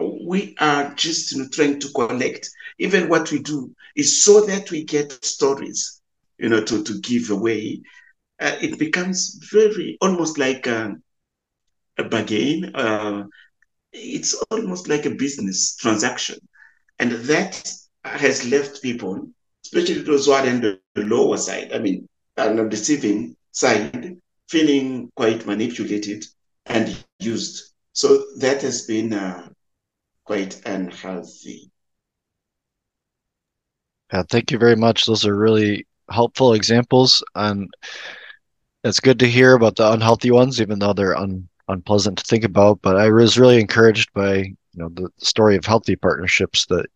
We 0.00 0.56
are 0.60 0.94
just 0.96 1.32
you 1.32 1.42
know, 1.42 1.48
trying 1.52 1.80
to 1.80 1.88
collect. 1.94 2.50
Even 2.78 3.08
what 3.08 3.30
we 3.32 3.40
do 3.40 3.74
is 3.96 4.24
so 4.24 4.46
that 4.46 4.70
we 4.70 4.84
get 4.84 5.12
stories, 5.24 6.00
you 6.38 6.48
know, 6.48 6.62
to, 6.62 6.84
to 6.84 7.00
give 7.00 7.30
away. 7.30 7.82
Uh, 8.40 8.56
it 8.60 8.78
becomes 8.78 9.38
very, 9.52 9.96
almost 10.00 10.38
like 10.38 10.66
a, 10.66 10.96
a 11.98 12.04
bargain. 12.04 12.74
Uh, 12.74 13.24
it's 13.92 14.34
almost 14.50 14.88
like 14.88 15.06
a 15.06 15.10
business 15.10 15.76
transaction 15.76 16.38
and 16.98 17.12
that 17.12 17.72
has 18.04 18.48
left 18.50 18.82
people, 18.82 19.28
especially 19.64 20.02
those 20.02 20.26
who 20.26 20.32
are 20.32 20.46
on 20.46 20.60
the 20.60 20.80
lower 20.96 21.36
side, 21.36 21.72
I 21.72 21.78
mean, 21.78 22.08
on 22.38 22.56
the 22.56 22.64
receiving 22.64 23.36
side, 23.52 24.16
feeling 24.48 25.10
quite 25.16 25.46
manipulated 25.46 26.24
and 26.66 26.96
used. 27.18 27.72
So 27.92 28.24
that 28.38 28.62
has 28.62 28.82
been 28.86 29.12
uh, 29.12 29.48
quite 30.24 30.60
unhealthy. 30.66 31.70
Yeah, 34.12 34.22
thank 34.28 34.50
you 34.50 34.58
very 34.58 34.76
much. 34.76 35.06
Those 35.06 35.26
are 35.26 35.34
really 35.36 35.86
helpful 36.10 36.54
examples, 36.54 37.24
and 37.34 37.68
it's 38.84 39.00
good 39.00 39.18
to 39.18 39.28
hear 39.28 39.54
about 39.54 39.76
the 39.76 39.90
unhealthy 39.90 40.30
ones, 40.30 40.60
even 40.60 40.78
though 40.78 40.92
they're 40.92 41.16
un, 41.16 41.48
unpleasant 41.68 42.18
to 42.18 42.24
think 42.24 42.44
about. 42.44 42.80
But 42.82 42.96
I 42.96 43.10
was 43.10 43.38
really 43.38 43.60
encouraged 43.60 44.12
by 44.12 44.52
you 44.76 44.82
know 44.82 44.90
the 44.90 45.10
story 45.18 45.56
of 45.56 45.64
healthy 45.64 45.96
partnerships 45.96 46.66
that 46.66 46.86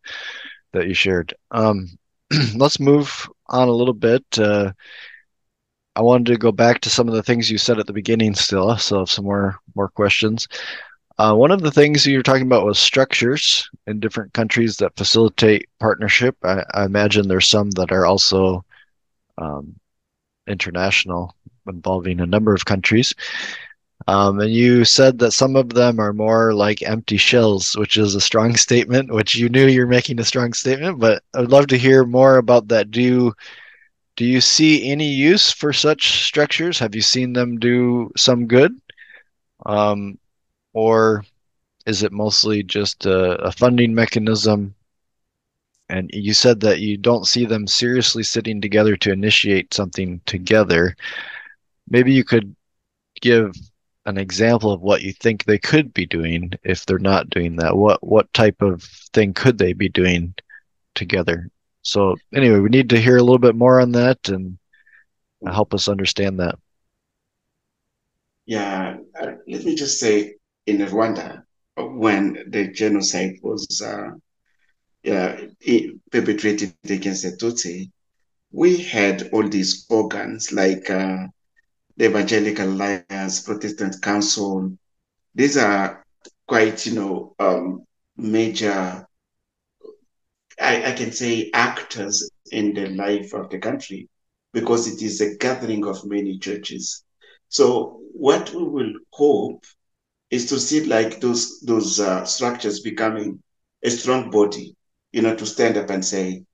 that 0.72 0.86
you 0.86 0.94
shared. 0.94 1.34
Um, 1.50 1.88
let's 2.54 2.78
move 2.78 3.28
on 3.48 3.68
a 3.68 3.72
little 3.72 3.94
bit. 3.94 4.24
Uh, 4.38 4.72
I 5.96 6.02
wanted 6.02 6.26
to 6.26 6.38
go 6.38 6.52
back 6.52 6.80
to 6.82 6.90
some 6.90 7.08
of 7.08 7.14
the 7.14 7.22
things 7.22 7.50
you 7.50 7.58
said 7.58 7.78
at 7.78 7.86
the 7.86 7.92
beginning 7.92 8.34
still, 8.34 8.76
so 8.76 9.04
some 9.04 9.24
more 9.24 9.58
more 9.74 9.88
questions. 9.88 10.46
Uh, 11.18 11.34
one 11.34 11.50
of 11.50 11.60
the 11.60 11.70
things 11.70 12.06
you 12.06 12.16
were 12.16 12.22
talking 12.22 12.46
about 12.46 12.64
was 12.64 12.78
structures 12.78 13.68
in 13.86 14.00
different 14.00 14.32
countries 14.32 14.76
that 14.76 14.96
facilitate 14.96 15.68
partnership. 15.78 16.36
I, 16.42 16.64
I 16.72 16.84
imagine 16.84 17.28
there's 17.28 17.48
some 17.48 17.70
that 17.72 17.92
are 17.92 18.06
also 18.06 18.64
um, 19.36 19.74
international, 20.46 21.34
involving 21.68 22.20
a 22.20 22.26
number 22.26 22.54
of 22.54 22.64
countries. 22.64 23.14
Um, 24.08 24.40
and 24.40 24.52
you 24.52 24.84
said 24.84 25.18
that 25.18 25.32
some 25.32 25.56
of 25.56 25.70
them 25.70 26.00
are 26.00 26.12
more 26.12 26.54
like 26.54 26.82
empty 26.82 27.16
shells, 27.16 27.76
which 27.76 27.96
is 27.96 28.14
a 28.14 28.20
strong 28.20 28.56
statement, 28.66 29.12
which 29.12 29.36
you 29.36 29.48
knew 29.48 29.66
you're 29.66 29.86
making 29.86 30.18
a 30.20 30.24
strong 30.24 30.52
statement, 30.52 30.98
but 30.98 31.22
I'd 31.34 31.50
love 31.50 31.66
to 31.68 31.78
hear 31.78 32.04
more 32.04 32.38
about 32.38 32.68
that. 32.68 32.90
Do 32.90 33.02
you, 33.02 33.34
do 34.16 34.24
you 34.24 34.40
see 34.40 34.90
any 34.90 35.08
use 35.08 35.52
for 35.52 35.72
such 35.72 36.24
structures? 36.24 36.78
Have 36.78 36.94
you 36.94 37.02
seen 37.02 37.32
them 37.32 37.58
do 37.58 38.10
some 38.16 38.46
good? 38.46 38.72
Um, 39.66 40.18
or 40.72 41.24
is 41.86 42.02
it 42.02 42.12
mostly 42.12 42.62
just 42.62 43.06
a, 43.06 43.32
a 43.42 43.52
funding 43.52 43.94
mechanism? 43.94 44.74
And 45.88 46.08
you 46.12 46.34
said 46.34 46.60
that 46.60 46.80
you 46.80 46.96
don't 46.96 47.26
see 47.26 47.44
them 47.44 47.66
seriously 47.66 48.22
sitting 48.22 48.60
together 48.60 48.96
to 48.96 49.12
initiate 49.12 49.74
something 49.74 50.20
together. 50.24 50.96
Maybe 51.88 52.12
you 52.12 52.22
could 52.22 52.54
give 53.20 53.54
an 54.10 54.18
example 54.18 54.72
of 54.72 54.80
what 54.80 55.02
you 55.02 55.12
think 55.12 55.44
they 55.44 55.58
could 55.58 55.94
be 55.94 56.04
doing 56.04 56.52
if 56.62 56.84
they're 56.84 56.98
not 56.98 57.30
doing 57.30 57.56
that. 57.56 57.76
What 57.76 58.06
what 58.06 58.32
type 58.34 58.60
of 58.60 58.82
thing 59.14 59.32
could 59.32 59.56
they 59.58 59.72
be 59.72 59.88
doing 59.88 60.34
together? 60.94 61.48
So 61.82 62.16
anyway 62.34 62.58
we 62.58 62.68
need 62.68 62.90
to 62.90 63.00
hear 63.00 63.16
a 63.16 63.22
little 63.22 63.38
bit 63.38 63.54
more 63.54 63.80
on 63.80 63.92
that 63.92 64.28
and 64.28 64.58
help 65.46 65.72
us 65.72 65.88
understand 65.88 66.40
that. 66.40 66.56
Yeah 68.46 68.98
uh, 69.20 69.32
let 69.48 69.64
me 69.64 69.74
just 69.74 69.98
say 70.00 70.34
in 70.66 70.78
rwanda 70.78 71.42
when 71.76 72.44
the 72.48 72.68
genocide 72.68 73.36
was 73.42 73.80
uh, 73.80 74.10
yeah, 75.02 75.40
perpetrated 76.10 76.74
against 76.84 77.22
the 77.22 77.30
tutsi 77.36 77.90
we 78.52 78.76
had 78.76 79.30
all 79.32 79.48
these 79.48 79.86
organs 79.88 80.52
like 80.52 80.90
uh, 80.90 81.26
the 82.00 82.06
Evangelical 82.06 82.66
Alliance, 82.66 83.42
Protestant 83.42 84.00
Council. 84.00 84.72
These 85.34 85.58
are 85.58 86.02
quite, 86.48 86.86
you 86.86 86.94
know, 86.94 87.34
um, 87.38 87.84
major, 88.16 89.06
I, 90.58 90.92
I 90.92 90.92
can 90.92 91.12
say, 91.12 91.50
actors 91.52 92.30
in 92.52 92.72
the 92.72 92.86
life 92.86 93.34
of 93.34 93.50
the 93.50 93.58
country 93.58 94.08
because 94.54 94.88
it 94.88 95.02
is 95.02 95.20
a 95.20 95.36
gathering 95.36 95.86
of 95.86 96.06
many 96.06 96.38
churches. 96.38 97.04
So 97.50 98.00
what 98.14 98.50
we 98.54 98.64
will 98.64 98.94
hope 99.12 99.62
is 100.30 100.48
to 100.48 100.58
see 100.58 100.86
like 100.86 101.20
those 101.20 101.60
those 101.60 102.00
uh, 102.00 102.24
structures 102.24 102.80
becoming 102.80 103.42
a 103.84 103.90
strong 103.90 104.30
body, 104.30 104.74
you 105.12 105.20
know, 105.20 105.36
to 105.36 105.44
stand 105.44 105.76
up 105.76 105.90
and 105.90 106.02
say, 106.02 106.44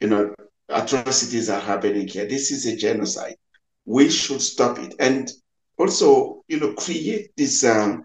you 0.00 0.08
know, 0.08 0.34
atrocities 0.70 1.50
are 1.50 1.60
happening 1.60 2.08
here. 2.08 2.26
This 2.26 2.50
is 2.50 2.64
a 2.64 2.74
genocide 2.74 3.36
we 3.84 4.10
should 4.10 4.40
stop 4.40 4.78
it. 4.78 4.94
And 4.98 5.30
also, 5.78 6.44
you 6.48 6.60
know, 6.60 6.72
create 6.74 7.30
this, 7.36 7.64
um, 7.64 8.04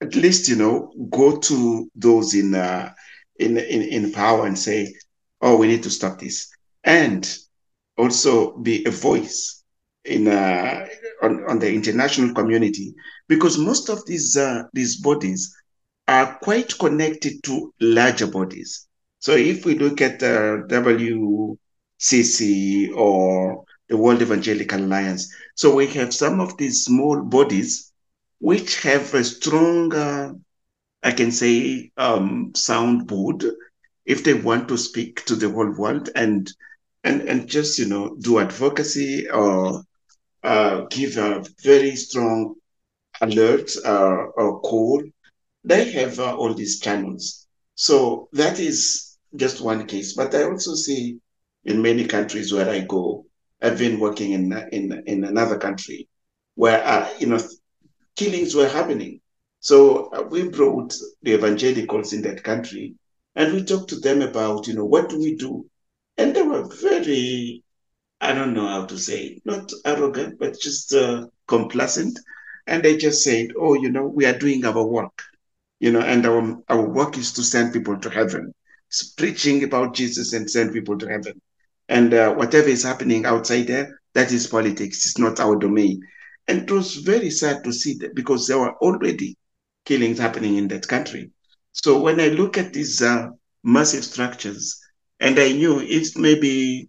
at 0.00 0.14
least, 0.14 0.48
you 0.48 0.56
know, 0.56 0.92
go 1.10 1.38
to 1.38 1.90
those 1.94 2.34
in, 2.34 2.54
uh, 2.54 2.92
in, 3.38 3.56
in, 3.58 3.82
in 3.82 4.12
power 4.12 4.46
and 4.46 4.58
say, 4.58 4.92
oh, 5.40 5.56
we 5.56 5.66
need 5.66 5.82
to 5.84 5.90
stop 5.90 6.18
this. 6.18 6.48
And 6.84 7.28
also 7.96 8.56
be 8.58 8.84
a 8.86 8.90
voice 8.90 9.64
in 10.04 10.28
uh, 10.28 10.86
on, 11.22 11.44
on 11.48 11.58
the 11.58 11.72
international 11.72 12.34
community 12.34 12.94
because 13.28 13.58
most 13.58 13.88
of 13.90 14.04
these 14.06 14.36
uh, 14.36 14.62
these 14.72 15.00
bodies 15.00 15.54
are 16.06 16.38
quite 16.38 16.78
connected 16.78 17.42
to 17.44 17.72
larger 17.80 18.26
bodies. 18.26 18.86
So 19.18 19.32
if 19.32 19.64
we 19.66 19.74
look 19.74 20.00
at 20.00 20.22
uh, 20.22 20.62
WCC 20.68 21.56
or 22.96 23.64
the 23.88 23.96
World 23.96 24.22
Evangelical 24.22 24.84
Alliance. 24.84 25.32
So 25.56 25.74
we 25.74 25.86
have 25.88 26.12
some 26.14 26.40
of 26.40 26.56
these 26.58 26.84
small 26.84 27.20
bodies 27.22 27.90
which 28.40 28.82
have 28.82 29.14
a 29.14 29.24
strong, 29.24 29.94
uh, 29.94 30.32
I 31.02 31.12
can 31.12 31.30
say, 31.32 31.90
um, 31.96 32.52
soundboard 32.54 33.50
if 34.06 34.24
they 34.24 34.34
want 34.34 34.68
to 34.68 34.78
speak 34.78 35.24
to 35.26 35.34
the 35.36 35.50
whole 35.50 35.70
world 35.76 36.10
and 36.14 36.50
and 37.04 37.22
and 37.22 37.48
just 37.48 37.78
you 37.78 37.86
know 37.86 38.16
do 38.20 38.38
advocacy 38.38 39.28
or 39.28 39.82
uh, 40.42 40.82
give 40.90 41.16
a 41.18 41.44
very 41.62 41.96
strong 41.96 42.54
alert 43.20 43.70
uh, 43.84 44.24
or 44.36 44.60
call. 44.60 45.02
They 45.64 45.90
have 45.92 46.18
uh, 46.18 46.36
all 46.36 46.54
these 46.54 46.80
channels. 46.80 47.46
So 47.74 48.28
that 48.32 48.58
is 48.60 49.16
just 49.36 49.60
one 49.60 49.86
case. 49.86 50.14
But 50.14 50.34
I 50.34 50.44
also 50.44 50.74
see 50.74 51.18
in 51.64 51.82
many 51.82 52.06
countries 52.06 52.52
where 52.52 52.68
I 52.70 52.80
go, 52.80 53.26
I've 53.62 53.78
been 53.78 54.00
working 54.00 54.32
in 54.32 54.52
in 54.72 55.02
in 55.06 55.24
another 55.24 55.58
country 55.58 56.08
where 56.54 56.82
uh, 56.84 57.08
you 57.18 57.26
know 57.26 57.40
killings 58.16 58.54
were 58.54 58.68
happening. 58.68 59.20
So 59.60 60.10
uh, 60.12 60.22
we 60.30 60.48
brought 60.48 60.94
the 61.22 61.34
evangelicals 61.34 62.12
in 62.12 62.22
that 62.22 62.42
country, 62.44 62.94
and 63.34 63.52
we 63.52 63.64
talked 63.64 63.90
to 63.90 64.00
them 64.00 64.22
about 64.22 64.66
you 64.68 64.74
know 64.74 64.84
what 64.84 65.08
do 65.08 65.18
we 65.18 65.34
do, 65.36 65.66
and 66.16 66.34
they 66.34 66.42
were 66.42 66.64
very 66.82 67.62
I 68.20 68.34
don't 68.34 68.54
know 68.54 68.66
how 68.68 68.86
to 68.86 68.98
say 68.98 69.40
not 69.44 69.72
arrogant 69.84 70.38
but 70.38 70.58
just 70.60 70.92
uh, 70.94 71.26
complacent, 71.46 72.18
and 72.66 72.82
they 72.82 72.96
just 72.96 73.22
said, 73.24 73.48
oh 73.58 73.74
you 73.74 73.90
know 73.90 74.06
we 74.06 74.26
are 74.26 74.38
doing 74.38 74.64
our 74.64 74.84
work, 74.86 75.22
you 75.80 75.92
know, 75.92 76.00
and 76.00 76.24
our 76.26 76.58
our 76.68 76.88
work 76.88 77.18
is 77.18 77.32
to 77.34 77.42
send 77.42 77.72
people 77.72 77.98
to 77.98 78.10
heaven. 78.10 78.54
preaching 79.16 79.64
about 79.64 79.94
Jesus 79.94 80.32
and 80.32 80.50
send 80.50 80.72
people 80.72 80.98
to 80.98 81.08
heaven. 81.08 81.40
And 81.88 82.12
uh, 82.12 82.34
whatever 82.34 82.68
is 82.68 82.82
happening 82.82 83.24
outside 83.24 83.66
there, 83.66 84.00
that 84.14 84.32
is 84.32 84.46
politics. 84.46 85.06
It's 85.06 85.18
not 85.18 85.40
our 85.40 85.56
domain. 85.56 86.00
And 86.46 86.62
it 86.62 86.70
was 86.70 86.96
very 86.96 87.30
sad 87.30 87.64
to 87.64 87.72
see 87.72 87.94
that 87.98 88.14
because 88.14 88.46
there 88.46 88.58
were 88.58 88.76
already 88.78 89.36
killings 89.84 90.18
happening 90.18 90.56
in 90.56 90.68
that 90.68 90.88
country. 90.88 91.30
So 91.72 92.00
when 92.00 92.20
I 92.20 92.28
look 92.28 92.58
at 92.58 92.72
these 92.72 93.02
uh, 93.02 93.28
massive 93.62 94.04
structures, 94.04 94.80
and 95.20 95.38
I 95.38 95.52
knew 95.52 95.80
if 95.80 96.16
maybe 96.16 96.88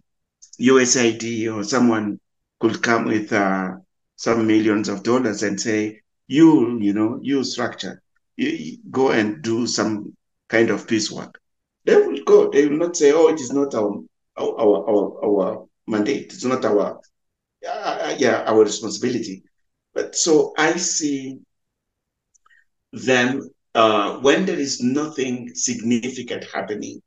USAID 0.60 1.54
or 1.54 1.64
someone 1.64 2.20
could 2.60 2.82
come 2.82 3.06
with 3.06 3.32
uh, 3.32 3.72
some 4.16 4.46
millions 4.46 4.88
of 4.88 5.02
dollars 5.02 5.42
and 5.42 5.60
say, 5.60 6.00
you, 6.26 6.78
you 6.78 6.92
know, 6.92 7.18
you 7.22 7.42
structure, 7.42 8.02
you, 8.36 8.78
go 8.90 9.10
and 9.10 9.42
do 9.42 9.66
some 9.66 10.16
kind 10.48 10.70
of 10.70 10.86
peace 10.86 11.10
work. 11.10 11.40
They 11.84 11.96
will 11.96 12.22
go. 12.24 12.50
They 12.50 12.66
will 12.66 12.76
not 12.76 12.96
say, 12.96 13.12
oh, 13.12 13.28
it 13.28 13.40
is 13.40 13.52
not 13.52 13.74
our 13.74 14.02
our 14.40 14.90
our, 14.90 15.24
our 15.24 15.66
mandate. 15.86 16.32
It's 16.32 16.44
not 16.44 16.64
our 16.64 17.00
uh, 17.68 18.14
yeah 18.18 18.44
our 18.46 18.62
responsibility. 18.64 19.42
But 19.94 20.14
so 20.14 20.52
I 20.58 20.72
see 20.76 21.38
them 22.92 23.50
uh, 23.74 24.18
when 24.18 24.46
there 24.46 24.58
is 24.58 24.80
nothing 24.82 25.50
significant 25.54 26.44
happening. 26.52 27.00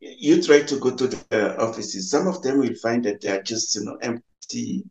You 0.00 0.42
try 0.42 0.62
to 0.62 0.78
go 0.78 0.94
to 0.94 1.08
the 1.08 1.56
offices. 1.58 2.10
Some 2.10 2.28
of 2.28 2.42
them 2.42 2.58
will 2.58 2.74
find 2.82 3.04
that 3.04 3.20
they 3.20 3.30
are 3.30 3.42
just 3.42 3.74
you 3.76 3.84
know 3.84 3.98
empty. 4.02 4.84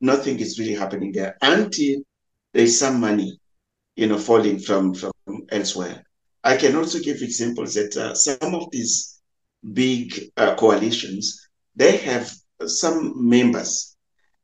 Nothing 0.00 0.40
is 0.40 0.58
really 0.58 0.74
happening 0.74 1.12
there 1.12 1.36
until 1.42 2.00
there 2.52 2.64
is 2.64 2.78
some 2.78 3.00
money, 3.00 3.38
you 3.96 4.06
know, 4.06 4.18
falling 4.18 4.58
from 4.58 4.94
from 4.94 5.12
elsewhere. 5.50 6.04
I 6.44 6.56
can 6.56 6.76
also 6.76 6.98
give 6.98 7.22
examples 7.22 7.74
that 7.74 7.96
uh, 7.96 8.14
some 8.14 8.54
of 8.54 8.70
these 8.70 9.11
big 9.72 10.30
uh, 10.36 10.54
coalitions 10.54 11.42
they 11.74 11.96
have 11.98 12.30
some 12.66 13.28
members, 13.28 13.96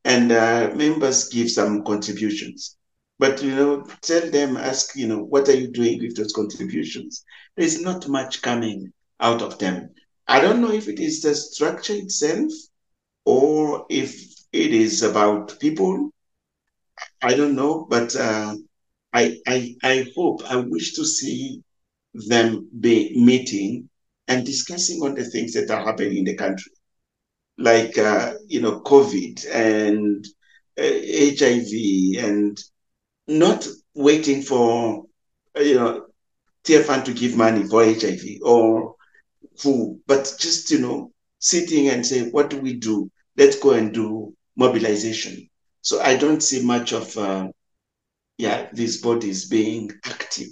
and 0.05 0.33
uh, 0.33 0.71
members 0.75 1.29
give 1.29 1.51
some 1.51 1.85
contributions. 1.85 2.77
But 3.19 3.43
you 3.43 3.55
know, 3.55 3.85
tell 4.03 4.31
them, 4.31 4.57
ask 4.57 4.97
you 4.97 5.07
know, 5.09 5.19
what 5.19 5.49
are 5.49 5.57
you 5.57 5.69
doing 5.69 6.01
with 6.01 6.17
those 6.17 6.33
contributions? 6.33 7.25
There 7.57 7.67
is 7.67 7.81
not 7.83 8.09
much 8.09 8.43
coming 8.43 8.93
out 9.21 9.43
of 9.43 9.59
them. 9.59 9.91
I 10.27 10.41
don't 10.41 10.61
know 10.61 10.73
if 10.73 10.89
it 10.89 11.01
is 11.01 11.23
the 11.23 11.35
structure 11.35 11.95
itself 11.95 12.51
or 13.25 13.87
if 13.91 14.15
it 14.53 14.73
is 14.73 15.03
about 15.03 15.59
people. 15.61 16.11
I 17.23 17.35
don't 17.35 17.57
know, 17.57 17.87
but 17.89 18.15
uh, 18.17 18.55
I, 19.13 19.39
I, 19.47 19.75
I 19.83 20.07
hope, 20.17 20.43
I 20.49 20.57
wish 20.57 20.95
to 20.95 21.05
see 21.05 21.63
them 22.15 22.69
be 22.81 23.13
meeting 23.17 23.89
and 24.29 24.45
discussing 24.47 25.03
on 25.03 25.15
the 25.15 25.25
things 25.25 25.55
that 25.55 25.71
are 25.71 25.85
happening 25.85 26.19
in 26.19 26.25
the 26.25 26.37
country, 26.37 26.73
like, 27.57 27.99
uh, 27.99 28.35
you 28.47 28.61
know, 28.61 28.81
COVID 28.83 29.47
and 29.53 30.25
uh, 30.79 30.83
HIV 30.83 32.25
and 32.25 32.59
not 33.27 33.67
waiting 33.95 34.43
for, 34.43 35.05
you 35.57 35.75
know, 35.75 36.07
TFN 36.65 37.05
to 37.07 37.13
give 37.15 37.37
money 37.37 37.65
for 37.65 37.85
HIV 37.85 38.21
or 38.43 38.95
who, 39.63 40.01
but 40.07 40.33
just, 40.39 40.71
you 40.71 40.79
know, 40.79 41.11
sitting 41.41 41.89
and 41.89 42.07
say, 42.07 42.31
what 42.31 42.51
do 42.51 42.61
we 42.61 42.75
do? 42.75 43.11
Let's 43.37 43.59
go 43.59 43.71
and 43.73 43.93
do 43.93 44.35
mobilization. 44.57 45.49
So 45.83 46.01
I 46.01 46.17
don't 46.17 46.43
see 46.43 46.65
much 46.65 46.93
of, 46.93 47.17
uh, 47.17 47.49
yeah, 48.37 48.69
these 48.73 49.01
bodies 49.01 49.49
being 49.49 49.91
active 50.05 50.49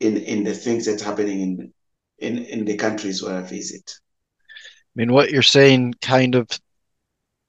in, 0.00 0.16
in 0.16 0.44
the 0.44 0.54
things 0.54 0.86
that's 0.86 1.02
happening 1.02 1.40
in, 1.40 1.72
in, 2.18 2.38
in 2.44 2.64
the 2.64 2.76
countries 2.76 3.22
where 3.22 3.36
I 3.36 3.42
visit. 3.42 3.98
I 4.50 4.94
mean, 4.94 5.12
what 5.12 5.30
you're 5.30 5.42
saying 5.42 5.94
kind 6.00 6.34
of 6.34 6.48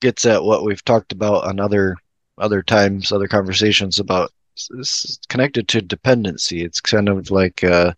gets 0.02 0.26
at 0.26 0.44
what 0.44 0.64
we've 0.64 0.84
talked 0.84 1.12
about 1.12 1.46
on 1.46 1.60
other 1.60 1.96
other 2.38 2.62
times, 2.62 3.12
other 3.12 3.28
conversations 3.28 4.00
about 4.00 4.32
it's 4.78 5.20
connected 5.30 5.68
to 5.70 5.82
dependency. 5.82 6.64
It's 6.64 6.82
kind 6.82 7.10
of 7.10 7.32
like 7.32 7.64
a, 7.64 7.96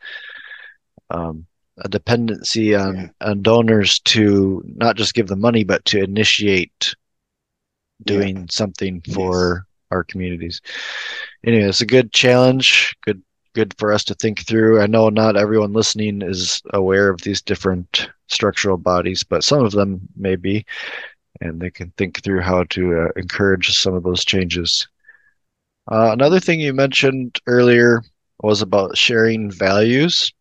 um, 1.09 1.45
a 1.79 1.89
dependency 1.89 2.75
on, 2.75 2.95
yeah. 2.95 3.07
on 3.21 3.41
donors 3.41 3.99
to 3.99 4.63
not 4.75 4.95
just 4.95 5.13
give 5.13 5.27
the 5.27 5.35
money, 5.35 5.63
but 5.63 5.85
to 5.85 6.03
initiate 6.03 6.95
doing 8.03 8.37
yeah. 8.37 8.45
something 8.49 9.01
for 9.13 9.55
yes. 9.55 9.85
our 9.91 10.03
communities. 10.03 10.61
Anyway, 11.45 11.67
it's 11.67 11.81
a 11.81 11.85
good 11.85 12.11
challenge. 12.11 12.95
Good, 13.03 13.21
good 13.57 13.73
for 13.79 13.91
us 13.91 14.03
to 14.03 14.13
think 14.13 14.45
through. 14.45 14.79
I 14.79 14.85
know 14.85 15.09
not 15.09 15.35
everyone 15.35 15.73
listening 15.73 16.21
is 16.21 16.61
aware 16.75 17.09
of 17.09 17.21
these 17.21 17.41
different 17.41 18.07
structural 18.27 18.77
bodies, 18.77 19.23
but 19.23 19.43
some 19.43 19.65
of 19.65 19.71
them 19.71 19.99
may 20.15 20.35
be, 20.35 20.63
and 21.41 21.59
they 21.59 21.71
can 21.71 21.91
think 21.97 22.21
through 22.23 22.41
how 22.41 22.65
to 22.65 22.99
uh, 23.01 23.07
encourage 23.15 23.69
some 23.69 23.95
of 23.95 24.03
those 24.03 24.23
changes. 24.23 24.87
Uh, 25.91 26.11
another 26.11 26.39
thing 26.39 26.59
you 26.59 26.71
mentioned 26.71 27.39
earlier 27.47 28.03
was 28.43 28.61
about 28.61 28.95
sharing 28.95 29.49
values. 29.49 30.31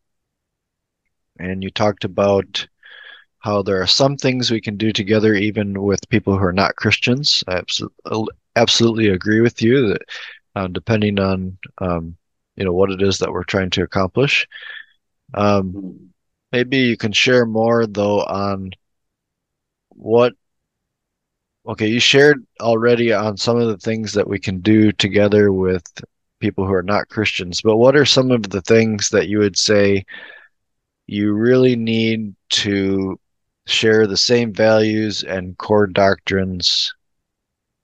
And 1.39 1.63
you 1.63 1.71
talked 1.71 2.05
about 2.05 2.67
how 3.39 3.63
there 3.63 3.81
are 3.81 3.87
some 3.87 4.19
things 4.19 4.51
we 4.51 4.61
can 4.61 4.77
do 4.77 4.93
together 4.93 5.33
even 5.33 5.83
with 5.83 6.07
people 6.11 6.37
who 6.37 6.45
are 6.45 6.53
not 6.53 6.77
Christians. 6.77 7.43
I 7.49 7.63
absolutely 8.57 9.09
agree 9.09 9.41
with 9.41 9.63
you 9.63 9.89
that 9.89 10.03
uh, 10.55 10.67
depending 10.67 11.19
on 11.19 11.57
um, 11.79 12.19
you 12.57 12.65
know 12.65 12.73
what 12.73 12.91
it 12.91 13.03
is 13.03 13.19
that 13.19 13.33
we're 13.33 13.45
trying 13.45 13.71
to 13.71 13.83
accomplish. 13.83 14.47
Um, 15.35 16.11
maybe 16.53 16.79
you 16.79 16.97
can 16.97 17.13
share 17.13 17.47
more 17.47 17.87
though 17.87 18.23
on 18.23 18.71
what 19.91 20.35
okay, 21.69 21.89
you 21.89 22.01
shared 22.01 22.47
already 22.61 23.13
on 23.13 23.37
some 23.37 23.57
of 23.57 23.69
the 23.69 23.79
things 23.79 24.13
that 24.13 24.29
we 24.29 24.39
can 24.39 24.61
do 24.61 24.93
together 24.93 25.53
with 25.53 25.85
people 26.39 26.67
who 26.67 26.73
are 26.73 26.83
not 26.83 27.09
Christians, 27.09 27.61
but 27.61 27.77
what 27.77 27.97
are 27.97 28.05
some 28.05 28.31
of 28.31 28.51
the 28.51 28.63
things 28.63 29.11
that 29.11 29.29
you 29.29 29.39
would 29.39 29.57
say 29.57 30.05
you 31.07 31.33
really 31.33 31.77
need 31.77 32.35
to 32.51 33.19
share 33.67 34.07
the 34.07 34.17
same 34.17 34.53
values 34.53 35.23
and 35.25 35.59
core 35.59 35.87
doctrines 35.87 36.95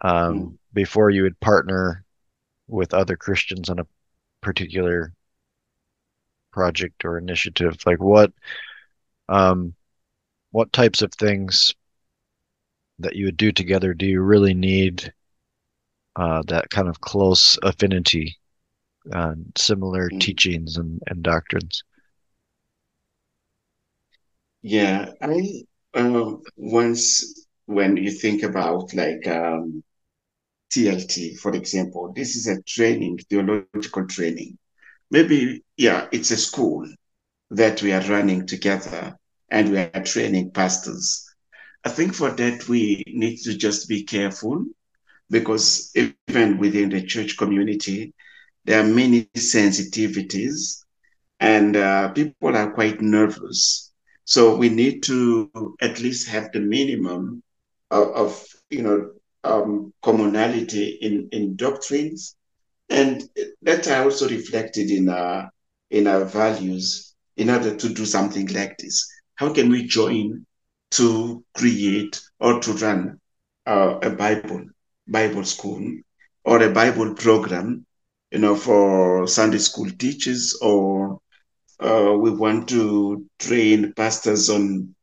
um, 0.03 0.13
mm. 0.13 0.59
before 0.73 1.11
you 1.11 1.23
would 1.23 1.39
partner 1.41 2.05
with 2.69 2.95
other 2.95 3.17
Christians 3.17 3.69
on 3.69 3.79
a 3.81 3.87
particular 4.43 5.13
project 6.53 7.05
or 7.05 7.19
initiative? 7.19 7.77
Like 7.87 8.01
what 8.01 8.33
um, 9.29 9.75
what 10.51 10.73
types 10.73 11.03
of 11.03 11.13
things 11.15 11.75
that 12.99 13.17
you 13.17 13.27
would 13.27 13.37
do 13.37 13.53
together 13.53 13.95
do 13.95 14.07
you 14.07 14.21
really 14.21 14.55
need 14.55 15.13
uh, 16.17 16.43
that 16.47 16.71
kind 16.71 16.89
of 16.89 17.01
close 17.01 17.59
affinity 17.63 18.37
uh, 19.13 19.35
similar 19.57 20.09
mm-hmm. 20.09 20.19
teachings 20.19 20.77
and, 20.77 21.01
and 21.07 21.23
doctrines 21.23 21.83
yeah 24.61 25.11
i 25.21 25.63
uh, 25.95 26.33
once 26.57 27.47
when 27.67 27.97
you 27.97 28.11
think 28.11 28.43
about 28.43 28.93
like 28.95 29.27
um, 29.27 29.83
tlt 30.73 31.39
for 31.39 31.55
example 31.55 32.13
this 32.17 32.37
is 32.37 32.47
a 32.49 32.63
training 32.63 33.19
theological 33.29 34.07
training 34.07 34.59
maybe 35.11 35.63
yeah 35.77 36.07
it's 36.13 36.31
a 36.31 36.37
school 36.37 36.87
that 37.51 37.83
we 37.83 37.93
are 37.93 38.03
running 38.09 38.47
together 38.47 39.17
and 39.51 39.71
we 39.71 39.79
are 39.79 40.03
training 40.05 40.51
pastors 40.51 41.33
I 41.85 41.89
think 41.89 42.15
for 42.15 42.31
that, 42.31 42.69
we 42.69 43.03
need 43.09 43.39
to 43.39 43.57
just 43.57 43.89
be 43.89 44.05
careful 44.05 44.65
because 45.31 45.91
even 45.97 46.59
within 46.59 46.91
the 46.91 47.03
church 47.03 47.37
community, 47.37 48.15
there 48.65 48.81
are 48.81 48.87
many 48.87 49.25
sensitivities 49.37 50.85
and 51.41 51.77
uh, 51.77 52.11
people 52.11 52.57
are 52.57 52.71
quite 52.73 53.01
nervous. 53.01 53.93
So 54.25 54.57
we 54.57 54.69
need 54.69 55.03
to 55.05 55.51
at 55.81 55.99
least 55.99 56.29
have 56.29 56.53
the 56.53 56.61
minimum 56.61 57.43
of, 57.91 58.09
of 58.11 58.47
you 58.71 58.83
know, 58.83 59.11
um, 59.45 59.93
commonality 60.03 60.99
in, 61.01 61.29
in 61.33 61.57
doctrines. 61.57 62.37
And 62.89 63.23
that 63.63 63.89
are 63.89 64.05
also 64.05 64.29
reflected 64.29 64.91
in 64.91 65.09
our, 65.09 65.51
in 65.91 66.07
our 66.07 66.25
values 66.25 67.15
in 67.37 67.51
order 67.51 67.75
to 67.75 67.89
do 67.89 68.05
something 68.05 68.47
like 68.49 68.77
this. 68.79 69.09
How 69.37 69.53
can 69.53 69.71
we 69.71 69.87
join 69.87 70.47
to 70.93 71.43
create 71.55 72.21
or 72.39 72.61
to 72.61 72.73
run 72.75 73.19
uh, 73.67 73.99
a 74.03 74.11
Bible 74.11 74.67
Bible 75.09 75.45
school 75.45 75.83
or 76.45 76.63
a 76.63 76.71
Bible 76.71 77.15
program, 77.15 77.87
you 78.31 78.39
know, 78.39 78.55
for 78.55 79.27
Sunday 79.27 79.59
school 79.59 79.91
teachers, 79.91 80.59
or 80.61 81.19
uh, 81.81 82.13
we 82.19 82.31
want 82.31 82.69
to 82.69 83.25
train 83.39 83.93
pastors 83.95 84.51
on, 84.51 84.95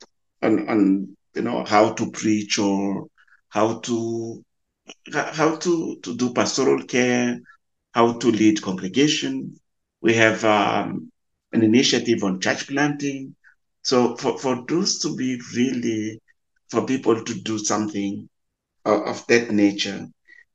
on, 0.42 0.70
on, 0.70 1.18
you 1.36 1.42
know, 1.42 1.64
how 1.66 1.94
to 1.94 2.12
preach 2.12 2.60
or 2.60 3.08
how 3.50 3.80
to 3.80 4.44
how 5.12 5.56
to 5.58 5.98
to 6.04 6.16
do 6.16 6.34
pastoral 6.34 6.84
care, 6.84 7.40
how 7.94 8.14
to 8.14 8.32
lead 8.32 8.62
congregation. 8.62 9.56
We 10.02 10.14
have 10.16 10.44
um, 10.46 11.12
an 11.54 11.64
initiative 11.64 12.24
on 12.24 12.40
church 12.42 12.68
planting 12.68 13.36
So 13.84 14.16
for, 14.18 14.38
for 14.38 14.66
those 14.68 15.00
to 15.00 15.16
be 15.16 15.40
really, 15.56 16.20
for 16.70 16.86
people 16.86 17.24
to 17.24 17.34
do 17.42 17.58
something 17.60 18.30
of, 18.86 19.02
of 19.04 19.28
that 19.28 19.52
nature, 19.52 20.08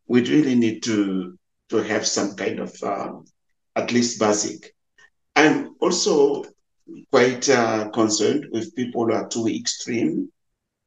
we 0.07 0.21
really 0.23 0.55
need 0.55 0.83
to 0.85 1.37
to 1.71 1.79
have 1.83 2.07
some 2.07 2.37
kind 2.37 2.61
of 2.61 2.73
um, 2.83 3.25
at 3.77 3.93
least 3.93 4.21
basic. 4.21 4.75
I'm 5.37 5.75
also 5.81 6.45
quite 7.11 7.49
uh, 7.49 7.89
concerned 7.91 8.47
with 8.53 8.75
people 8.77 9.07
who 9.07 9.13
are 9.13 9.29
too 9.29 9.49
extreme 9.49 10.31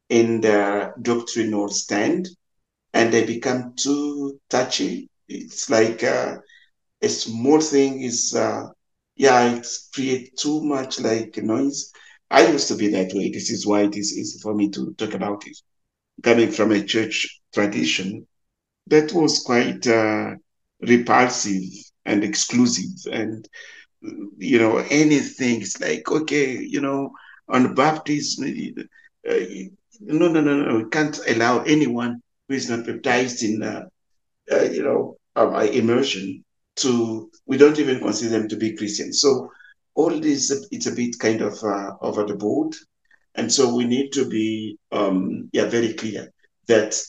in 0.09 0.41
their 0.41 0.93
doctrinal 1.01 1.69
stand 1.69 2.27
and 2.93 3.11
they 3.13 3.25
become 3.25 3.73
too 3.75 4.39
touchy. 4.49 5.09
It's 5.27 5.69
like 5.69 6.03
uh, 6.03 6.35
a 7.01 7.09
small 7.09 7.59
thing 7.61 8.01
is, 8.01 8.35
uh, 8.35 8.65
yeah, 9.15 9.55
it 9.55 9.67
creates 9.93 10.41
too 10.41 10.63
much 10.63 10.99
like 10.99 11.37
noise. 11.37 11.91
I 12.29 12.47
used 12.47 12.67
to 12.69 12.75
be 12.75 12.89
that 12.89 13.13
way. 13.13 13.29
This 13.31 13.49
is 13.49 13.65
why 13.65 13.81
it 13.83 13.95
is 13.95 14.17
easy 14.17 14.39
for 14.39 14.53
me 14.53 14.69
to 14.71 14.93
talk 14.97 15.13
about 15.13 15.45
it. 15.47 15.57
Coming 16.23 16.51
from 16.51 16.71
a 16.71 16.83
church 16.83 17.39
tradition, 17.53 18.25
that 18.87 19.13
was 19.13 19.39
quite 19.43 19.85
uh, 19.87 20.31
repulsive 20.81 21.63
and 22.05 22.23
exclusive. 22.23 23.11
And, 23.11 23.47
you 24.37 24.59
know, 24.59 24.77
anything, 24.89 25.61
it's 25.61 25.79
like, 25.81 26.09
okay, 26.09 26.57
you 26.59 26.81
know, 26.81 27.11
on 27.49 27.73
baptism, 27.75 28.45
uh, 29.29 29.33
no, 29.99 30.27
no, 30.27 30.41
no, 30.41 30.55
no, 30.55 30.77
we 30.77 30.89
can't 30.89 31.19
allow 31.27 31.63
anyone 31.63 32.21
who 32.47 32.55
is 32.55 32.69
not 32.69 32.85
baptized 32.85 33.43
in, 33.43 33.63
uh, 33.63 33.85
uh, 34.51 34.63
you 34.63 34.83
know, 34.83 35.17
um, 35.35 35.55
immersion 35.55 36.43
to, 36.77 37.29
we 37.45 37.57
don't 37.57 37.79
even 37.79 37.99
consider 37.99 38.31
them 38.31 38.47
to 38.49 38.55
be 38.55 38.75
Christians. 38.75 39.21
So 39.21 39.51
all 39.95 40.11
this, 40.19 40.67
it's 40.71 40.87
a 40.87 40.91
bit 40.91 41.17
kind 41.19 41.41
of 41.41 41.61
uh, 41.63 41.93
over 42.01 42.23
the 42.23 42.35
board. 42.35 42.75
And 43.35 43.51
so 43.51 43.75
we 43.75 43.85
need 43.85 44.11
to 44.13 44.27
be, 44.27 44.77
um, 44.91 45.49
yeah, 45.53 45.65
very 45.65 45.93
clear 45.93 46.31
that 46.67 46.99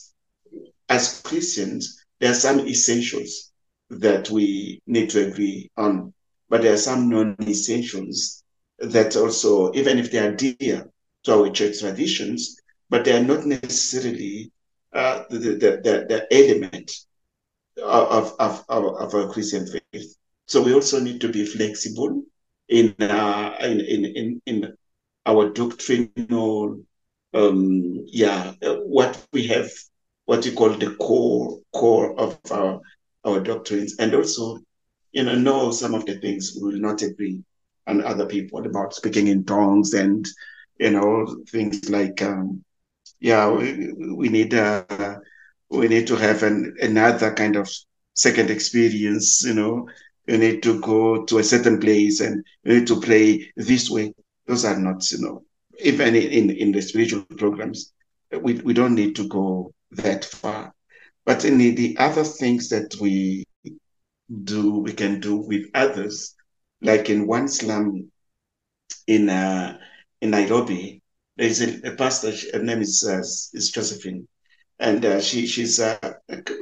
as 0.89 1.21
Christians, 1.21 2.03
there 2.19 2.31
are 2.31 2.35
some 2.35 2.59
essentials 2.59 3.51
that 3.89 4.29
we 4.29 4.81
need 4.85 5.09
to 5.11 5.27
agree 5.27 5.71
on, 5.77 6.13
but 6.49 6.61
there 6.61 6.73
are 6.73 6.77
some 6.77 7.09
non-essentials 7.09 8.43
that 8.79 9.15
also, 9.15 9.73
even 9.73 9.97
if 9.97 10.11
they 10.11 10.19
are 10.19 10.35
dear 10.35 10.87
to 11.23 11.33
our 11.33 11.49
church 11.49 11.79
traditions, 11.79 12.58
but 12.89 13.05
they 13.05 13.15
are 13.15 13.23
not 13.23 13.45
necessarily 13.45 14.51
uh, 14.93 15.23
the, 15.29 15.37
the, 15.37 15.81
the, 15.83 16.05
the 16.09 16.27
element 16.31 16.91
of, 17.83 18.33
of, 18.39 18.65
of, 18.69 19.13
our 19.13 19.31
Christian 19.31 19.67
faith. 19.67 20.15
So 20.47 20.63
we 20.63 20.73
also 20.73 20.99
need 20.99 21.21
to 21.21 21.29
be 21.29 21.45
flexible 21.45 22.23
in 22.67 22.95
uh, 22.99 23.55
in, 23.61 23.79
in, 23.81 24.41
in, 24.45 24.73
our 25.25 25.49
doctrinal, 25.49 26.81
um, 27.33 28.05
yeah, 28.07 28.53
what 28.85 29.23
we 29.31 29.45
have, 29.47 29.69
what 30.25 30.43
we 30.43 30.51
call 30.51 30.69
the 30.69 30.95
core 30.95 31.59
core 31.73 32.19
of 32.19 32.39
our 32.49 32.81
our 33.25 33.39
doctrines, 33.39 33.97
and 33.99 34.15
also, 34.15 34.59
you 35.11 35.23
know, 35.23 35.35
know 35.35 35.71
some 35.71 35.93
of 35.93 36.05
the 36.05 36.19
things 36.19 36.57
we 36.59 36.71
will 36.71 36.79
not 36.79 37.01
agree 37.03 37.43
on 37.85 38.03
other 38.03 38.25
people 38.25 38.65
about 38.65 38.93
speaking 38.93 39.27
in 39.27 39.43
tongues 39.43 39.93
and 39.93 40.25
you 40.79 40.91
know 40.91 41.43
things 41.49 41.89
like 41.89 42.21
um, 42.21 42.63
yeah, 43.19 43.49
we, 43.49 43.93
we 44.15 44.29
need 44.29 44.53
uh, 44.53 44.95
we 45.69 45.87
need 45.87 46.07
to 46.07 46.15
have 46.15 46.43
an, 46.43 46.75
another 46.81 47.33
kind 47.33 47.55
of 47.55 47.69
second 48.13 48.49
experience. 48.49 49.43
You 49.45 49.53
know, 49.53 49.87
you 50.27 50.37
need 50.37 50.63
to 50.63 50.79
go 50.81 51.23
to 51.25 51.39
a 51.39 51.43
certain 51.43 51.79
place 51.79 52.19
and 52.21 52.43
you 52.63 52.79
need 52.79 52.87
to 52.87 52.99
pray 53.01 53.51
this 53.57 53.89
way. 53.89 54.13
Those 54.47 54.65
are 54.65 54.79
not, 54.79 55.09
you 55.11 55.19
know, 55.19 55.43
even 55.83 56.15
in 56.15 56.49
in 56.51 56.71
the 56.71 56.81
spiritual 56.81 57.23
programs, 57.37 57.91
we 58.41 58.55
we 58.55 58.73
don't 58.73 58.95
need 58.95 59.15
to 59.17 59.27
go 59.27 59.71
that 59.91 60.25
far. 60.25 60.73
But 61.25 61.45
in 61.45 61.57
the, 61.57 61.71
the 61.71 61.97
other 61.97 62.23
things 62.23 62.69
that 62.69 62.95
we 62.99 63.45
do, 64.43 64.79
we 64.79 64.93
can 64.93 65.19
do 65.19 65.37
with 65.37 65.65
others, 65.73 66.35
like 66.81 67.09
in 67.09 67.27
one 67.27 67.47
slum 67.47 68.09
in 69.07 69.29
uh, 69.29 69.77
in 70.21 70.31
Nairobi, 70.31 70.98
there's 71.39 71.61
a, 71.61 71.87
a 71.87 71.95
pastor. 71.95 72.33
Her 72.53 72.63
name 72.63 72.81
is 72.81 73.03
uh, 73.07 73.19
is 73.57 73.71
Josephine, 73.73 74.27
and 74.79 75.05
uh, 75.05 75.21
she 75.21 75.47
she's 75.47 75.79
uh, 75.79 75.97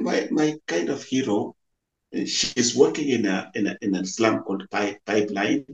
my 0.00 0.28
my 0.30 0.54
kind 0.66 0.88
of 0.88 1.02
hero. 1.02 1.56
She's 2.26 2.76
working 2.76 3.08
in 3.08 3.26
a 3.26 3.50
in 3.54 3.66
a 3.66 3.76
in 3.82 3.96
a 3.96 4.06
slum 4.06 4.42
called 4.44 4.70
Pipe, 4.70 4.98
Pipeline, 5.04 5.66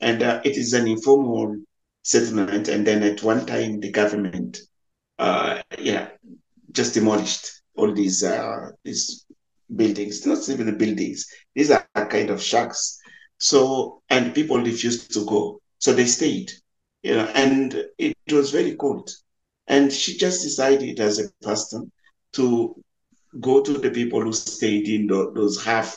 and 0.00 0.22
uh, 0.22 0.40
it 0.44 0.56
is 0.56 0.72
an 0.72 0.86
informal 0.86 1.56
settlement. 2.04 2.68
And 2.68 2.86
then 2.86 3.02
at 3.02 3.22
one 3.24 3.44
time, 3.44 3.80
the 3.80 3.90
government, 3.90 4.60
uh, 5.18 5.60
yeah, 5.78 6.10
just 6.72 6.94
demolished 6.94 7.62
all 7.76 7.92
these 7.92 8.22
uh, 8.22 8.70
these 8.84 9.26
buildings. 9.74 10.26
Not 10.26 10.48
even 10.48 10.66
the 10.66 10.72
buildings; 10.72 11.26
these 11.56 11.72
are 11.72 11.86
kind 12.08 12.30
of 12.30 12.40
shacks. 12.40 12.98
So 13.40 14.00
and 14.10 14.34
people 14.34 14.58
refused 14.58 15.12
to 15.14 15.26
go, 15.26 15.60
so 15.78 15.92
they 15.92 16.06
stayed 16.06 16.52
you 17.04 17.14
know, 17.14 17.26
and 17.34 17.84
it 17.98 18.13
was 18.32 18.50
very 18.50 18.74
cold. 18.76 19.10
And 19.66 19.92
she 19.92 20.16
just 20.16 20.42
decided 20.42 21.00
as 21.00 21.18
a 21.18 21.28
pastor 21.42 21.82
to 22.34 22.74
go 23.40 23.62
to 23.62 23.72
the 23.78 23.90
people 23.90 24.20
who 24.22 24.32
stayed 24.32 24.88
in 24.88 25.06
those 25.06 25.62
half 25.64 25.96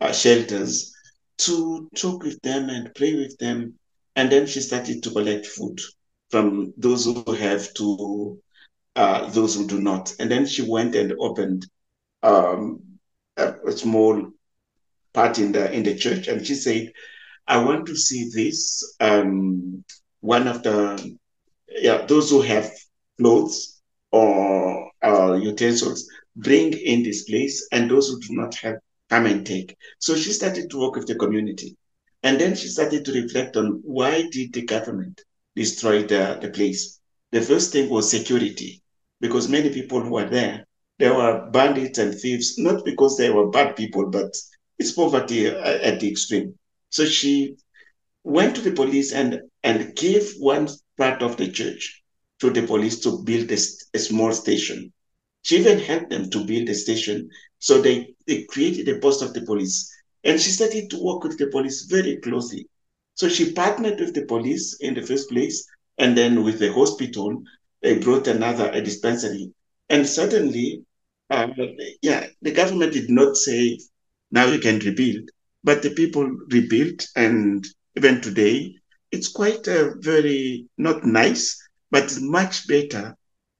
uh, 0.00 0.12
shelters 0.12 0.92
to 1.38 1.88
talk 1.94 2.22
with 2.22 2.40
them 2.42 2.68
and 2.70 2.94
pray 2.94 3.14
with 3.14 3.36
them. 3.38 3.74
And 4.16 4.30
then 4.30 4.46
she 4.46 4.60
started 4.60 5.02
to 5.02 5.10
collect 5.10 5.46
food 5.46 5.80
from 6.30 6.72
those 6.76 7.04
who 7.06 7.32
have 7.32 7.72
to 7.74 8.38
uh, 8.96 9.28
those 9.30 9.54
who 9.54 9.66
do 9.66 9.80
not. 9.80 10.12
And 10.18 10.30
then 10.30 10.46
she 10.46 10.62
went 10.62 10.94
and 10.94 11.12
opened 11.18 11.66
um, 12.22 12.80
a, 13.36 13.54
a 13.66 13.72
small 13.72 14.30
part 15.12 15.38
in 15.38 15.52
the 15.52 15.70
in 15.72 15.82
the 15.84 15.94
church, 15.94 16.28
and 16.28 16.46
she 16.46 16.54
said, 16.54 16.92
"I 17.46 17.64
want 17.64 17.86
to 17.86 17.96
see 17.96 18.30
this 18.34 18.94
um, 19.00 19.84
one 20.20 20.46
of 20.48 20.62
the 20.62 21.16
yeah 21.80 22.04
those 22.06 22.30
who 22.30 22.40
have 22.42 22.70
clothes 23.18 23.80
or 24.12 24.90
uh, 25.02 25.34
utensils 25.34 26.08
bring 26.36 26.72
in 26.72 27.02
this 27.02 27.24
place 27.24 27.66
and 27.72 27.90
those 27.90 28.08
who 28.08 28.20
do 28.20 28.28
not 28.34 28.54
have 28.56 28.76
come 29.08 29.26
and 29.26 29.46
take. 29.46 29.76
So 29.98 30.16
she 30.16 30.32
started 30.32 30.70
to 30.70 30.80
work 30.80 30.96
with 30.96 31.06
the 31.06 31.16
community. 31.16 31.76
And 32.22 32.40
then 32.40 32.54
she 32.54 32.68
started 32.68 33.04
to 33.04 33.12
reflect 33.12 33.56
on 33.56 33.80
why 33.84 34.22
did 34.30 34.52
the 34.52 34.62
government 34.62 35.20
destroy 35.56 36.02
the, 36.02 36.38
the 36.40 36.50
place? 36.50 36.98
The 37.32 37.40
first 37.42 37.72
thing 37.72 37.88
was 37.90 38.10
security 38.10 38.82
because 39.20 39.48
many 39.48 39.70
people 39.70 40.00
who 40.02 40.12
were 40.12 40.28
there 40.28 40.66
there 40.98 41.14
were 41.14 41.48
bandits 41.50 41.98
and 41.98 42.14
thieves 42.14 42.58
not 42.58 42.84
because 42.84 43.16
they 43.16 43.30
were 43.30 43.48
bad 43.50 43.74
people 43.76 44.06
but 44.10 44.30
it's 44.78 44.92
poverty 44.92 45.46
at 45.46 46.00
the 46.00 46.10
extreme. 46.10 46.54
So 46.90 47.04
she 47.04 47.56
went 48.24 48.56
to 48.56 48.62
the 48.62 48.72
police 48.72 49.12
and 49.12 49.40
and 49.62 49.94
gave 49.96 50.32
one 50.38 50.68
part 50.96 51.22
of 51.22 51.36
the 51.36 51.50
church 51.50 52.02
to 52.40 52.50
the 52.50 52.62
police 52.62 53.00
to 53.00 53.22
build 53.24 53.50
a, 53.50 53.58
a, 53.94 53.98
small 53.98 54.32
station. 54.32 54.92
She 55.42 55.58
even 55.58 55.78
helped 55.78 56.10
them 56.10 56.30
to 56.30 56.44
build 56.44 56.68
a 56.68 56.74
station. 56.74 57.28
So 57.58 57.80
they, 57.80 58.14
they 58.26 58.44
created 58.44 58.88
a 58.88 58.98
post 58.98 59.22
of 59.22 59.34
the 59.34 59.42
police. 59.42 59.90
And 60.24 60.40
she 60.40 60.50
started 60.50 60.90
to 60.90 61.02
work 61.02 61.22
with 61.22 61.38
the 61.38 61.48
police 61.48 61.82
very 61.84 62.16
closely. 62.18 62.66
So 63.14 63.28
she 63.28 63.52
partnered 63.52 64.00
with 64.00 64.14
the 64.14 64.24
police 64.24 64.76
in 64.80 64.94
the 64.94 65.02
first 65.02 65.28
place, 65.28 65.66
and 65.98 66.16
then 66.16 66.42
with 66.42 66.58
the 66.58 66.72
hospital, 66.72 67.42
they 67.82 67.98
brought 67.98 68.26
another 68.26 68.70
a 68.70 68.80
dispensary. 68.80 69.52
And 69.90 70.06
suddenly, 70.06 70.84
uh, 71.30 71.48
yeah, 72.02 72.26
the 72.40 72.52
government 72.52 72.92
did 72.92 73.10
not 73.10 73.36
say, 73.36 73.78
now 74.30 74.46
you 74.46 74.58
can 74.58 74.78
rebuild, 74.78 75.28
but 75.64 75.82
the 75.82 75.90
people 75.90 76.24
rebuilt. 76.50 77.06
And 77.16 77.66
even 77.96 78.20
today, 78.20 78.74
it's 79.10 79.28
quite 79.28 79.66
a 79.66 79.94
very 79.98 80.66
not 80.78 81.04
nice, 81.04 81.60
but 81.90 82.16
much 82.20 82.66
better 82.68 83.16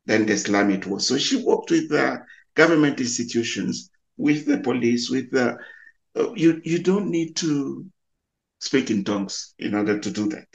than 0.07 0.27
the 0.27 0.37
slum 0.37 0.71
it 0.71 0.87
was. 0.87 1.07
So 1.07 1.19
she 1.19 1.43
worked 1.43 1.71
with 1.71 1.89
the 1.89 2.23
government 2.55 3.01
institutions, 3.01 3.91
with 4.17 4.47
the 4.47 4.59
police, 4.59 5.11
with 5.11 5.31
the 5.31 5.57
uh, 6.17 6.33
you 6.35 6.61
you 6.65 6.83
don't 6.83 7.09
need 7.11 7.37
to 7.37 7.87
speak 8.59 8.91
in 8.91 9.05
tongues 9.05 9.55
in 9.59 9.75
order 9.75 9.99
to 9.99 10.11
do 10.11 10.29
that. 10.29 10.49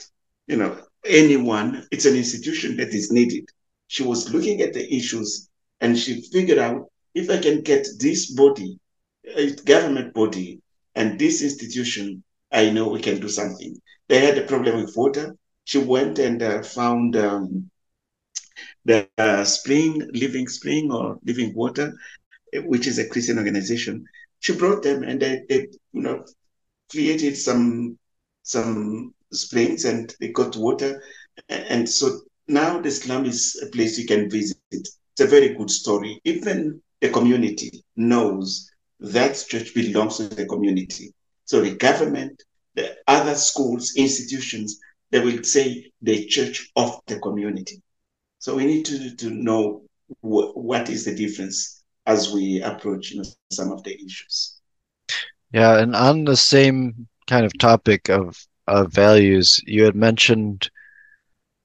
You 0.46 0.56
know, 0.56 0.80
anyone, 1.04 1.86
it's 1.90 2.04
an 2.04 2.16
institution 2.16 2.76
that 2.76 2.94
is 2.94 3.10
needed. 3.10 3.48
She 3.88 4.02
was 4.02 4.32
looking 4.32 4.60
at 4.62 4.72
the 4.72 4.94
issues 4.94 5.48
and 5.80 5.98
she 5.98 6.22
figured 6.32 6.58
out 6.58 6.90
if 7.14 7.30
I 7.30 7.38
can 7.38 7.62
get 7.62 7.86
this 7.98 8.32
body, 8.32 8.78
a 9.34 9.50
government 9.52 10.14
body, 10.14 10.60
and 10.94 11.18
this 11.18 11.42
institution, 11.42 12.22
I 12.52 12.70
know 12.70 12.88
we 12.88 13.00
can 13.00 13.20
do 13.20 13.28
something. 13.28 13.80
They 14.08 14.20
had 14.20 14.38
a 14.38 14.46
problem 14.46 14.76
with 14.82 14.96
water. 14.96 15.36
She 15.64 15.78
went 15.78 16.18
and 16.18 16.42
uh, 16.42 16.62
found 16.62 17.16
um, 17.16 17.70
the 18.84 19.06
uh, 19.18 19.44
Spring, 19.44 20.08
Living 20.14 20.48
Spring 20.48 20.90
or 20.90 21.18
Living 21.24 21.52
Water, 21.54 21.92
which 22.54 22.86
is 22.86 22.98
a 22.98 23.08
Christian 23.08 23.38
organization. 23.38 24.04
She 24.40 24.54
brought 24.54 24.82
them 24.82 25.02
and 25.02 25.20
they, 25.20 25.42
they 25.48 25.68
you 25.92 26.02
know, 26.02 26.24
created 26.90 27.36
some 27.36 27.98
some 28.42 29.12
springs 29.32 29.84
and 29.84 30.14
they 30.20 30.28
got 30.28 30.56
water. 30.56 31.02
And 31.48 31.88
so 31.88 32.20
now 32.48 32.80
the 32.80 32.90
slum 32.90 33.26
is 33.26 33.60
a 33.62 33.70
place 33.74 33.98
you 33.98 34.06
can 34.06 34.30
visit. 34.30 34.58
It's 34.92 35.02
a 35.02 35.26
very 35.26 35.54
good 35.54 35.70
story. 35.70 36.20
Even 36.24 36.80
the 37.00 37.10
community 37.10 37.84
knows 37.96 38.70
that 39.00 39.44
church 39.48 39.74
belongs 39.74 40.18
to 40.18 40.28
the 40.28 40.46
community. 40.46 41.15
So 41.46 41.62
the 41.62 41.76
government, 41.76 42.42
the 42.74 42.96
other 43.08 43.34
schools, 43.34 43.94
institutions, 43.96 44.80
they 45.10 45.20
will 45.20 45.42
say 45.44 45.90
the 46.02 46.26
church 46.26 46.70
of 46.76 47.00
the 47.08 47.18
community. 47.20 47.82
So 48.38 48.56
we 48.56 48.66
need 48.66 48.86
to, 48.86 49.16
to 49.16 49.30
know 49.30 49.82
wh- 50.20 50.56
what 50.56 50.90
is 50.90 51.04
the 51.06 51.14
difference 51.16 51.82
as 52.06 52.32
we 52.32 52.62
approach 52.62 53.12
you 53.12 53.18
know, 53.18 53.24
some 53.24 53.50
of 53.50 53.62
the 53.62 53.72
issues. 53.74 54.34
Yeah, 55.52 55.78
and 55.78 55.94
on 55.94 56.24
the 56.24 56.36
same 56.36 57.06
kind 57.26 57.44
of 57.46 57.56
topic 57.58 58.08
of, 58.08 58.46
of 58.66 58.92
values, 58.92 59.60
you 59.66 59.84
had 59.84 59.94
mentioned 59.96 60.70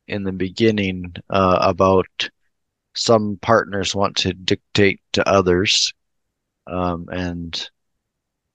in 0.07 0.23
the 0.23 0.31
beginning 0.31 1.13
uh, 1.29 1.57
about 1.61 2.29
some 2.95 3.37
partners 3.41 3.95
want 3.95 4.17
to 4.17 4.33
dictate 4.33 4.99
to 5.13 5.27
others, 5.27 5.93
um, 6.67 7.07
and 7.11 7.69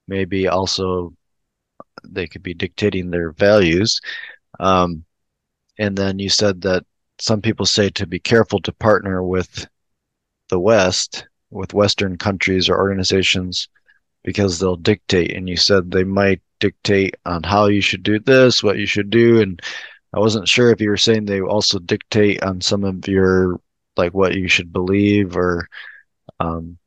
maybe 0.08 0.48
also 0.48 1.12
they 2.04 2.26
could 2.26 2.42
be 2.42 2.54
dictating 2.54 3.10
their 3.10 3.32
values. 3.32 4.00
Um, 4.60 5.04
and 5.78 5.96
then 5.96 6.18
you 6.18 6.28
said 6.28 6.62
that 6.62 6.84
some 7.18 7.40
people 7.40 7.66
say 7.66 7.90
to 7.90 8.06
be 8.06 8.18
careful 8.18 8.60
to 8.60 8.72
partner 8.72 9.22
with 9.22 9.66
the 10.48 10.58
West, 10.58 11.26
with 11.50 11.74
Western 11.74 12.16
countries 12.16 12.68
or 12.68 12.76
organizations, 12.76 13.68
because 14.22 14.58
they'll 14.58 14.76
dictate. 14.76 15.34
And 15.34 15.48
you 15.48 15.56
said 15.56 15.90
they 15.90 16.04
might 16.04 16.40
dictate 16.60 17.16
on 17.24 17.42
how 17.42 17.66
you 17.66 17.80
should 17.80 18.02
do 18.02 18.18
this, 18.18 18.62
what 18.62 18.78
you 18.78 18.86
should 18.86 19.10
do. 19.10 19.40
And 19.40 19.60
I 20.12 20.18
wasn't 20.18 20.48
sure 20.48 20.70
if 20.70 20.80
you 20.80 20.90
were 20.90 20.96
saying 20.96 21.24
they 21.24 21.40
also 21.40 21.78
dictate 21.78 22.42
on 22.42 22.60
some 22.60 22.84
of 22.84 23.06
your, 23.08 23.60
like 23.96 24.14
what 24.14 24.34
you 24.34 24.48
should 24.48 24.72
believe 24.72 25.36
or, 25.36 25.68
um, 26.40 26.78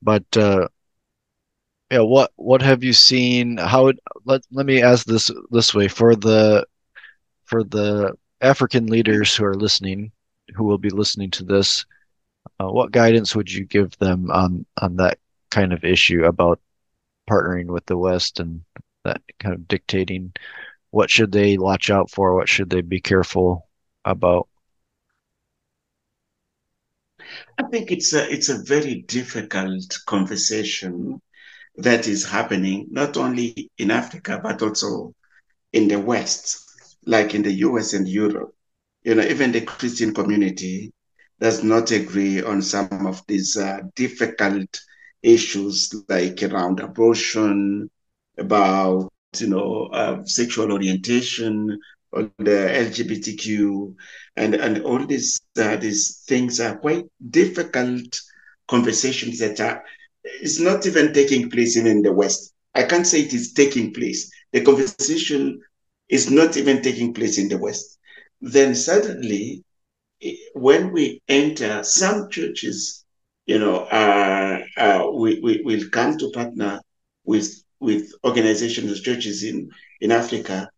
but, 0.00 0.24
uh, 0.36 0.68
yeah, 1.92 2.00
what 2.00 2.32
what 2.36 2.62
have 2.62 2.82
you 2.82 2.94
seen? 2.94 3.58
How 3.58 3.92
let 4.24 4.42
let 4.50 4.64
me 4.64 4.80
ask 4.82 5.04
this 5.04 5.30
this 5.50 5.74
way 5.74 5.88
for 5.88 6.16
the 6.16 6.66
for 7.44 7.62
the 7.64 8.14
African 8.40 8.86
leaders 8.86 9.36
who 9.36 9.44
are 9.44 9.54
listening, 9.54 10.10
who 10.56 10.64
will 10.64 10.78
be 10.78 10.88
listening 10.88 11.30
to 11.32 11.44
this, 11.44 11.84
uh, 12.58 12.68
what 12.68 12.92
guidance 12.92 13.36
would 13.36 13.52
you 13.52 13.66
give 13.66 13.96
them 13.98 14.30
on 14.30 14.64
on 14.80 14.96
that 14.96 15.18
kind 15.50 15.74
of 15.74 15.84
issue 15.84 16.24
about 16.24 16.60
partnering 17.28 17.66
with 17.66 17.84
the 17.84 17.98
West 17.98 18.40
and 18.40 18.62
that 19.04 19.20
kind 19.38 19.54
of 19.54 19.68
dictating? 19.68 20.32
What 20.92 21.10
should 21.10 21.32
they 21.32 21.58
watch 21.58 21.90
out 21.90 22.10
for? 22.10 22.34
What 22.34 22.48
should 22.48 22.70
they 22.70 22.80
be 22.80 23.02
careful 23.02 23.68
about? 24.06 24.48
I 27.58 27.64
think 27.70 27.90
it's 27.92 28.14
a 28.14 28.32
it's 28.32 28.48
a 28.48 28.62
very 28.64 29.02
difficult 29.02 29.98
conversation 30.06 31.20
that 31.76 32.06
is 32.08 32.24
happening 32.26 32.86
not 32.90 33.16
only 33.16 33.70
in 33.78 33.90
Africa 33.90 34.40
but 34.42 34.62
also 34.62 35.12
in 35.72 35.88
the 35.88 35.98
West, 35.98 36.58
like 37.06 37.34
in 37.34 37.42
the 37.42 37.52
US 37.66 37.92
and 37.94 38.08
Europe. 38.08 38.52
You 39.04 39.14
know, 39.14 39.22
even 39.22 39.52
the 39.52 39.62
Christian 39.62 40.14
community 40.14 40.92
does 41.40 41.62
not 41.64 41.90
agree 41.90 42.42
on 42.42 42.62
some 42.62 43.06
of 43.06 43.22
these 43.26 43.56
uh, 43.56 43.80
difficult 43.96 44.80
issues 45.22 45.94
like 46.08 46.42
around 46.42 46.80
abortion, 46.80 47.88
about 48.38 49.08
you 49.38 49.48
know 49.48 49.88
uh, 49.92 50.22
sexual 50.24 50.72
orientation, 50.72 51.78
or 52.12 52.30
the 52.38 52.68
LGBTQ, 52.72 53.94
and 54.36 54.54
and 54.54 54.82
all 54.82 55.04
these 55.06 55.40
uh, 55.58 55.76
these 55.76 56.22
things 56.26 56.60
are 56.60 56.76
quite 56.78 57.04
difficult 57.30 58.20
conversations 58.68 59.38
that 59.40 59.60
are 59.60 59.82
it's 60.24 60.60
not 60.60 60.86
even 60.86 61.12
taking 61.12 61.50
place 61.50 61.76
in, 61.76 61.86
in 61.86 62.02
the 62.02 62.12
West. 62.12 62.52
I 62.74 62.84
can't 62.84 63.06
say 63.06 63.22
it 63.22 63.32
is 63.34 63.52
taking 63.52 63.92
place. 63.92 64.30
The 64.52 64.62
conversation 64.62 65.60
is 66.08 66.30
not 66.30 66.56
even 66.56 66.82
taking 66.82 67.12
place 67.14 67.38
in 67.38 67.48
the 67.48 67.58
West. 67.58 67.98
Then 68.40 68.74
suddenly, 68.74 69.62
when 70.54 70.92
we 70.92 71.20
enter 71.28 71.82
some 71.82 72.28
churches, 72.30 73.04
you 73.46 73.58
know, 73.58 73.76
uh, 73.84 74.58
uh, 74.76 75.04
we, 75.14 75.40
we 75.42 75.62
will 75.64 75.82
come 75.90 76.16
to 76.18 76.30
partner 76.32 76.80
with 77.24 77.50
with 77.80 78.10
organizations, 78.24 79.00
churches 79.02 79.42
in 79.44 79.68
in 80.00 80.10
Africa, 80.12 80.68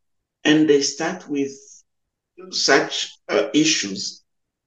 and 0.44 0.68
they 0.68 0.80
start 0.82 1.28
with 1.28 1.52
such 2.50 3.10
uh, 3.28 3.48
issues 3.54 4.22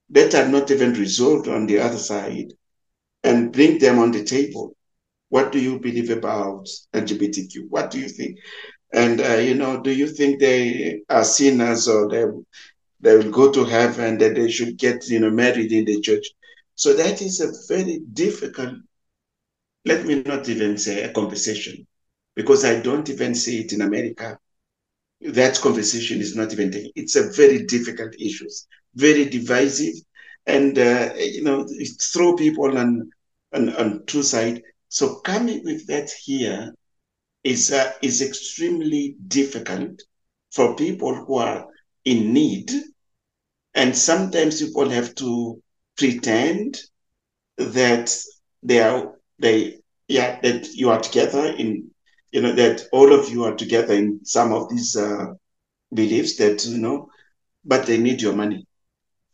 that 0.10 0.34
are 0.36 0.48
not 0.48 0.72
even 0.72 0.94
resolved 0.94 1.48
on 1.48 1.68
the 1.68 1.80
other 1.80 1.98
side 1.98 2.54
and 3.28 3.54
bring 3.54 3.80
them 3.80 4.00
on 4.00 4.12
the 4.12 4.24
table. 4.24 4.76
What 5.30 5.52
do 5.52 5.60
you 5.60 5.80
believe 5.80 6.10
about 6.12 6.68
LGBTQ? 6.94 7.68
What 7.70 7.92
do 7.92 8.00
you 8.00 8.10
think? 8.10 8.38
And 8.94 9.22
uh, 9.22 9.38
you 9.48 9.56
know, 9.56 9.82
do 9.82 9.92
you 9.92 10.08
think 10.08 10.40
they 10.40 11.02
are 11.10 11.24
sinners 11.24 11.88
or 11.88 12.10
they 12.10 12.26
they 13.02 13.16
will 13.18 13.32
go 13.32 13.52
to 13.52 13.66
heaven 13.66 14.18
that 14.20 14.36
they 14.36 14.50
should 14.50 14.78
get 14.78 15.08
you 15.10 15.20
know 15.20 15.32
married 15.32 15.72
in 15.72 15.86
the 15.86 16.02
church? 16.02 16.28
So 16.76 16.94
that 16.94 17.22
is 17.22 17.42
a 17.42 17.52
very 17.74 18.00
difficult. 18.14 18.76
Let 19.86 20.06
me 20.06 20.16
not 20.16 20.40
even 20.42 20.78
say 20.78 21.04
a 21.04 21.04
conversation, 21.04 21.86
because 22.36 22.64
I 22.66 22.80
don't 22.80 23.10
even 23.10 23.34
see 23.36 23.60
it 23.62 23.72
in 23.74 23.82
America. 23.82 24.38
That 25.22 25.60
conversation 25.60 26.20
is 26.22 26.36
not 26.36 26.52
even 26.54 26.72
taken. 26.72 26.92
It's 26.96 27.16
a 27.16 27.30
very 27.32 27.66
difficult 27.66 28.14
issue, 28.20 28.48
very 28.96 29.26
divisive, 29.26 29.96
and 30.46 30.78
uh, 30.78 31.12
you 31.18 31.44
know, 31.44 31.66
throw 32.14 32.36
people 32.36 32.78
on 32.78 33.10
on, 33.54 33.70
on 33.76 34.06
two 34.06 34.24
sides. 34.24 34.62
So 34.90 35.16
coming 35.20 35.64
with 35.64 35.88
that 35.88 36.10
here 36.26 36.74
is 37.44 37.72
uh, 37.72 37.92
is 38.02 38.22
extremely 38.22 39.16
difficult 39.28 40.02
for 40.52 40.76
people 40.76 41.14
who 41.16 41.36
are 41.38 41.66
in 42.06 42.34
need, 42.34 42.72
and 43.76 43.96
sometimes 43.96 44.62
people 44.62 44.90
have 44.90 45.14
to 45.16 45.62
pretend 45.98 46.78
that 47.58 48.14
they 48.64 48.80
are 48.80 49.14
they 49.40 49.76
yeah 50.08 50.40
that 50.42 50.68
you 50.74 50.90
are 50.90 51.00
together 51.00 51.46
in 51.58 51.90
you 52.32 52.42
know 52.42 52.54
that 52.54 52.84
all 52.92 53.14
of 53.14 53.30
you 53.30 53.44
are 53.44 53.56
together 53.56 53.94
in 53.94 54.20
some 54.24 54.52
of 54.54 54.70
these 54.70 54.96
uh, 54.96 55.26
beliefs 55.94 56.38
that 56.38 56.66
you 56.66 56.78
know, 56.78 57.08
but 57.66 57.86
they 57.86 57.98
need 57.98 58.22
your 58.22 58.34
money, 58.36 58.66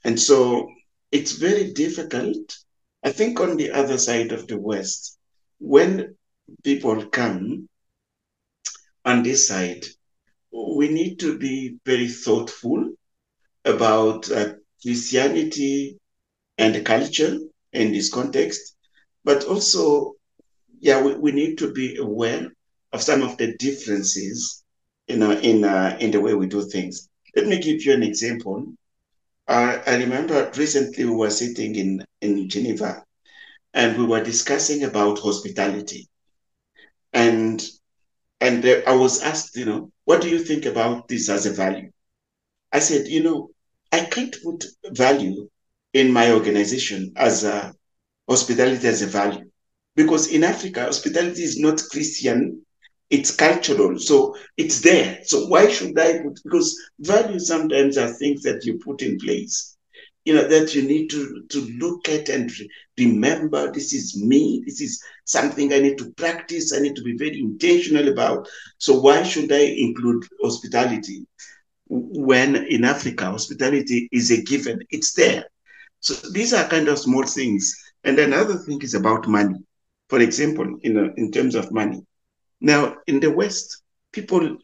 and 0.03 0.19
so 0.19 0.67
it's 1.11 1.33
very 1.33 1.71
difficult 1.73 2.57
I 3.03 3.11
think 3.11 3.39
on 3.39 3.57
the 3.57 3.71
other 3.71 3.97
side 3.97 4.31
of 4.31 4.47
the 4.47 4.57
West, 4.57 5.17
when 5.59 6.15
people 6.63 7.05
come 7.07 7.67
on 9.03 9.23
this 9.23 9.47
side, 9.47 9.85
we 10.51 10.87
need 10.87 11.19
to 11.19 11.37
be 11.37 11.77
very 11.85 12.07
thoughtful 12.07 12.93
about 13.65 14.31
uh, 14.31 14.53
Christianity 14.81 15.97
and 16.57 16.85
culture 16.85 17.39
in 17.73 17.91
this 17.91 18.09
context, 18.09 18.75
but 19.23 19.45
also, 19.45 20.13
yeah, 20.79 21.01
we, 21.01 21.15
we 21.15 21.31
need 21.31 21.57
to 21.57 21.71
be 21.73 21.97
aware 21.97 22.51
of 22.93 23.01
some 23.01 23.23
of 23.23 23.37
the 23.37 23.57
differences, 23.57 24.63
you 25.07 25.17
know, 25.17 25.31
in 25.31 25.63
uh, 25.63 25.97
in 25.99 26.11
the 26.11 26.21
way 26.21 26.33
we 26.35 26.47
do 26.47 26.63
things. 26.69 27.09
Let 27.35 27.47
me 27.47 27.59
give 27.59 27.83
you 27.83 27.93
an 27.93 28.03
example. 28.03 28.73
Uh, 29.47 29.79
I 29.85 29.97
remember 29.97 30.51
recently 30.55 31.05
we 31.05 31.15
were 31.15 31.29
sitting 31.29 31.75
in, 31.75 32.05
in 32.21 32.49
Geneva 32.49 33.03
and 33.73 33.97
we 33.97 34.05
were 34.05 34.23
discussing 34.23 34.83
about 34.83 35.19
hospitality. 35.19 36.07
And 37.11 37.63
and 38.39 38.61
there, 38.61 38.87
I 38.87 38.93
was 38.93 39.21
asked, 39.21 39.55
you 39.55 39.65
know, 39.65 39.91
what 40.03 40.21
do 40.21 40.29
you 40.29 40.39
think 40.39 40.65
about 40.65 41.07
this 41.07 41.29
as 41.29 41.45
a 41.45 41.51
value? 41.51 41.91
I 42.73 42.79
said, 42.79 43.07
you 43.07 43.23
know, 43.23 43.51
I 43.91 44.01
can't 44.01 44.35
put 44.43 44.65
value 44.91 45.47
in 45.93 46.11
my 46.11 46.31
organization 46.31 47.13
as 47.15 47.45
a 47.45 47.73
hospitality 48.27 48.85
as 48.87 49.01
a 49.01 49.07
value 49.07 49.49
because 49.95 50.27
in 50.27 50.43
Africa, 50.43 50.81
hospitality 50.83 51.43
is 51.43 51.57
not 51.57 51.81
Christian 51.91 52.65
it's 53.15 53.31
cultural 53.35 53.93
so 53.99 54.35
it's 54.57 54.81
there. 54.81 55.09
So 55.31 55.37
why 55.53 55.63
should 55.75 55.97
i 55.99 56.09
put 56.23 56.35
because 56.43 56.69
values 56.99 57.47
sometimes 57.47 57.97
are 57.97 58.11
things 58.21 58.41
that 58.43 58.61
you 58.65 58.73
put 58.87 59.01
in 59.01 59.17
place 59.25 59.55
you 60.25 60.33
know 60.35 60.47
that 60.47 60.73
you 60.75 60.83
need 60.93 61.09
to 61.11 61.21
to 61.53 61.59
look 61.83 62.09
at 62.09 62.29
and 62.29 62.49
remember 62.97 63.61
this 63.71 63.93
is 63.93 64.07
me 64.31 64.61
this 64.65 64.79
is 64.81 65.01
something 65.25 65.73
i 65.73 65.79
need 65.79 65.97
to 65.97 66.11
practice 66.23 66.73
i 66.73 66.79
need 66.79 66.95
to 66.95 67.03
be 67.03 67.15
very 67.17 67.39
intentional 67.39 68.07
about. 68.09 68.47
So 68.77 68.99
why 68.99 69.23
should 69.23 69.51
i 69.51 69.65
include 69.87 70.23
hospitality 70.43 71.25
when 71.87 72.55
in 72.75 72.83
africa 72.85 73.25
hospitality 73.25 74.07
is 74.11 74.31
a 74.31 74.41
given? 74.43 74.79
It's 74.91 75.13
there. 75.13 75.45
So 76.01 76.17
these 76.21 76.53
are 76.53 76.57
kind 76.67 76.87
of 76.89 76.99
small 76.99 77.23
things. 77.23 77.63
And 78.03 78.19
another 78.19 78.55
thing 78.55 78.81
is 78.81 78.93
about 78.93 79.27
money. 79.27 79.55
For 80.09 80.19
example 80.19 80.67
you 80.81 80.93
know, 80.93 81.09
in 81.17 81.31
terms 81.31 81.55
of 81.55 81.71
money 81.71 82.01
now, 82.63 82.95
in 83.07 83.19
the 83.19 83.29
West, 83.29 83.83
people 84.13 84.57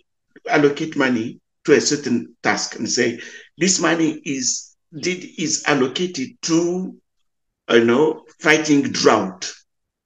allocate 0.49 0.95
money 0.95 1.41
to 1.65 1.73
a 1.73 1.81
certain 1.81 2.33
task 2.41 2.77
and 2.77 2.89
say, 2.89 3.19
this 3.57 3.81
money 3.81 4.21
is 4.23 4.73
did 4.97 5.23
is 5.37 5.65
allocated 5.67 6.29
to 6.43 6.95
you 7.69 7.83
know 7.83 8.23
fighting 8.39 8.83
drought. 8.83 9.51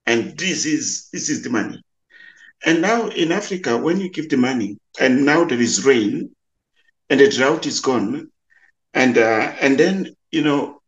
And 0.08 0.36
this 0.40 0.66
is 0.66 1.08
this 1.14 1.30
is 1.30 1.44
the 1.44 1.52
money. 1.52 1.82
And 2.66 2.82
now 2.82 3.10
in 3.10 3.32
Africa, 3.32 3.78
when 3.78 4.00
you 4.02 4.10
give 4.10 4.28
the 4.30 4.38
money, 4.38 4.80
and 5.00 5.24
now 5.24 5.46
there 5.46 5.62
is 5.62 5.86
rain, 5.86 6.32
and 7.12 7.20
the 7.20 7.30
drought 7.30 7.68
is 7.68 7.80
gone, 7.80 8.32
and 8.96 9.20
uh, 9.20 9.54
and 9.62 9.78
then 9.78 10.16
you 10.32 10.42
know 10.42 10.82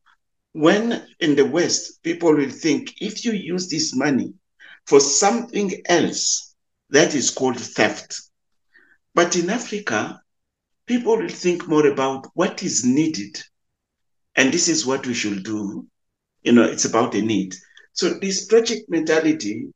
when 0.54 1.06
in 1.20 1.36
the 1.36 1.46
West 1.46 2.02
people 2.02 2.34
will 2.34 2.50
think 2.50 2.96
if 3.00 3.24
you 3.24 3.34
use 3.34 3.70
this 3.70 3.96
money 3.96 4.34
for 4.88 5.00
something 5.00 5.72
else, 5.88 6.55
that 6.90 7.16
is 7.16 7.32
called 7.32 7.60
theft. 7.60 8.22
But 9.14 9.36
in 9.36 9.50
Africa, 9.50 10.22
people 10.86 11.18
will 11.18 11.30
think 11.30 11.68
more 11.68 11.88
about 11.88 12.28
what 12.34 12.64
is 12.64 12.86
needed, 12.86 13.42
and 14.36 14.54
this 14.54 14.68
is 14.68 14.86
what 14.86 15.08
we 15.08 15.14
should 15.14 15.44
do. 15.44 15.88
You 16.44 16.52
know, 16.52 16.64
it's 16.64 16.86
about 16.86 17.16
a 17.16 17.22
need. 17.22 17.56
So 17.94 18.10
this 18.10 18.46
project 18.46 18.90
mentality 18.90 19.68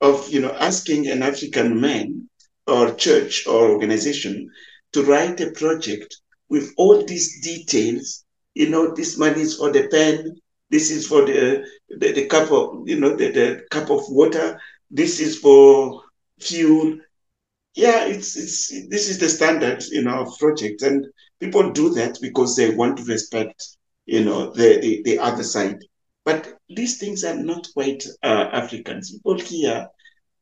of 0.00 0.28
you 0.28 0.40
know 0.40 0.52
asking 0.52 1.08
an 1.08 1.22
African 1.22 1.80
man 1.80 2.28
or 2.66 2.94
church 2.94 3.46
or 3.46 3.70
organization 3.70 4.50
to 4.92 5.02
write 5.02 5.40
a 5.40 5.50
project 5.52 6.16
with 6.48 6.72
all 6.76 7.04
these 7.04 7.40
details. 7.42 8.24
You 8.54 8.70
know, 8.70 8.94
this 8.94 9.18
money 9.18 9.40
is 9.40 9.56
for 9.56 9.72
the 9.72 9.88
pen. 9.88 10.36
This 10.70 10.90
is 10.90 11.06
for 11.06 11.24
the 11.24 11.64
the, 11.88 12.12
the 12.12 12.26
cup 12.26 12.50
of 12.52 12.88
you 12.88 13.00
know 13.00 13.16
the, 13.16 13.30
the 13.30 13.62
cup 13.70 13.90
of 13.90 14.02
water. 14.08 14.60
This 14.90 15.20
is 15.20 15.38
for 15.38 16.02
fuel. 16.40 16.98
Yeah, 17.74 18.06
it's 18.06 18.36
it's 18.36 18.88
this 18.88 19.08
is 19.08 19.18
the 19.18 19.28
standard 19.28 19.82
in 19.92 20.06
our 20.08 20.26
project, 20.38 20.82
and 20.82 21.06
people 21.40 21.72
do 21.72 21.90
that 21.94 22.18
because 22.20 22.56
they 22.56 22.70
want 22.70 22.98
to 22.98 23.04
respect 23.04 23.62
you 24.06 24.24
know 24.24 24.50
the 24.52 24.78
the, 24.80 25.02
the 25.04 25.18
other 25.18 25.42
side. 25.44 25.78
But 26.24 26.54
these 26.68 26.98
things 26.98 27.22
are 27.22 27.36
not 27.36 27.68
quite 27.72 28.04
uh, 28.22 28.48
Africans. 28.52 29.12
People 29.12 29.38
here, 29.38 29.86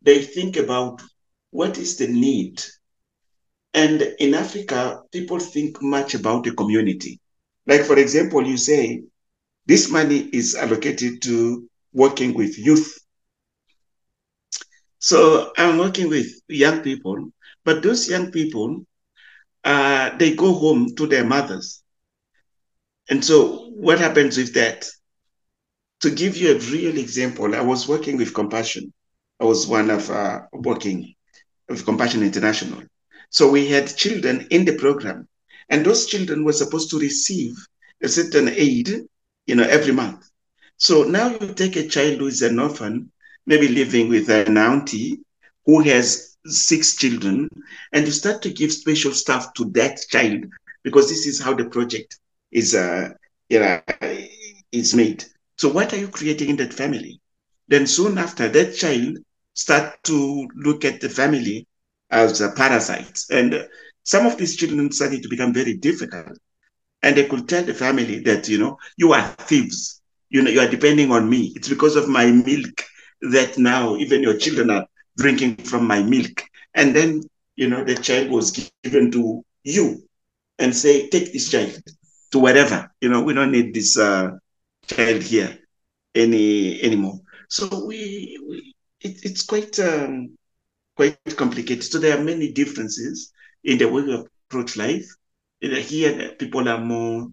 they 0.01 0.23
think 0.23 0.57
about 0.57 1.03
what 1.51 1.77
is 1.77 1.97
the 1.99 2.09
need. 2.09 2.63
And 3.75 4.01
in 4.19 4.35
Africa, 4.35 5.03
people 5.13 5.39
think 5.39 5.83
much 5.83 6.15
about 6.15 6.45
the 6.45 6.53
community. 6.53 7.21
Like, 7.67 7.83
for 7.83 7.99
example, 7.99 8.47
you 8.47 8.57
say, 8.57 9.03
this 9.67 9.91
money 9.91 10.29
is 10.33 10.55
allocated 10.55 11.21
to 11.23 11.69
working 11.93 12.35
with 12.35 12.59
youth. 12.59 12.99
So 15.05 15.53
I'm 15.59 15.77
working 15.77 16.09
with 16.09 16.29
young 16.49 16.81
people, 16.81 17.31
but 17.63 17.83
those 17.83 18.09
young 18.09 18.31
people, 18.31 18.87
uh, 19.63 20.17
they 20.17 20.35
go 20.35 20.55
home 20.55 20.95
to 20.97 21.07
their 21.07 21.27
mothers. 21.27 21.83
And 23.11 23.23
so 23.23 23.69
what 23.75 23.99
happens 23.99 24.39
with 24.39 24.55
that? 24.55 24.87
To 26.01 26.11
give 26.11 26.39
you 26.39 26.53
a 26.53 26.59
real 26.73 26.97
example, 26.97 27.55
I 27.55 27.61
was 27.61 27.87
working 27.87 28.17
with 28.17 28.33
Compassion. 28.33 28.95
I 29.39 29.45
was 29.45 29.67
one 29.67 29.91
of 29.91 30.11
uh, 30.11 30.41
working 30.55 31.13
with 31.69 31.85
Compassion 31.85 32.23
International. 32.23 32.83
So 33.29 33.51
we 33.51 33.69
had 33.69 33.95
children 33.95 34.47
in 34.51 34.65
the 34.65 34.79
program, 34.79 35.29
and 35.69 35.85
those 35.85 36.07
children 36.07 36.45
were 36.45 36.55
supposed 36.55 36.89
to 36.93 36.99
receive 36.99 37.53
a 38.03 38.09
certain 38.09 38.49
aid, 38.49 38.89
you 39.45 39.55
know, 39.55 39.65
every 39.65 39.93
month. 39.93 40.25
So 40.79 41.03
now 41.03 41.29
you 41.29 41.53
take 41.53 41.77
a 41.77 41.89
child 41.89 42.21
who 42.21 42.27
is 42.29 42.41
an 42.41 42.59
orphan, 42.59 43.11
maybe 43.47 43.69
living 43.69 44.09
with 44.09 44.29
an 44.31 44.57
auntie 44.57 45.21
who 45.67 45.81
has 45.81 46.37
six 46.47 46.97
children, 46.97 47.49
and 47.93 48.07
you 48.07 48.13
start 48.13 48.43
to 48.43 48.51
give 48.53 48.73
special 48.73 49.13
stuff 49.13 49.53
to 49.55 49.65
that 49.73 49.99
child 50.11 50.45
because 50.83 51.09
this 51.09 51.27
is 51.27 51.41
how 51.41 51.55
the 51.55 51.65
project 51.65 52.19
is, 52.53 52.75
uh, 52.75 53.09
you 53.49 53.61
know, 53.61 53.81
is 54.73 54.95
made. 54.95 55.25
So 55.57 55.69
what 55.69 55.93
are 55.93 55.97
you 55.99 56.09
creating 56.09 56.51
in 56.51 56.57
that 56.57 56.75
family? 56.75 57.21
Then 57.69 57.87
soon 57.87 58.19
after, 58.19 58.49
that 58.49 58.75
child 58.75 59.19
start 59.55 60.03
to 60.05 60.49
look 60.57 60.85
at 60.85 61.01
the 61.01 61.09
family 61.09 61.67
as 62.11 62.41
a 62.41 62.51
parasite. 62.51 63.21
And 63.31 63.67
some 64.03 64.27
of 64.27 64.37
these 64.37 64.57
children 64.57 64.91
started 64.93 65.23
to 65.23 65.29
become 65.29 65.55
very 65.55 65.77
difficult. 65.77 66.39
And 67.03 67.17
they 67.17 67.27
could 67.27 67.49
tell 67.49 67.63
the 67.63 67.75
family 67.75 68.21
that, 68.21 68.49
you 68.49 68.59
know, 68.59 68.79
you 68.97 69.13
are 69.13 69.27
thieves. 69.39 70.03
You 70.29 70.43
know, 70.43 70.51
you 70.51 70.61
are 70.61 70.69
depending 70.69 71.11
on 71.13 71.29
me. 71.29 71.53
It's 71.55 71.69
because 71.69 71.97
of 71.97 72.09
my 72.09 72.27
milk 72.27 72.85
that 73.31 73.59
now 73.59 73.97
even 73.97 74.23
your 74.23 74.37
children 74.37 74.71
are 74.71 74.87
drinking 75.17 75.57
from 75.57 75.87
my 75.87 76.03
milk. 76.03 76.43
And 76.75 76.95
then, 76.95 77.23
you 77.57 77.69
know, 77.69 77.85
the 77.85 77.95
child 77.95 78.31
was 78.31 78.51
given 78.83 79.11
to 79.13 79.45
you 79.63 80.03
and 80.59 80.75
say, 80.75 81.09
take 81.09 81.33
this 81.33 81.51
child 81.51 81.79
to 82.33 82.39
wherever. 82.39 82.91
You 83.01 83.09
know, 83.09 83.23
we 83.23 83.35
don't 83.35 83.53
need 83.53 83.75
this 83.75 83.99
uh, 83.99 84.33
child 84.87 85.23
here 85.23 85.59
any 86.15 86.83
anymore. 86.83 87.21
So 87.49 87.87
we, 87.87 88.39
we 88.49 88.75
it, 89.01 89.25
it's 89.25 89.43
quite 89.45 89.79
um, 89.79 90.37
quite 90.97 91.19
complicated. 91.37 91.85
So 91.85 91.99
there 91.99 92.19
are 92.19 92.25
many 92.25 92.53
differences 92.53 93.33
in 93.63 93.79
the 93.79 93.87
way 93.87 94.03
we 94.03 94.25
approach 94.49 94.77
life. 94.77 95.07
Here, 95.61 96.33
people 96.39 96.69
are 96.69 96.81
more 96.81 97.29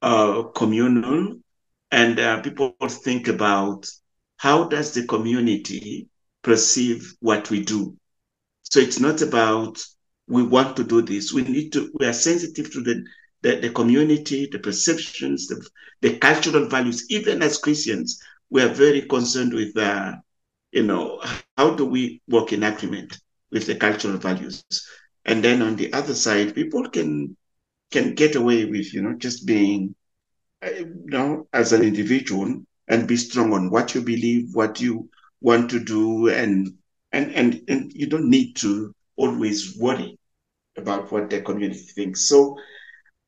uh, 0.00 0.44
communal, 0.54 1.36
and 1.90 2.18
uh, 2.18 2.40
people 2.40 2.74
think 2.88 3.28
about 3.28 3.86
how 4.36 4.64
does 4.68 4.92
the 4.92 5.04
community 5.06 6.08
perceive 6.46 7.14
what 7.20 7.50
we 7.50 7.62
do. 7.64 7.96
So 8.62 8.78
it's 8.78 9.00
not 9.00 9.20
about 9.20 9.84
we 10.28 10.42
want 10.44 10.76
to 10.76 10.84
do 10.84 11.02
this. 11.02 11.32
We 11.32 11.42
need 11.42 11.72
to. 11.72 11.90
We 11.98 12.06
are 12.06 12.12
sensitive 12.12 12.72
to 12.72 12.80
the 12.82 13.04
the, 13.42 13.56
the 13.56 13.70
community, 13.70 14.48
the 14.50 14.58
perceptions, 14.60 15.48
the, 15.48 15.64
the 16.02 16.18
cultural 16.18 16.68
values. 16.68 17.06
Even 17.10 17.42
as 17.42 17.58
Christians, 17.58 18.20
we 18.48 18.62
are 18.62 18.68
very 18.68 19.02
concerned 19.02 19.54
with 19.54 19.76
uh, 19.76 20.12
you 20.72 20.84
know, 20.84 21.20
how 21.56 21.74
do 21.74 21.84
we 21.86 22.20
work 22.28 22.52
in 22.52 22.62
agreement 22.62 23.18
with 23.50 23.66
the 23.66 23.74
cultural 23.74 24.18
values? 24.18 24.62
And 25.24 25.42
then 25.42 25.62
on 25.62 25.76
the 25.76 25.92
other 25.92 26.14
side, 26.14 26.54
people 26.54 26.88
can 26.88 27.36
can 27.90 28.14
get 28.14 28.36
away 28.36 28.64
with, 28.64 28.92
you 28.94 29.02
know, 29.02 29.14
just 29.14 29.46
being, 29.46 29.94
uh, 30.64 30.70
you 30.70 31.04
know, 31.06 31.48
as 31.52 31.72
an 31.72 31.82
individual 31.82 32.62
and 32.88 33.08
be 33.08 33.16
strong 33.16 33.52
on 33.52 33.70
what 33.70 33.94
you 33.94 34.02
believe, 34.02 34.54
what 34.54 34.80
you 34.80 35.08
want 35.40 35.70
to 35.70 35.80
do, 35.80 36.28
and 36.28 36.74
and 37.12 37.32
and 37.34 37.62
and 37.68 37.92
you 37.94 38.06
don't 38.06 38.30
need 38.30 38.56
to 38.56 38.94
always 39.16 39.76
worry 39.78 40.18
about 40.76 41.10
what 41.12 41.30
the 41.30 41.40
community 41.42 41.80
thinks. 41.80 42.28
So 42.28 42.56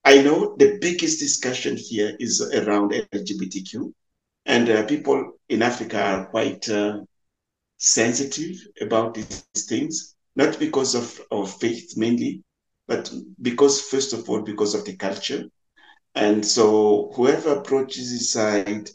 I 0.05 0.23
know 0.23 0.57
the 0.59 0.79
biggest 0.81 1.19
discussion 1.21 1.77
here 1.77 2.17
is 2.19 2.41
around 2.55 2.93
LGBTQ, 2.93 3.93
and 4.47 4.69
uh, 4.69 4.87
people 4.87 5.33
in 5.49 5.63
Africa 5.63 6.01
are 6.03 6.27
quite 6.27 6.69
uh, 6.69 6.99
sensitive 7.79 8.57
about 8.81 9.15
these 9.15 9.43
things, 9.43 10.15
not 10.37 10.59
because 10.59 10.95
of, 10.95 11.21
of 11.31 11.53
faith 11.61 11.95
mainly, 11.97 12.43
but 12.87 13.13
because, 13.41 13.81
first 13.81 14.13
of 14.13 14.29
all, 14.29 14.43
because 14.43 14.75
of 14.75 14.85
the 14.85 14.97
culture. 14.97 15.45
And 16.15 16.45
so, 16.45 17.13
whoever 17.15 17.55
approaches 17.55 18.11
this 18.13 18.33
side, 18.33 18.91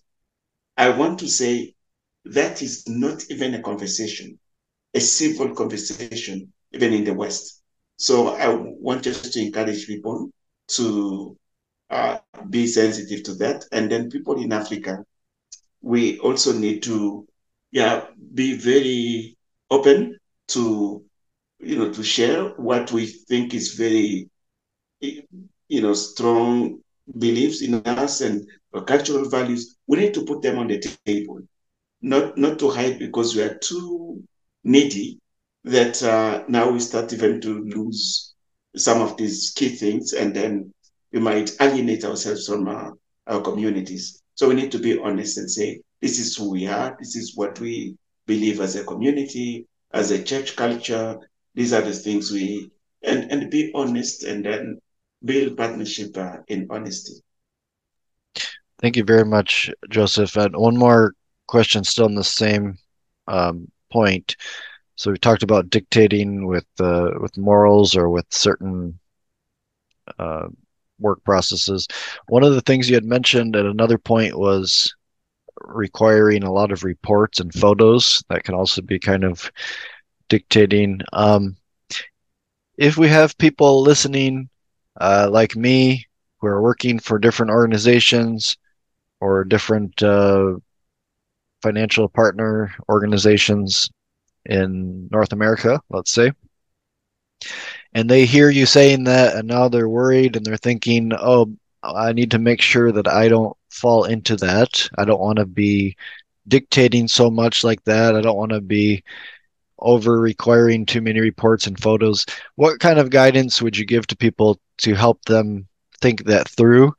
I 0.77 0.89
want 0.89 1.19
to 1.19 1.27
say 1.27 1.73
that 2.25 2.61
is 2.61 2.87
not 2.87 3.23
even 3.29 3.53
a 3.55 3.61
conversation, 3.61 4.39
a 4.93 4.99
civil 5.01 5.53
conversation, 5.55 6.51
even 6.73 6.93
in 6.93 7.03
the 7.05 7.13
West. 7.13 7.61
So, 7.97 8.29
I 8.29 8.47
want 8.53 9.03
just 9.03 9.33
to 9.33 9.41
encourage 9.41 9.87
people 9.87 10.29
to 10.69 11.37
uh, 11.89 12.17
be 12.49 12.67
sensitive 12.67 13.23
to 13.23 13.35
that. 13.35 13.65
And 13.71 13.91
then, 13.91 14.09
people 14.09 14.41
in 14.41 14.51
Africa, 14.51 15.03
we 15.81 16.19
also 16.19 16.53
need 16.53 16.83
to 16.83 17.25
yeah, 17.71 18.05
be 18.33 18.55
very 18.57 19.35
open 19.71 20.17
to, 20.49 21.03
you 21.59 21.77
know, 21.77 21.91
to 21.91 22.03
share 22.03 22.49
what 22.57 22.91
we 22.91 23.07
think 23.07 23.53
is 23.53 23.73
very, 23.73 24.29
you 25.01 25.81
know, 25.81 25.93
strong 25.93 26.79
beliefs 27.17 27.61
in 27.61 27.75
us 27.75 28.21
and 28.21 28.45
cultural 28.81 29.29
values. 29.29 29.75
We 29.87 29.97
need 29.97 30.13
to 30.15 30.25
put 30.25 30.41
them 30.41 30.57
on 30.59 30.67
the 30.67 30.79
table, 30.79 31.25
not 32.01 32.37
not 32.37 32.43
to 32.45 32.69
hide 32.69 32.83
because 32.83 33.35
we 33.35 33.41
are 33.43 33.43
too 33.45 34.21
needy 34.63 35.19
that 35.63 36.01
uh, 36.03 36.43
now 36.47 36.69
we 36.69 36.79
start 36.79 37.11
even 37.13 37.39
to 37.41 37.63
lose 37.63 38.33
some 38.75 39.01
of 39.01 39.15
these 39.17 39.51
key 39.55 39.69
things, 39.69 40.13
and 40.13 40.35
then 40.35 40.71
we 41.11 41.19
might 41.19 41.55
alienate 41.61 42.03
ourselves 42.03 42.47
from 42.47 42.67
our, 42.67 42.93
our 43.27 43.41
communities. 43.41 44.21
So 44.35 44.49
we 44.49 44.55
need 44.55 44.71
to 44.71 44.79
be 44.79 44.97
honest 44.99 45.37
and 45.37 45.49
say, 45.49 45.79
this 46.01 46.19
is 46.19 46.35
who 46.35 46.51
we 46.51 46.67
are. 46.67 46.95
This 46.99 47.15
is 47.15 47.35
what 47.35 47.59
we 47.59 47.95
believe 48.25 48.59
as 48.59 48.75
a 48.75 48.83
community, 48.83 49.65
as 49.93 50.11
a 50.11 50.23
church 50.23 50.55
culture. 50.55 51.17
These 51.55 51.73
are 51.73 51.81
the 51.81 51.93
things 51.93 52.31
we, 52.31 52.69
and, 53.03 53.31
and 53.31 53.49
be 53.51 53.71
honest 53.75 54.23
and 54.23 54.45
then 54.45 54.79
build 55.23 55.57
partnership 55.57 56.17
uh, 56.17 56.37
in 56.47 56.67
honesty. 56.69 57.13
Thank 58.79 58.97
you 58.97 59.03
very 59.03 59.25
much, 59.25 59.69
Joseph. 59.89 60.35
And 60.35 60.55
one 60.55 60.77
more 60.77 61.13
question, 61.47 61.83
still 61.83 62.05
on 62.05 62.15
the 62.15 62.23
same 62.23 62.77
um, 63.27 63.71
point. 63.91 64.35
So 64.95 65.11
we 65.11 65.17
talked 65.17 65.43
about 65.43 65.69
dictating 65.69 66.45
with 66.47 66.65
uh, 66.79 67.11
with 67.19 67.37
morals 67.37 67.95
or 67.95 68.09
with 68.09 68.25
certain 68.29 68.99
uh, 70.19 70.47
work 70.99 71.23
processes. 71.23 71.87
One 72.27 72.43
of 72.43 72.53
the 72.53 72.61
things 72.61 72.89
you 72.89 72.95
had 72.95 73.05
mentioned 73.05 73.55
at 73.55 73.65
another 73.65 73.97
point 73.97 74.37
was 74.37 74.93
requiring 75.61 76.43
a 76.43 76.51
lot 76.51 76.71
of 76.71 76.83
reports 76.83 77.39
and 77.39 77.53
photos. 77.53 78.23
That 78.29 78.43
can 78.43 78.55
also 78.55 78.81
be 78.81 78.99
kind 78.99 79.23
of 79.23 79.51
dictating. 80.29 81.01
Um, 81.13 81.55
if 82.77 82.97
we 82.97 83.07
have 83.07 83.37
people 83.37 83.81
listening 83.81 84.49
uh, 84.99 85.29
like 85.31 85.55
me 85.55 86.05
who 86.39 86.47
are 86.47 86.61
working 86.61 86.99
for 86.99 87.17
different 87.19 87.51
organizations 87.51 88.57
or 89.23 89.45
different 89.45 90.03
uh, 90.03 90.55
financial 91.61 92.09
partner 92.09 92.73
organizations 92.89 93.89
in 94.45 95.07
North 95.11 95.31
America, 95.31 95.79
let's 95.89 96.11
say, 96.11 96.31
and 97.93 98.09
they 98.09 98.25
hear 98.25 98.49
you 98.49 98.65
saying 98.65 99.05
that 99.05 99.35
and 99.35 99.47
now 99.47 99.69
they're 99.69 99.89
worried 99.89 100.35
and 100.35 100.45
they're 100.45 100.57
thinking, 100.57 101.11
oh, 101.17 101.55
I 101.83 102.13
need 102.13 102.31
to 102.31 102.39
make 102.39 102.61
sure 102.61 102.91
that 102.91 103.07
I 103.07 103.27
don't 103.27 103.55
fall 103.69 104.05
into 104.05 104.35
that. 104.37 104.89
I 104.97 105.05
don't 105.05 105.21
want 105.21 105.39
to 105.39 105.45
be 105.45 105.95
dictating 106.47 107.07
so 107.07 107.29
much 107.29 107.63
like 107.63 107.83
that. 107.85 108.15
I 108.15 108.21
don't 108.21 108.37
want 108.37 108.51
to 108.51 108.61
be 108.61 109.03
over 109.79 110.19
requiring 110.19 110.85
too 110.85 111.01
many 111.01 111.19
reports 111.19 111.67
and 111.67 111.79
photos. 111.79 112.25
What 112.55 112.79
kind 112.79 112.99
of 112.99 113.09
guidance 113.09 113.61
would 113.61 113.77
you 113.77 113.85
give 113.85 114.07
to 114.07 114.17
people 114.17 114.59
to 114.79 114.95
help 114.95 115.23
them 115.25 115.67
think 116.01 116.25
that 116.25 116.47
through 116.49 116.93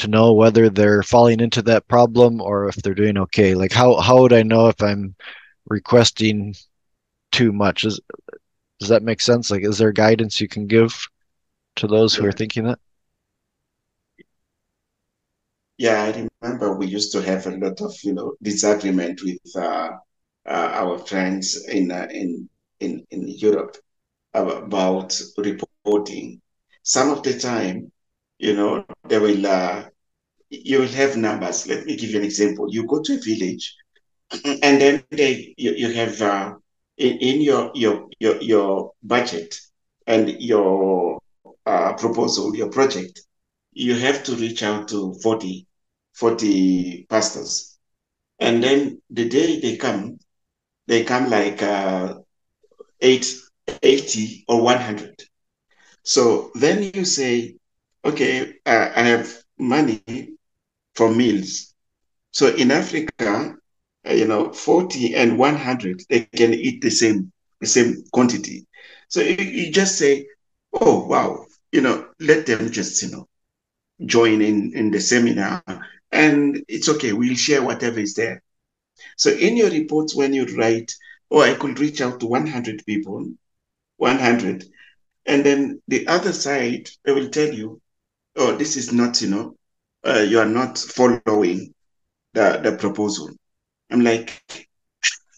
to 0.00 0.08
know 0.08 0.32
whether 0.32 0.68
they're 0.68 1.02
falling 1.02 1.40
into 1.40 1.62
that 1.62 1.88
problem 1.88 2.40
or 2.40 2.68
if 2.68 2.76
they're 2.76 2.94
doing 2.94 3.18
okay? 3.18 3.54
Like 3.54 3.72
how 3.72 3.96
how 4.00 4.20
would 4.22 4.32
I 4.32 4.42
know 4.42 4.68
if 4.68 4.82
I'm 4.82 5.14
requesting 5.66 6.54
too 7.32 7.52
much? 7.52 7.84
Is 7.84 8.00
does 8.80 8.88
that 8.88 9.02
make 9.02 9.20
sense? 9.20 9.50
Like 9.50 9.62
is 9.62 9.78
there 9.78 9.92
guidance 9.92 10.40
you 10.40 10.48
can 10.48 10.66
give 10.66 11.08
to 11.76 11.86
those 11.86 12.14
who 12.14 12.26
are 12.26 12.32
thinking 12.32 12.64
that? 12.64 12.78
Yeah, 15.78 16.02
I 16.02 16.28
remember 16.42 16.76
we 16.76 16.86
used 16.86 17.12
to 17.12 17.22
have 17.22 17.46
a 17.46 17.56
lot 17.56 17.80
of, 17.80 17.94
you 18.02 18.12
know, 18.12 18.34
disagreement 18.42 19.22
with 19.24 19.38
uh, 19.56 19.92
uh, 20.46 20.70
our 20.74 20.98
friends 20.98 21.66
in, 21.68 21.90
uh, 21.90 22.06
in 22.10 22.50
in 22.80 23.06
in 23.10 23.28
Europe 23.28 23.76
about 24.34 25.18
reporting. 25.38 26.40
Some 26.82 27.10
of 27.10 27.22
the 27.22 27.38
time, 27.38 27.92
you 28.38 28.54
know, 28.54 28.84
they 29.08 29.18
will 29.18 29.46
uh, 29.46 29.84
you 30.50 30.80
will 30.80 30.88
have 30.88 31.16
numbers. 31.16 31.66
Let 31.66 31.86
me 31.86 31.96
give 31.96 32.10
you 32.10 32.18
an 32.18 32.24
example. 32.24 32.66
You 32.70 32.86
go 32.86 33.02
to 33.02 33.14
a 33.14 33.20
village, 33.20 33.74
and 34.44 34.80
then 34.80 35.02
they 35.10 35.54
you, 35.56 35.72
you 35.72 35.92
have 35.92 36.20
uh, 36.20 36.54
in, 36.98 37.18
in 37.18 37.40
your 37.40 37.70
your 37.74 38.08
your 38.18 38.40
your 38.42 38.92
budget 39.02 39.54
and 40.06 40.28
your 40.40 41.18
uh, 41.66 41.92
proposal, 41.94 42.54
your 42.56 42.68
project, 42.70 43.20
you 43.72 43.94
have 43.94 44.22
to 44.24 44.34
reach 44.36 44.62
out 44.62 44.88
to 44.88 45.14
40 45.22 45.66
40 46.14 47.06
pastors. 47.08 47.78
And 48.38 48.62
then 48.62 49.00
the 49.10 49.28
day 49.28 49.60
they 49.60 49.76
come, 49.76 50.18
they 50.86 51.04
come 51.04 51.30
like 51.30 51.62
uh, 51.62 52.14
eight, 53.00 53.26
80 53.82 54.44
or 54.48 54.62
100. 54.62 55.22
So 56.02 56.50
then 56.54 56.90
you 56.94 57.04
say, 57.04 57.56
okay, 58.04 58.54
uh, 58.66 58.90
I 58.96 59.02
have 59.02 59.30
money 59.58 60.30
for 61.00 61.10
meals. 61.10 61.72
So 62.30 62.54
in 62.54 62.70
Africa, 62.70 63.54
uh, 64.06 64.12
you 64.12 64.26
know, 64.26 64.52
40 64.52 65.14
and 65.14 65.38
100, 65.38 66.02
they 66.10 66.20
can 66.36 66.52
eat 66.52 66.82
the 66.82 66.90
same, 66.90 67.32
the 67.58 67.66
same 67.66 68.04
quantity. 68.12 68.66
So 69.08 69.22
you, 69.22 69.42
you 69.42 69.72
just 69.72 69.96
say, 69.96 70.26
oh, 70.78 71.06
wow, 71.06 71.46
you 71.72 71.80
know, 71.80 72.06
let 72.20 72.44
them 72.44 72.70
just, 72.70 73.02
you 73.02 73.12
know, 73.12 73.26
join 74.04 74.42
in, 74.42 74.74
in 74.74 74.90
the 74.90 75.00
seminar 75.00 75.62
and 76.12 76.62
it's 76.68 76.90
okay, 76.90 77.14
we'll 77.14 77.34
share 77.34 77.62
whatever 77.62 77.98
is 77.98 78.14
there. 78.14 78.42
So 79.16 79.30
in 79.30 79.56
your 79.56 79.70
reports, 79.70 80.14
when 80.14 80.34
you 80.34 80.44
write, 80.54 80.92
oh, 81.30 81.40
I 81.40 81.54
could 81.54 81.80
reach 81.80 82.02
out 82.02 82.20
to 82.20 82.26
100 82.26 82.84
people, 82.84 83.26
100, 83.96 84.66
and 85.24 85.46
then 85.46 85.80
the 85.88 86.06
other 86.08 86.34
side, 86.34 86.90
they 87.06 87.12
will 87.12 87.30
tell 87.30 87.50
you, 87.50 87.80
oh, 88.36 88.54
this 88.54 88.76
is 88.76 88.92
not, 88.92 89.22
you 89.22 89.28
know, 89.30 89.56
uh, 90.06 90.20
you 90.28 90.38
are 90.38 90.46
not 90.46 90.78
following 90.78 91.60
the, 92.20 92.46
the 92.62 92.72
proposal. 92.72 93.30
I'm 93.90 94.02
like, 94.02 94.42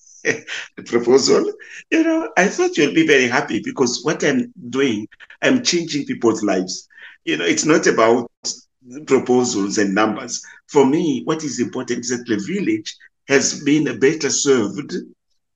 the 0.25 0.83
proposal, 0.87 1.53
you 1.91 2.03
know, 2.03 2.31
I 2.37 2.47
thought 2.47 2.77
you'll 2.77 2.95
be 2.95 3.07
very 3.07 3.27
happy 3.29 3.61
because 3.65 4.01
what 4.05 4.23
I'm 4.25 4.53
doing, 4.71 5.07
I'm 5.43 5.63
changing 5.63 6.07
people's 6.07 6.43
lives. 6.43 6.89
You 7.25 7.37
know, 7.39 7.45
it's 7.45 7.65
not 7.65 7.87
about 7.87 8.31
proposals 9.07 9.79
and 9.79 9.95
numbers. 9.95 10.43
For 10.69 10.87
me, 10.87 11.23
what 11.25 11.45
is 11.45 11.61
important 11.61 12.01
is 12.01 12.11
that 12.11 12.27
the 12.27 12.37
village 12.53 12.95
has 13.29 13.61
been 13.63 13.99
better 13.99 14.31
served 14.31 14.93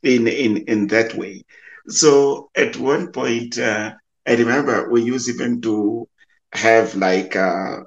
in, 0.02 0.26
in, 0.28 0.58
in 0.68 0.86
that 0.88 1.14
way. 1.14 1.44
So 1.88 2.50
at 2.56 2.76
one 2.76 3.12
point, 3.12 3.58
uh, 3.58 3.92
I 4.26 4.34
remember 4.34 4.90
we 4.90 5.02
used 5.02 5.28
even 5.28 5.60
to 5.62 6.08
have 6.52 6.94
like 6.96 7.34
a 7.34 7.84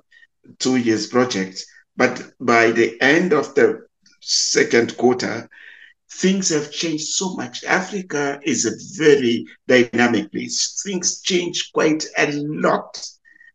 two 0.58 0.78
years 0.78 1.08
project, 1.08 1.64
but 1.96 2.22
by 2.40 2.72
the 2.72 3.00
end 3.02 3.34
of 3.34 3.54
the 3.56 3.82
second 4.22 4.98
quarter, 4.98 5.50
things 6.12 6.50
have 6.50 6.72
changed 6.72 7.08
so 7.08 7.36
much. 7.36 7.64
Africa 7.64 8.40
is 8.44 8.66
a 8.66 9.04
very 9.04 9.46
dynamic 9.68 10.32
place. 10.32 10.82
Things 10.86 11.22
change 11.22 11.72
quite 11.74 12.06
a 12.18 12.32
lot 12.34 13.02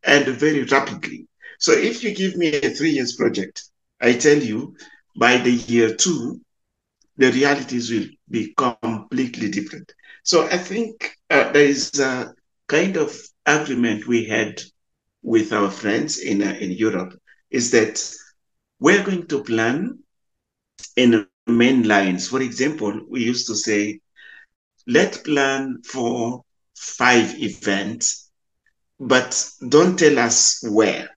and 0.04 0.26
very 0.26 0.62
rapidly. 0.64 1.26
So 1.58 1.72
if 1.72 2.02
you 2.02 2.14
give 2.14 2.36
me 2.36 2.54
a 2.54 2.70
three 2.70 2.90
years 2.90 3.14
project, 3.14 3.64
I 4.00 4.12
tell 4.12 4.38
you 4.38 4.76
by 5.18 5.38
the 5.38 5.52
year 5.52 5.94
two, 5.94 6.40
the 7.16 7.30
realities 7.32 7.90
will 7.90 8.06
be 8.30 8.54
completely 8.56 9.50
different. 9.50 9.92
So 10.24 10.46
I 10.46 10.58
think 10.58 11.16
uh, 11.30 11.52
there 11.52 11.64
is 11.64 11.98
a 12.00 12.34
kind 12.68 12.96
of 12.96 13.16
agreement 13.46 14.06
we 14.06 14.24
had 14.24 14.60
with 15.24 15.52
our 15.52 15.70
friends 15.70 16.18
in, 16.20 16.42
uh, 16.42 16.56
in 16.60 16.72
Europe 16.72 17.14
is 17.50 17.72
that 17.72 18.00
we're 18.80 19.04
going 19.04 19.26
to 19.28 19.44
plan 19.44 19.98
in 20.96 21.26
main 21.46 21.86
lines. 21.88 22.28
For 22.28 22.40
example, 22.42 23.00
we 23.10 23.22
used 23.24 23.46
to 23.48 23.56
say, 23.56 24.00
let's 24.86 25.18
plan 25.18 25.78
for 25.84 26.42
five 26.76 27.34
events, 27.42 28.30
but 29.00 29.50
don't 29.68 29.98
tell 29.98 30.18
us 30.18 30.60
where. 30.68 31.08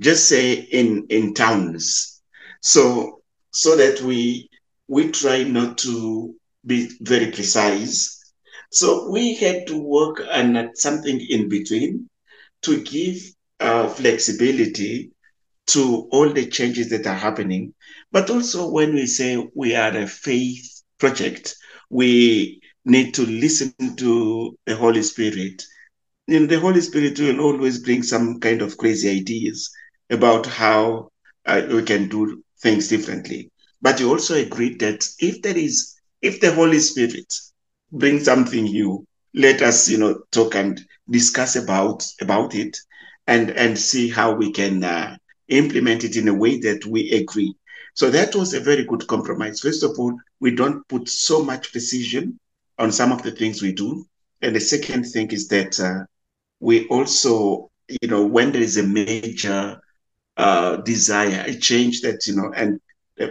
Just 0.00 0.28
say 0.28 0.54
in 0.54 1.06
in 1.10 1.34
towns. 1.34 2.20
So 2.62 3.20
so 3.52 3.76
that 3.76 4.00
we 4.02 4.48
we 4.88 5.10
try 5.10 5.44
not 5.44 5.78
to 5.78 6.34
be 6.66 6.90
very 7.00 7.30
precise. 7.32 8.18
So 8.70 9.10
we 9.10 9.34
had 9.36 9.66
to 9.68 9.78
work 9.78 10.22
on 10.32 10.70
something 10.74 11.20
in 11.28 11.48
between 11.48 12.08
to 12.64 12.82
give 12.82 13.16
uh, 13.60 13.88
flexibility 13.88 15.10
to 15.66 16.08
all 16.12 16.30
the 16.32 16.46
changes 16.46 16.90
that 16.90 17.06
are 17.06 17.14
happening 17.16 17.74
but 18.12 18.30
also 18.30 18.70
when 18.70 18.94
we 18.94 19.06
say 19.06 19.46
we 19.54 19.74
are 19.76 19.96
a 19.96 20.06
faith 20.06 20.82
project 20.98 21.56
we 21.90 22.60
need 22.86 23.14
to 23.14 23.26
listen 23.26 23.82
to 23.82 24.56
the 24.66 24.76
holy 24.76 25.02
spirit 25.02 25.62
and 26.28 26.48
the 26.48 26.58
holy 26.60 26.80
spirit 26.80 27.18
will 27.18 27.40
always 27.40 27.78
bring 27.80 28.02
some 28.02 28.40
kind 28.40 28.62
of 28.62 28.76
crazy 28.76 29.10
ideas 29.10 29.70
about 30.10 30.46
how 30.46 31.10
uh, 31.46 31.62
we 31.70 31.82
can 31.82 32.08
do 32.08 32.42
things 32.62 32.88
differently. 32.88 33.50
But 33.82 34.00
you 34.00 34.10
also 34.10 34.34
agreed 34.36 34.80
that 34.80 35.06
if 35.18 35.42
there 35.42 35.56
is, 35.56 35.94
if 36.22 36.40
the 36.40 36.52
Holy 36.52 36.78
Spirit 36.80 37.32
brings 37.92 38.24
something 38.24 38.64
new, 38.64 39.06
let 39.34 39.62
us, 39.62 39.88
you 39.88 39.98
know, 39.98 40.20
talk 40.32 40.54
and 40.56 40.80
discuss 41.08 41.56
about 41.56 42.04
about 42.20 42.54
it, 42.54 42.76
and 43.26 43.50
and 43.50 43.78
see 43.78 44.08
how 44.08 44.34
we 44.34 44.52
can 44.52 44.82
uh, 44.84 45.16
implement 45.48 46.04
it 46.04 46.16
in 46.16 46.28
a 46.28 46.34
way 46.34 46.58
that 46.60 46.84
we 46.86 47.10
agree. 47.12 47.54
So 47.94 48.10
that 48.10 48.34
was 48.34 48.54
a 48.54 48.60
very 48.60 48.84
good 48.84 49.06
compromise. 49.06 49.60
First 49.60 49.84
of 49.84 49.98
all, 49.98 50.16
we 50.40 50.54
don't 50.54 50.86
put 50.88 51.08
so 51.08 51.42
much 51.44 51.70
precision 51.72 52.38
on 52.78 52.90
some 52.90 53.12
of 53.12 53.22
the 53.22 53.30
things 53.30 53.62
we 53.62 53.72
do, 53.72 54.04
and 54.42 54.54
the 54.54 54.60
second 54.60 55.04
thing 55.04 55.30
is 55.30 55.48
that 55.48 55.78
uh, 55.78 56.04
we 56.60 56.86
also, 56.88 57.70
you 58.02 58.08
know, 58.08 58.24
when 58.26 58.52
there 58.52 58.62
is 58.62 58.76
a 58.76 58.82
major 58.82 59.80
uh, 60.36 60.76
desire, 60.78 61.44
a 61.46 61.54
change 61.54 62.00
that, 62.00 62.26
you 62.26 62.34
know, 62.34 62.52
and 62.56 62.80
uh, 63.20 63.28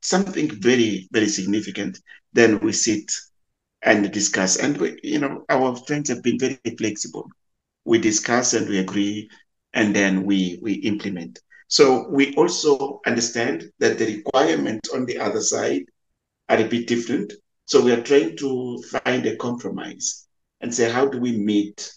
something 0.00 0.50
very, 0.60 1.08
very 1.12 1.28
significant, 1.28 1.98
then 2.32 2.58
we 2.60 2.72
sit 2.72 3.10
and 3.84 4.10
discuss. 4.10 4.56
And, 4.56 4.76
we, 4.78 4.98
you 5.02 5.18
know, 5.18 5.44
our 5.48 5.76
friends 5.76 6.08
have 6.08 6.22
been 6.22 6.38
very 6.38 6.58
flexible. 6.76 7.28
We 7.84 7.98
discuss 7.98 8.54
and 8.54 8.68
we 8.68 8.78
agree, 8.78 9.30
and 9.72 9.94
then 9.94 10.24
we, 10.24 10.58
we 10.62 10.74
implement. 10.74 11.38
So 11.68 12.08
we 12.08 12.34
also 12.34 13.00
understand 13.06 13.70
that 13.78 13.98
the 13.98 14.06
requirements 14.06 14.92
on 14.92 15.06
the 15.06 15.18
other 15.18 15.40
side 15.40 15.82
are 16.48 16.58
a 16.58 16.68
bit 16.68 16.86
different. 16.86 17.32
So 17.66 17.82
we 17.82 17.92
are 17.92 18.02
trying 18.02 18.36
to 18.38 18.82
find 19.04 19.24
a 19.26 19.36
compromise 19.36 20.26
and 20.60 20.74
say, 20.74 20.90
how 20.90 21.06
do 21.06 21.18
we 21.20 21.36
meet 21.36 21.90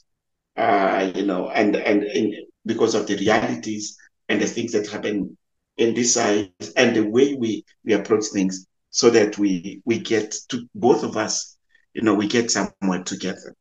uh, 0.57 1.11
you 1.15 1.25
know, 1.25 1.49
and 1.49 1.75
and 1.75 2.03
in, 2.03 2.45
because 2.65 2.95
of 2.95 3.07
the 3.07 3.15
realities 3.17 3.97
and 4.27 4.41
the 4.41 4.47
things 4.47 4.71
that 4.73 4.87
happen 4.87 5.37
in 5.77 5.93
this 5.93 6.15
side 6.15 6.51
and 6.75 6.95
the 6.95 7.07
way 7.07 7.35
we 7.35 7.63
we 7.85 7.93
approach 7.93 8.25
things, 8.33 8.65
so 8.89 9.09
that 9.11 9.37
we 9.37 9.81
we 9.85 9.99
get 9.99 10.35
to 10.49 10.67
both 10.73 11.03
of 11.03 11.15
us, 11.15 11.56
you 11.97 12.03
know, 12.03 12.13
we 12.13 12.27
get 12.27 12.51
somewhere 12.51 13.03
together. 13.03 13.55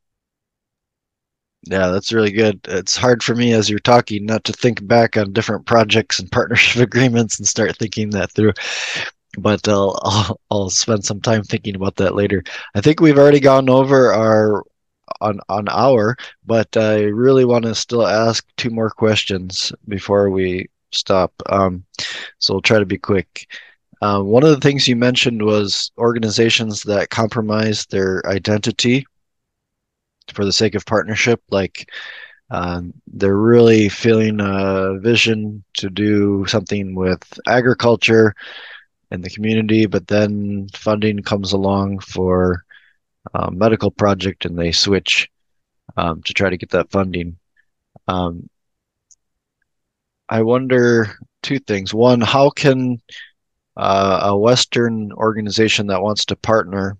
Yeah, 1.69 1.89
that's 1.89 2.13
really 2.13 2.31
good. 2.31 2.61
It's 2.69 2.97
hard 2.97 3.23
for 3.23 3.35
me 3.35 3.53
as 3.53 3.69
you're 3.71 3.79
talking 3.81 4.27
not 4.27 4.45
to 4.45 4.53
think 4.53 4.87
back 4.87 5.17
on 5.17 5.33
different 5.33 5.67
projects 5.67 6.21
and 6.21 6.31
partnership 6.33 6.83
agreements 6.83 7.39
and 7.39 7.49
start 7.49 7.77
thinking 7.79 8.11
that 8.11 8.31
through. 8.33 8.53
But 9.39 9.67
I'll, 9.69 9.99
I'll 10.05 10.41
I'll 10.51 10.71
spend 10.71 11.05
some 11.05 11.21
time 11.21 11.43
thinking 11.45 11.77
about 11.77 11.97
that 11.97 12.15
later. 12.15 12.45
I 12.75 12.83
think 12.83 13.01
we've 13.01 13.19
already 13.19 13.41
gone 13.41 13.71
over 13.71 14.13
our 14.13 14.63
on 15.23 15.41
on 15.49 15.69
hour, 15.71 16.17
but 16.45 16.77
I 16.77 17.05
really 17.05 17.47
want 17.47 17.65
to 17.65 17.75
still 17.75 18.07
ask 18.07 18.47
two 18.59 18.71
more 18.71 18.91
questions 18.91 19.73
before 19.89 20.31
we 20.31 20.69
stop. 20.93 21.33
Um, 21.47 21.85
so 22.39 22.55
we'll 22.55 22.63
try 22.63 22.79
to 22.79 22.87
be 22.87 22.99
quick. 22.99 23.49
Uh, 24.03 24.21
one 24.21 24.43
of 24.43 24.51
the 24.51 24.61
things 24.61 24.87
you 24.87 24.97
mentioned 24.97 25.43
was 25.43 25.91
organizations 25.99 26.83
that 26.83 27.11
compromise 27.11 27.87
their 27.87 28.25
identity 28.27 29.07
for 30.33 30.45
the 30.45 30.53
sake 30.53 30.75
of 30.75 30.85
partnership, 30.85 31.41
like 31.51 31.91
um, 32.51 32.93
they're 33.07 33.37
really 33.37 33.89
feeling 33.89 34.41
a 34.41 34.99
vision 35.01 35.65
to 35.75 35.89
do 35.89 36.45
something 36.47 36.95
with 36.95 37.23
agriculture 37.47 38.35
in 39.11 39.23
the 39.23 39.31
community, 39.31 39.87
but 39.87 40.07
then 40.09 40.69
funding 40.75 41.23
comes 41.23 41.53
along 41.53 41.99
for 42.01 42.65
a 43.35 43.51
medical 43.51 43.91
project 43.91 44.45
and 44.45 44.59
they 44.59 44.73
switch 44.73 45.29
um, 45.97 46.23
to 46.23 46.35
try 46.35 46.51
to 46.51 46.57
get 46.57 46.71
that 46.71 46.91
funding. 46.91 47.37
Um, 48.09 48.49
I 50.29 50.43
wonder 50.43 51.17
two 51.43 51.59
things. 51.61 51.95
One, 51.95 52.21
how 52.21 52.51
can 52.51 53.01
uh, 53.77 54.21
a 54.25 54.37
Western 54.37 55.13
organization 55.13 55.87
that 55.89 56.03
wants 56.03 56.25
to 56.27 56.37
partner 56.37 56.97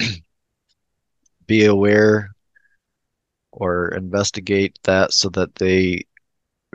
be 1.46 1.64
aware 1.64 2.30
or 3.52 3.88
investigate 3.94 4.78
that 4.84 5.12
so 5.12 5.28
that 5.30 5.54
they 5.56 6.04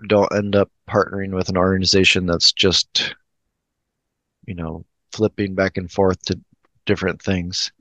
don't 0.07 0.33
end 0.35 0.55
up 0.55 0.71
partnering 0.89 1.31
with 1.31 1.49
an 1.49 1.57
organization 1.57 2.25
that's 2.25 2.51
just, 2.51 3.15
you 4.45 4.55
know, 4.55 4.85
flipping 5.11 5.55
back 5.55 5.77
and 5.77 5.91
forth 5.91 6.21
to 6.23 6.39
different 6.85 7.21
things. 7.21 7.71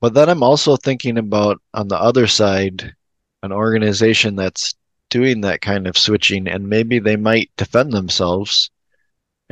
But 0.00 0.14
then 0.14 0.28
I'm 0.28 0.42
also 0.42 0.76
thinking 0.76 1.18
about 1.18 1.60
on 1.74 1.88
the 1.88 2.00
other 2.00 2.26
side, 2.26 2.94
an 3.42 3.52
organization 3.52 4.36
that's 4.36 4.74
doing 5.10 5.42
that 5.42 5.60
kind 5.60 5.86
of 5.86 5.98
switching, 5.98 6.48
and 6.48 6.68
maybe 6.68 6.98
they 6.98 7.16
might 7.16 7.50
defend 7.56 7.92
themselves 7.92 8.70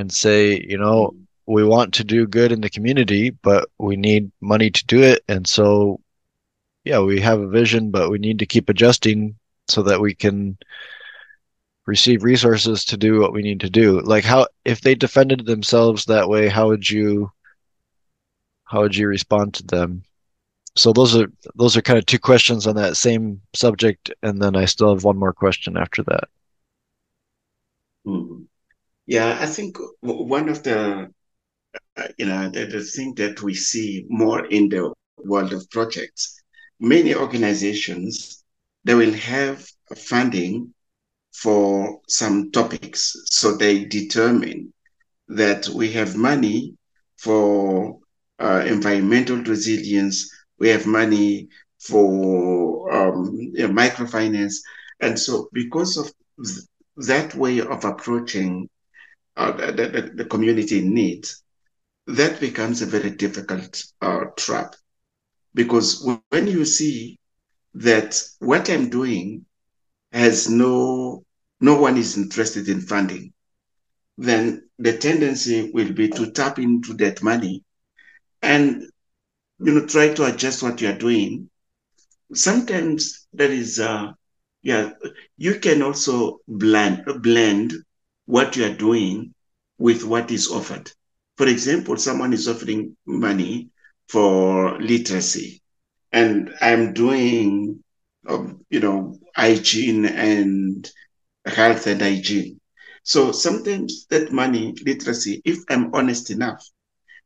and 0.01 0.13
say, 0.13 0.65
you 0.67 0.79
know, 0.79 1.15
we 1.47 1.65
want 1.65 1.95
to 1.95 2.05
do 2.05 2.27
good 2.27 2.53
in 2.53 2.61
the 2.61 2.71
community, 2.71 3.31
but 3.31 3.69
we 3.79 3.97
need 3.97 4.31
money 4.41 4.71
to 4.71 4.87
do 4.87 5.03
it. 5.03 5.23
And 5.29 5.47
so, 5.47 6.01
yeah, 6.85 7.01
we 7.01 7.21
have 7.21 7.41
a 7.41 7.49
vision, 7.49 7.91
but 7.91 8.11
we 8.11 8.19
need 8.19 8.39
to 8.39 8.47
keep 8.47 8.69
adjusting 8.69 9.37
so 9.69 9.83
that 9.83 10.01
we 10.01 10.15
can 10.15 10.59
receive 11.87 12.25
resources 12.25 12.85
to 12.85 12.97
do 12.97 13.21
what 13.21 13.33
we 13.33 13.43
need 13.43 13.61
to 13.61 13.71
do. 13.71 14.01
Like 14.01 14.25
how 14.25 14.47
if 14.65 14.81
they 14.81 14.95
defended 14.95 15.47
themselves 15.47 16.05
that 16.05 16.29
way, 16.29 16.49
how 16.49 16.69
would 16.69 16.89
you 16.89 17.31
how 18.65 18.83
would 18.83 18.97
you 18.97 19.09
respond 19.09 19.55
to 19.55 19.65
them? 19.65 20.05
So 20.77 20.93
those 20.93 21.17
are 21.17 21.31
those 21.57 21.77
are 21.77 21.83
kind 21.83 21.99
of 21.99 22.07
two 22.07 22.21
questions 22.21 22.67
on 22.67 22.77
that 22.77 22.97
same 22.97 23.41
subject, 23.55 24.13
and 24.23 24.41
then 24.41 24.55
I 24.57 24.67
still 24.67 24.95
have 24.95 25.05
one 25.05 25.19
more 25.19 25.33
question 25.33 25.77
after 25.77 26.03
that. 26.05 26.29
Mm-hmm. 28.07 28.40
Yeah, 29.11 29.39
I 29.41 29.47
think 29.47 29.77
one 30.01 30.49
of 30.49 30.63
the 30.63 31.11
uh, 31.97 32.09
you 32.19 32.27
know 32.27 32.51
the, 32.51 32.67
the 32.67 32.83
thing 32.83 33.15
that 33.17 33.43
we 33.43 33.55
see 33.55 34.07
more 34.09 34.47
in 34.47 34.69
the 34.71 34.93
world 35.25 35.53
of 35.53 35.71
projects, 35.71 36.43
many 36.81 37.15
organizations 37.15 38.45
they 38.85 38.95
will 38.95 39.15
have 39.15 39.67
funding 39.97 40.75
for 41.33 42.01
some 42.09 42.51
topics, 42.53 43.15
so 43.27 43.57
they 43.57 43.85
determine 43.85 44.73
that 45.29 45.69
we 45.69 45.93
have 45.93 46.17
money 46.17 46.75
for 47.19 47.99
uh, 48.41 48.65
environmental 48.67 49.39
resilience 49.39 50.29
we 50.59 50.69
have 50.69 50.87
money 50.87 51.49
for 51.81 52.93
um, 52.93 53.31
you 53.55 53.67
know, 53.67 53.75
microfinance. 53.75 54.55
And 55.01 55.19
so, 55.19 55.49
because 55.53 55.97
of 55.99 56.13
th- 56.45 56.67
that 57.09 57.35
way 57.35 57.61
of 57.61 57.85
approaching 57.85 58.69
uh, 59.41 59.73
the, 59.73 60.27
community 60.29 60.81
needs, 60.83 61.43
that 62.07 62.41
becomes 62.41 62.83
a 62.83 62.87
very 62.87 63.11
difficult 63.11 63.83
uh, 64.03 64.25
trap. 64.37 64.75
Because 65.55 66.07
when 66.31 66.47
you 66.47 66.65
see 66.65 67.19
that 67.75 68.21
what 68.39 68.69
I'm 68.71 68.91
doing 68.91 69.45
has 70.13 70.49
no 70.49 71.25
no 71.61 71.81
one 71.81 71.97
is 71.97 72.17
interested 72.17 72.69
in 72.69 72.81
funding, 72.81 73.33
then 74.17 74.69
the 74.79 74.97
tendency 74.97 75.71
will 75.73 75.93
be 75.93 76.09
to 76.09 76.31
tap 76.33 76.59
into 76.59 76.95
that 76.95 77.23
money 77.23 77.63
and 78.43 78.83
you 79.61 79.75
know, 79.75 79.87
try 79.87 80.13
to 80.15 80.25
adjust 80.25 80.63
what 80.63 80.81
you're 80.81 80.97
doing. 80.97 81.51
Sometimes 82.35 83.27
there 83.33 83.51
is, 83.51 83.79
uh, 83.79 84.13
yeah, 84.63 84.91
you 85.37 85.59
can 85.59 85.83
also 85.83 86.39
blend, 86.49 87.05
blend 87.23 87.75
what 88.31 88.57
you 88.57 88.65
are 88.67 88.75
doing 88.77 89.35
with 89.79 90.05
what 90.05 90.31
is 90.31 90.49
offered. 90.49 90.91
For 91.37 91.47
example, 91.49 91.97
someone 91.97 92.33
is 92.33 92.49
offering 92.49 92.97
money 93.07 93.71
for 94.09 94.81
literacy, 94.81 95.63
and 96.13 96.51
I'm 96.61 96.93
doing, 96.95 97.83
um, 98.29 98.65
you 98.71 98.81
know, 98.81 99.19
hygiene 99.37 100.07
and 100.07 100.91
health 101.47 101.87
and 101.87 102.01
hygiene. 102.03 102.61
So 103.05 103.33
sometimes 103.33 104.07
that 104.11 104.33
money, 104.33 104.75
literacy, 104.85 105.43
if 105.45 105.59
I'm 105.71 105.95
honest 105.95 106.31
enough, 106.31 106.65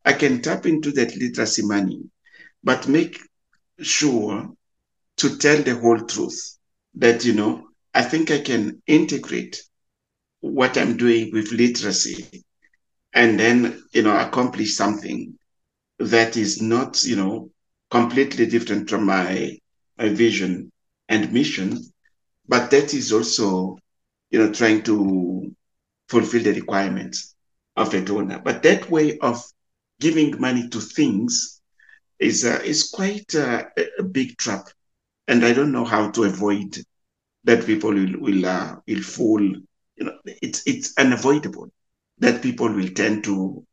I 0.05 0.13
can 0.15 0.43
tap 0.43 0.67
into 0.67 0.93
that 0.93 1.17
literacy 1.17 1.63
money 1.67 2.03
but 2.65 2.89
make 2.89 3.19
sure 3.81 4.51
to 5.19 5.39
tell 5.39 5.63
the 5.63 5.77
whole 5.77 6.01
truth 6.07 6.59
that, 6.95 7.25
you 7.25 7.35
know, 7.35 7.69
I 7.95 8.03
think 8.03 8.31
I 8.31 8.41
can 8.41 8.83
integrate 8.87 9.63
what 10.45 10.77
I'm 10.77 10.97
doing 10.97 11.31
with 11.33 11.53
literacy 11.53 12.45
and 13.15 13.39
then, 13.39 13.83
you 13.93 14.03
know, 14.03 14.17
accomplish 14.19 14.75
something 14.77 15.35
that 15.99 16.37
is 16.37 16.61
not, 16.61 17.03
you 17.05 17.17
know, 17.17 17.51
completely 17.91 18.47
different 18.47 18.91
from 18.91 19.07
my, 19.07 19.57
my 19.99 20.09
vision 20.11 20.71
and 21.09 21.33
mission, 21.33 21.79
but 22.49 22.71
that 22.71 22.95
is 22.95 23.13
also, 23.13 23.79
you 24.31 24.39
know, 24.39 24.53
trying 24.53 24.83
to 24.85 25.51
fulfill 26.09 26.43
the 26.43 26.53
requirements 26.53 27.35
of 27.77 27.95
a 27.95 28.01
donor. 28.01 28.41
But 28.45 28.63
that 28.65 28.91
way 28.91 29.19
of 29.19 29.43
giving 30.01 30.41
money 30.41 30.69
to 30.69 30.81
things 30.81 31.61
is 32.19 32.45
uh, 32.45 32.61
is 32.65 32.91
quite 32.91 33.35
uh, 33.35 33.65
a 33.99 34.03
big 34.03 34.37
trap, 34.39 34.67
and 35.29 35.45
I 35.45 35.53
don't 35.55 35.73
know 35.73 35.85
how 35.85 36.11
to 36.13 36.25
avoid 36.25 36.77
that. 37.45 37.67
People 37.67 37.95
will 37.95 38.21
will 38.21 38.47
uh, 38.47 38.77
will 38.87 39.03
fall. 39.03 39.41
You 39.97 40.05
know, 40.07 40.19
it's 40.25 40.63
it's 40.67 40.93
unavoidable 40.99 41.71
that 42.19 42.43
people 42.43 42.73
will 42.73 42.89
tend 42.89 43.25
to 43.25 43.65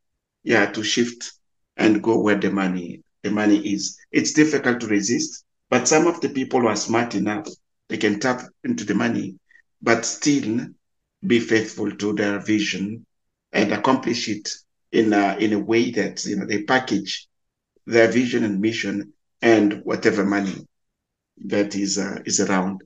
yeah 0.44 0.66
to 0.72 0.84
shift 0.84 1.32
and 1.78 2.02
go 2.04 2.20
where 2.22 2.38
the 2.40 2.52
money 2.52 3.02
the 3.24 3.32
money 3.32 3.74
is. 3.74 3.98
It's 4.12 4.34
difficult 4.34 4.82
to 4.82 4.88
resist, 4.88 5.44
but 5.70 5.88
some 5.88 6.08
of 6.08 6.22
the 6.22 6.30
people 6.30 6.62
who 6.62 6.68
are 6.68 6.76
smart 6.76 7.16
enough 7.16 7.48
they 7.90 7.98
can 7.98 8.20
tap 8.20 8.42
into 8.64 8.86
the 8.86 8.96
money, 8.96 9.36
but 9.82 10.06
still 10.06 10.68
be 11.26 11.40
faithful 11.40 11.92
to 11.92 12.14
their 12.14 12.40
vision 12.40 13.06
and 13.52 13.72
accomplish 13.72 14.28
it 14.30 14.50
in 14.92 15.14
a, 15.14 15.36
in 15.40 15.54
a 15.54 15.60
way 15.60 15.92
that 15.92 16.24
you 16.26 16.36
know 16.38 16.46
they 16.46 16.64
package 16.64 17.28
their 17.86 18.08
vision 18.12 18.44
and 18.44 18.60
mission 18.62 19.14
and 19.42 19.82
whatever 19.84 20.26
money 20.26 20.56
that 21.46 21.76
is 21.76 21.98
uh, 21.98 22.20
is 22.26 22.40
around. 22.40 22.82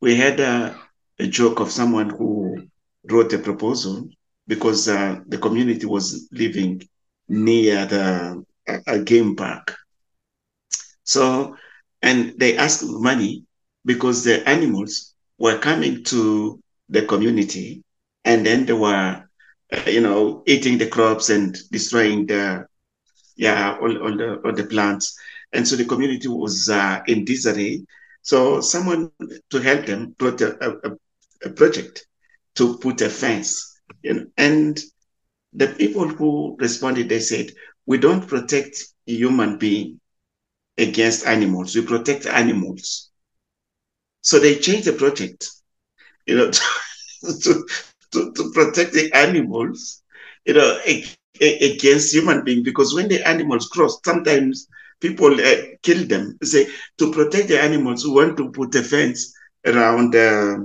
We 0.00 0.16
had 0.16 0.40
uh, 0.40 0.74
a 1.18 1.26
joke 1.26 1.60
of 1.60 1.70
someone 1.70 2.10
who 2.10 2.56
wrote 3.04 3.32
a 3.32 3.38
proposal 3.38 4.08
because 4.46 4.88
uh, 4.88 5.16
the 5.28 5.38
community 5.38 5.86
was 5.86 6.28
living 6.32 6.82
near 7.28 7.86
the 7.86 8.44
a, 8.68 8.78
a 8.86 8.98
game 9.00 9.36
park. 9.36 9.76
So, 11.04 11.56
and 12.02 12.34
they 12.38 12.56
asked 12.56 12.84
money 12.84 13.44
because 13.84 14.24
the 14.24 14.46
animals 14.48 15.14
were 15.38 15.58
coming 15.58 16.04
to 16.04 16.60
the 16.88 17.02
community 17.02 17.82
and 18.24 18.44
then 18.46 18.66
they 18.66 18.72
were, 18.74 19.22
uh, 19.72 19.82
you 19.86 20.00
know, 20.00 20.42
eating 20.46 20.78
the 20.78 20.86
crops 20.86 21.30
and 21.30 21.56
destroying 21.70 22.26
the 22.26 22.66
yeah, 23.36 23.76
all, 23.80 23.96
all, 24.02 24.16
the, 24.16 24.40
all 24.44 24.52
the 24.52 24.64
plants. 24.64 25.16
And 25.52 25.66
so 25.66 25.76
the 25.76 25.84
community 25.84 26.28
was 26.28 26.68
uh, 26.68 27.00
in 27.06 27.24
disarray. 27.24 27.84
So 28.22 28.60
someone 28.60 29.12
to 29.50 29.58
help 29.60 29.86
them 29.86 30.14
brought 30.18 30.40
a, 30.40 30.48
a, 30.66 30.90
a 31.46 31.50
project 31.50 32.07
to 32.58 32.78
put 32.78 33.02
a 33.02 33.10
fence. 33.10 33.80
You 34.02 34.14
know, 34.14 34.26
and 34.38 34.78
the 35.52 35.68
people 35.68 36.08
who 36.08 36.56
responded, 36.60 37.08
they 37.08 37.20
said, 37.20 37.52
we 37.86 37.98
don't 37.98 38.28
protect 38.28 38.76
a 39.08 39.12
human 39.12 39.58
being 39.58 40.00
against 40.78 41.26
animals. 41.26 41.74
We 41.74 41.82
protect 41.82 42.26
animals. 42.26 43.10
So 44.22 44.38
they 44.40 44.56
changed 44.56 44.86
the 44.86 44.92
project, 44.92 45.48
you 46.26 46.36
know, 46.36 46.50
to, 47.22 47.66
to, 48.12 48.32
to 48.32 48.50
protect 48.54 48.92
the 48.92 49.10
animals, 49.14 50.02
you 50.46 50.54
know, 50.54 50.78
against 50.86 52.14
human 52.14 52.22
being. 52.44 52.62
Because 52.64 52.94
when 52.94 53.08
the 53.08 53.26
animals 53.26 53.68
cross, 53.68 53.82
sometimes 54.04 54.66
people 55.00 55.32
uh, 55.34 55.56
kill 55.82 56.06
them. 56.06 56.36
Say 56.42 56.66
to 56.98 57.12
protect 57.12 57.48
the 57.48 57.60
animals, 57.60 58.04
we 58.06 58.12
want 58.12 58.36
to 58.38 58.50
put 58.50 58.74
a 58.74 58.82
fence 58.82 59.32
around 59.66 60.14
uh, 60.14 60.56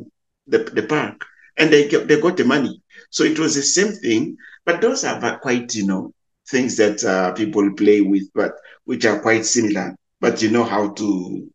the, 0.47 0.59
the 0.75 0.83
park, 0.83 1.25
and 1.57 1.71
they 1.71 1.87
get, 1.87 2.07
they 2.07 2.19
got 2.19 2.37
the 2.37 2.45
money. 2.45 2.81
So 3.09 3.23
it 3.23 3.39
was 3.39 3.55
the 3.55 3.61
same 3.63 3.93
thing, 3.93 4.37
but 4.65 4.81
those 4.81 5.03
are 5.03 5.39
quite 5.39 5.73
you 5.75 5.85
know 5.85 6.11
things 6.49 6.77
that 6.77 7.03
uh, 7.03 7.33
people 7.33 7.71
play 7.73 8.01
with, 8.01 8.23
but 8.33 8.53
which 8.85 9.05
are 9.05 9.19
quite 9.19 9.45
similar. 9.45 9.95
But 10.19 10.41
you 10.41 10.51
know 10.51 10.63
how 10.63 10.91
to 10.93 11.47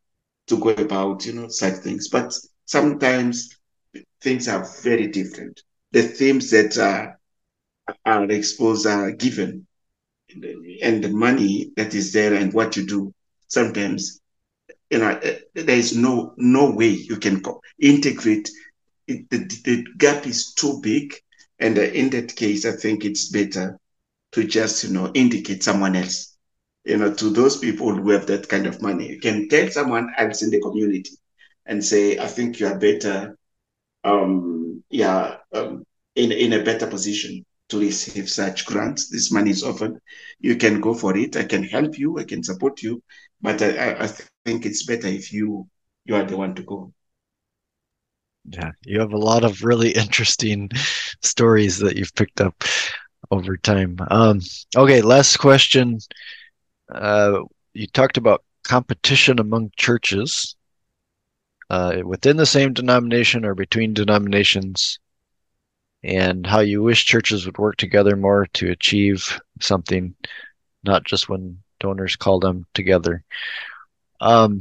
to 0.48 0.58
go 0.58 0.70
about 0.70 1.26
you 1.26 1.32
know 1.34 1.48
such 1.48 1.74
things. 1.74 2.08
But 2.08 2.32
sometimes 2.66 3.48
things 4.22 4.48
are 4.48 4.66
very 4.82 5.08
different. 5.08 5.60
The 5.92 6.02
themes 6.02 6.50
that 6.50 6.76
are 6.78 7.18
are 8.04 8.24
exposed 8.30 8.86
are 8.86 9.10
given, 9.12 9.66
and 10.82 11.02
the 11.04 11.08
money 11.10 11.70
that 11.76 11.94
is 11.94 12.12
there 12.12 12.34
and 12.34 12.52
what 12.52 12.76
you 12.76 12.86
do. 12.86 13.12
Sometimes, 13.48 14.20
you 14.90 14.98
know, 14.98 15.18
there 15.54 15.76
is 15.76 15.96
no 15.96 16.34
no 16.36 16.70
way 16.70 16.88
you 16.90 17.16
can 17.16 17.42
integrate. 17.80 18.50
It, 19.08 19.30
the, 19.30 19.38
the 19.64 19.84
gap 19.98 20.26
is 20.26 20.54
too 20.54 20.80
big, 20.82 21.14
and 21.60 21.78
in 21.78 22.10
that 22.10 22.36
case, 22.36 22.66
I 22.66 22.72
think 22.72 23.04
it's 23.04 23.30
better 23.30 23.78
to 24.32 24.44
just 24.44 24.84
you 24.84 24.92
know 24.92 25.10
indicate 25.14 25.62
someone 25.64 25.96
else. 25.96 26.36
You 26.84 26.98
know 26.98 27.14
to 27.14 27.30
those 27.30 27.58
people 27.58 27.94
who 27.94 28.10
have 28.10 28.26
that 28.28 28.48
kind 28.48 28.66
of 28.66 28.82
money. 28.82 29.08
You 29.10 29.20
can 29.20 29.48
tell 29.48 29.68
someone 29.70 30.12
else 30.18 30.42
in 30.42 30.50
the 30.50 30.60
community 30.60 31.12
and 31.66 31.84
say 31.84 32.18
i 32.18 32.26
think 32.26 32.60
you 32.60 32.66
are 32.66 32.78
better 32.78 33.36
um 34.04 34.82
yeah 34.90 35.36
um, 35.54 35.84
in 36.16 36.32
in 36.32 36.52
a 36.54 36.64
better 36.64 36.86
position 36.86 37.44
to 37.70 37.80
receive 37.80 38.28
such 38.28 38.66
grants. 38.66 39.08
This 39.10 39.32
money 39.32 39.50
is 39.50 39.62
offered. 39.62 39.98
You 40.40 40.56
can 40.56 40.80
go 40.80 40.94
for 40.94 41.16
it. 41.16 41.36
I 41.36 41.44
can 41.44 41.62
help 41.64 41.98
you. 41.98 42.18
I 42.18 42.24
can 42.24 42.42
support 42.42 42.82
you. 42.82 43.02
But 43.42 43.62
i 43.62 43.92
i 44.04 44.06
think 44.08 44.66
it's 44.66 44.84
better 44.86 45.08
if 45.08 45.32
you 45.32 45.66
you 46.06 46.14
are 46.16 46.24
the 46.24 46.36
one 46.36 46.54
to 46.56 46.62
go 46.62 46.92
yeah 48.50 48.70
you 48.84 49.00
have 49.00 49.12
a 49.12 49.18
lot 49.18 49.44
of 49.44 49.64
really 49.64 49.90
interesting 50.04 50.70
stories 51.22 51.78
that 51.78 51.96
you've 51.96 52.14
picked 52.14 52.40
up 52.40 52.64
over 53.30 53.56
time. 53.56 53.98
Um, 54.10 54.40
okay, 54.76 55.02
last 55.02 55.36
question. 55.38 55.98
Uh, 56.92 57.40
you 57.74 57.86
talked 57.86 58.16
about 58.16 58.44
competition 58.64 59.38
among 59.38 59.70
churches 59.76 60.56
uh, 61.70 61.98
within 62.04 62.36
the 62.36 62.46
same 62.46 62.72
denomination 62.72 63.44
or 63.44 63.54
between 63.54 63.92
denominations, 63.94 64.98
and 66.02 66.46
how 66.46 66.60
you 66.60 66.82
wish 66.82 67.04
churches 67.04 67.44
would 67.44 67.58
work 67.58 67.76
together 67.76 68.16
more 68.16 68.46
to 68.54 68.70
achieve 68.70 69.40
something, 69.60 70.14
not 70.84 71.04
just 71.04 71.28
when 71.28 71.58
donors 71.80 72.16
call 72.16 72.40
them 72.40 72.64
together. 72.72 73.22
Um, 74.20 74.60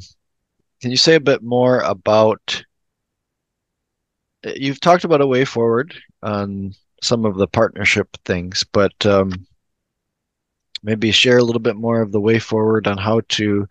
can 0.81 0.91
you 0.91 0.97
say 0.97 1.15
a 1.15 1.19
bit 1.21 1.41
more 1.41 1.79
about? 1.79 2.63
You've 4.55 4.79
talked 4.79 5.03
about 5.03 5.21
a 5.21 5.27
way 5.27 5.45
forward 5.45 5.93
on 6.23 6.73
some 7.01 7.25
of 7.25 7.35
the 7.35 7.47
partnership 7.47 8.09
things, 8.25 8.63
but 8.71 9.05
um, 9.05 9.45
maybe 10.83 11.11
share 11.11 11.37
a 11.37 11.43
little 11.43 11.61
bit 11.61 11.75
more 11.75 12.01
of 12.01 12.11
the 12.11 12.21
way 12.21 12.39
forward 12.39 12.87
on 12.87 12.97
how 12.97 13.21
to 13.29 13.67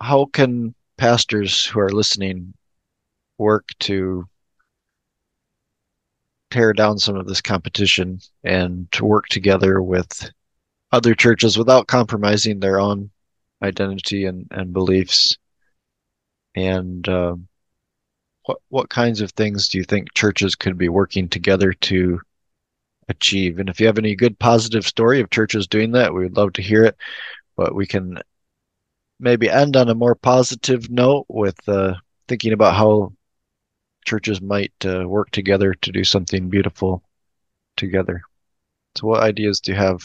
how 0.00 0.26
can 0.26 0.74
pastors 0.98 1.64
who 1.64 1.80
are 1.80 1.90
listening 1.90 2.52
work 3.38 3.68
to 3.80 4.24
tear 6.50 6.72
down 6.72 6.98
some 6.98 7.16
of 7.16 7.26
this 7.26 7.40
competition 7.40 8.20
and 8.44 8.90
to 8.92 9.04
work 9.04 9.26
together 9.28 9.82
with 9.82 10.30
other 10.92 11.14
churches 11.14 11.58
without 11.58 11.86
compromising 11.86 12.60
their 12.60 12.78
own 12.78 13.10
identity 13.62 14.26
and, 14.26 14.46
and 14.50 14.72
beliefs. 14.72 15.36
And 16.54 17.06
um, 17.08 17.48
what 18.46 18.58
what 18.68 18.88
kinds 18.88 19.20
of 19.20 19.32
things 19.32 19.68
do 19.68 19.78
you 19.78 19.84
think 19.84 20.14
churches 20.14 20.54
could 20.54 20.78
be 20.78 20.88
working 20.88 21.28
together 21.28 21.72
to 21.72 22.20
achieve? 23.08 23.58
And 23.58 23.68
if 23.68 23.80
you 23.80 23.86
have 23.86 23.98
any 23.98 24.14
good 24.14 24.38
positive 24.38 24.86
story 24.86 25.20
of 25.20 25.30
churches 25.30 25.66
doing 25.66 25.92
that, 25.92 26.14
we 26.14 26.22
would 26.22 26.36
love 26.36 26.52
to 26.54 26.62
hear 26.62 26.84
it. 26.84 26.96
But 27.56 27.74
we 27.74 27.86
can 27.86 28.18
maybe 29.18 29.50
end 29.50 29.76
on 29.76 29.88
a 29.88 29.94
more 29.94 30.14
positive 30.14 30.90
note 30.90 31.26
with 31.28 31.56
uh, 31.68 31.94
thinking 32.28 32.52
about 32.52 32.76
how 32.76 33.12
churches 34.04 34.40
might 34.40 34.72
uh, 34.84 35.08
work 35.08 35.30
together 35.30 35.74
to 35.74 35.92
do 35.92 36.04
something 36.04 36.48
beautiful 36.48 37.02
together. 37.76 38.22
So, 38.96 39.08
what 39.08 39.22
ideas 39.22 39.60
do 39.60 39.72
you 39.72 39.78
have 39.78 40.00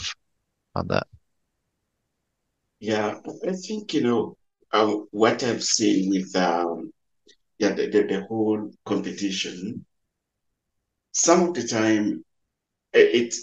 on 0.74 0.88
that? 0.88 1.06
Yeah, 2.80 3.20
I 3.46 3.52
think 3.52 3.94
you 3.94 4.02
know 4.02 4.36
um, 4.72 5.06
what 5.12 5.44
I've 5.44 5.62
seen 5.62 6.10
with 6.10 6.34
um, 6.34 6.92
yeah, 7.62 7.72
the, 7.74 7.88
the, 7.88 8.02
the 8.04 8.20
whole 8.28 8.70
competition, 8.84 9.86
some 11.12 11.48
of 11.48 11.54
the 11.54 11.66
time 11.66 12.24
it 12.92 13.34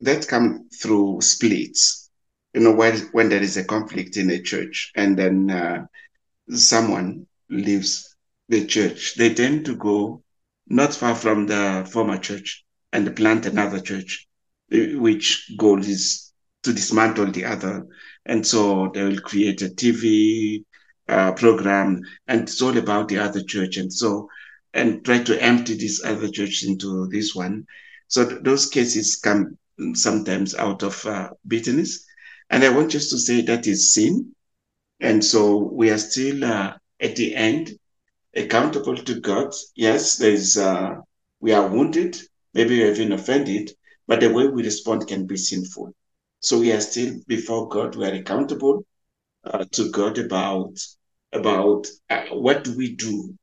that 0.00 0.28
come 0.28 0.68
through 0.82 1.20
splits. 1.22 2.10
You 2.54 2.62
know, 2.62 2.72
when 2.74 2.98
when 3.12 3.28
there 3.30 3.42
is 3.42 3.56
a 3.56 3.64
conflict 3.64 4.16
in 4.16 4.30
a 4.30 4.42
church 4.42 4.92
and 4.96 5.18
then 5.18 5.50
uh, 5.50 5.86
someone 6.50 7.26
leaves 7.50 8.14
the 8.48 8.66
church, 8.66 9.14
they 9.16 9.34
tend 9.34 9.64
to 9.66 9.76
go 9.76 10.22
not 10.68 10.94
far 10.94 11.14
from 11.14 11.46
the 11.46 11.88
former 11.92 12.18
church 12.18 12.64
and 12.92 13.16
plant 13.16 13.46
another 13.46 13.80
church, 13.80 14.28
which 14.70 15.50
goal 15.58 15.80
is 15.80 16.32
to 16.64 16.72
dismantle 16.72 17.32
the 17.32 17.44
other. 17.46 17.86
And 18.26 18.46
so 18.46 18.90
they 18.94 19.02
will 19.04 19.20
create 19.20 19.62
a 19.62 19.70
TV 19.70 20.64
uh, 21.08 21.32
program, 21.32 22.00
and 22.28 22.42
it's 22.42 22.62
all 22.62 22.76
about 22.76 23.08
the 23.08 23.18
other 23.18 23.42
church, 23.42 23.76
and 23.76 23.92
so 23.92 24.28
and 24.74 25.04
try 25.04 25.22
to 25.22 25.42
empty 25.42 25.74
this 25.74 26.02
other 26.04 26.28
church 26.28 26.64
into 26.64 27.06
this 27.08 27.34
one. 27.34 27.66
So 28.08 28.26
th- 28.26 28.42
those 28.42 28.66
cases 28.68 29.16
come 29.16 29.58
sometimes 29.94 30.54
out 30.54 30.82
of 30.82 31.04
uh, 31.06 31.30
bitterness, 31.46 32.04
and 32.50 32.64
I 32.64 32.70
want 32.70 32.90
just 32.90 33.10
to 33.10 33.18
say 33.18 33.42
that 33.42 33.66
is 33.66 33.94
sin, 33.94 34.32
and 35.00 35.24
so 35.24 35.56
we 35.56 35.90
are 35.90 35.98
still 35.98 36.44
uh, 36.44 36.74
at 37.00 37.16
the 37.16 37.34
end 37.34 37.72
accountable 38.34 38.96
to 38.96 39.20
God. 39.20 39.52
Yes, 39.74 40.16
there 40.16 40.32
is 40.32 40.56
uh, 40.56 40.94
we 41.40 41.52
are 41.52 41.68
wounded, 41.68 42.16
maybe 42.54 42.78
we 42.78 42.86
have 42.86 42.96
been 42.96 43.12
offended, 43.12 43.72
but 44.06 44.20
the 44.20 44.32
way 44.32 44.46
we 44.46 44.62
respond 44.62 45.06
can 45.06 45.26
be 45.26 45.36
sinful. 45.36 45.92
So 46.40 46.58
we 46.60 46.72
are 46.72 46.80
still 46.80 47.14
before 47.26 47.68
God. 47.68 47.94
We 47.96 48.06
are 48.06 48.14
accountable 48.14 48.84
uh, 49.44 49.64
to 49.72 49.90
God 49.90 50.18
about 50.18 50.78
about 51.32 51.86
uh, 52.10 52.26
what 52.32 52.64
do 52.64 52.76
we 52.76 52.94
do 52.94 53.34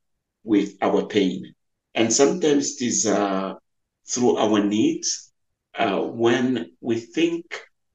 with 0.44 0.76
our 0.82 1.06
pain, 1.08 1.54
and 1.96 2.12
sometimes 2.14 2.82
it 2.82 2.86
is 2.86 3.06
uh, 3.08 3.54
through 4.08 4.38
our 4.38 4.64
needs 4.64 5.32
uh, 5.76 6.00
when 6.00 6.72
we 6.82 7.00
think 7.00 7.46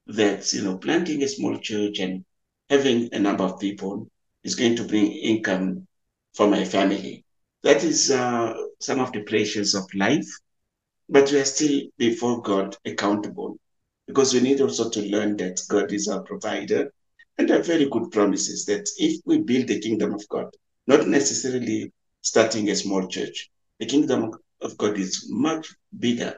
that 0.07 0.53
you 0.53 0.63
know 0.63 0.77
planting 0.79 1.23
a 1.23 1.29
small 1.29 1.59
church 1.59 1.99
and 2.01 2.25
having 2.69 3.09
a 3.13 3.19
number 3.19 3.45
of 3.45 3.61
people 3.61 4.09
is 4.43 4.55
going 4.55 4.77
to 4.77 4.85
bring 4.87 5.11
income 5.13 5.87
for 6.35 6.49
my 6.49 6.65
family. 6.65 7.25
That 7.63 7.83
is 7.85 8.11
uh, 8.11 8.55
some 8.81 9.01
of 9.01 9.13
the 9.13 9.23
pleasures 9.23 9.75
of 9.75 9.85
life, 9.95 10.27
but 11.09 11.31
we 11.31 11.39
are 11.39 11.45
still 11.45 11.83
before 11.97 12.43
God 12.43 12.77
accountable 12.85 13.57
because 14.07 14.35
we 14.35 14.41
need 14.41 14.61
also 14.61 14.91
to 14.91 15.03
learn 15.03 15.37
that 15.39 15.61
God 15.69 15.93
is 15.93 16.09
our 16.09 16.23
provider 16.23 16.93
and 17.39 17.51
are 17.51 17.63
very 17.63 17.89
good 17.89 18.11
promises 18.11 18.65
that 18.67 18.89
if 18.99 19.21
we 19.25 19.39
build 19.39 19.69
the 19.69 19.81
kingdom 19.81 20.15
of 20.15 20.29
God, 20.29 20.47
not 20.87 21.09
necessarily 21.09 21.93
starting 22.23 22.71
a 22.71 22.77
small 22.77 23.07
church, 23.09 23.51
the 23.79 23.87
kingdom 23.87 24.33
of 24.61 24.77
God 24.79 24.99
is 24.99 25.27
much 25.31 25.75
bigger 25.99 26.37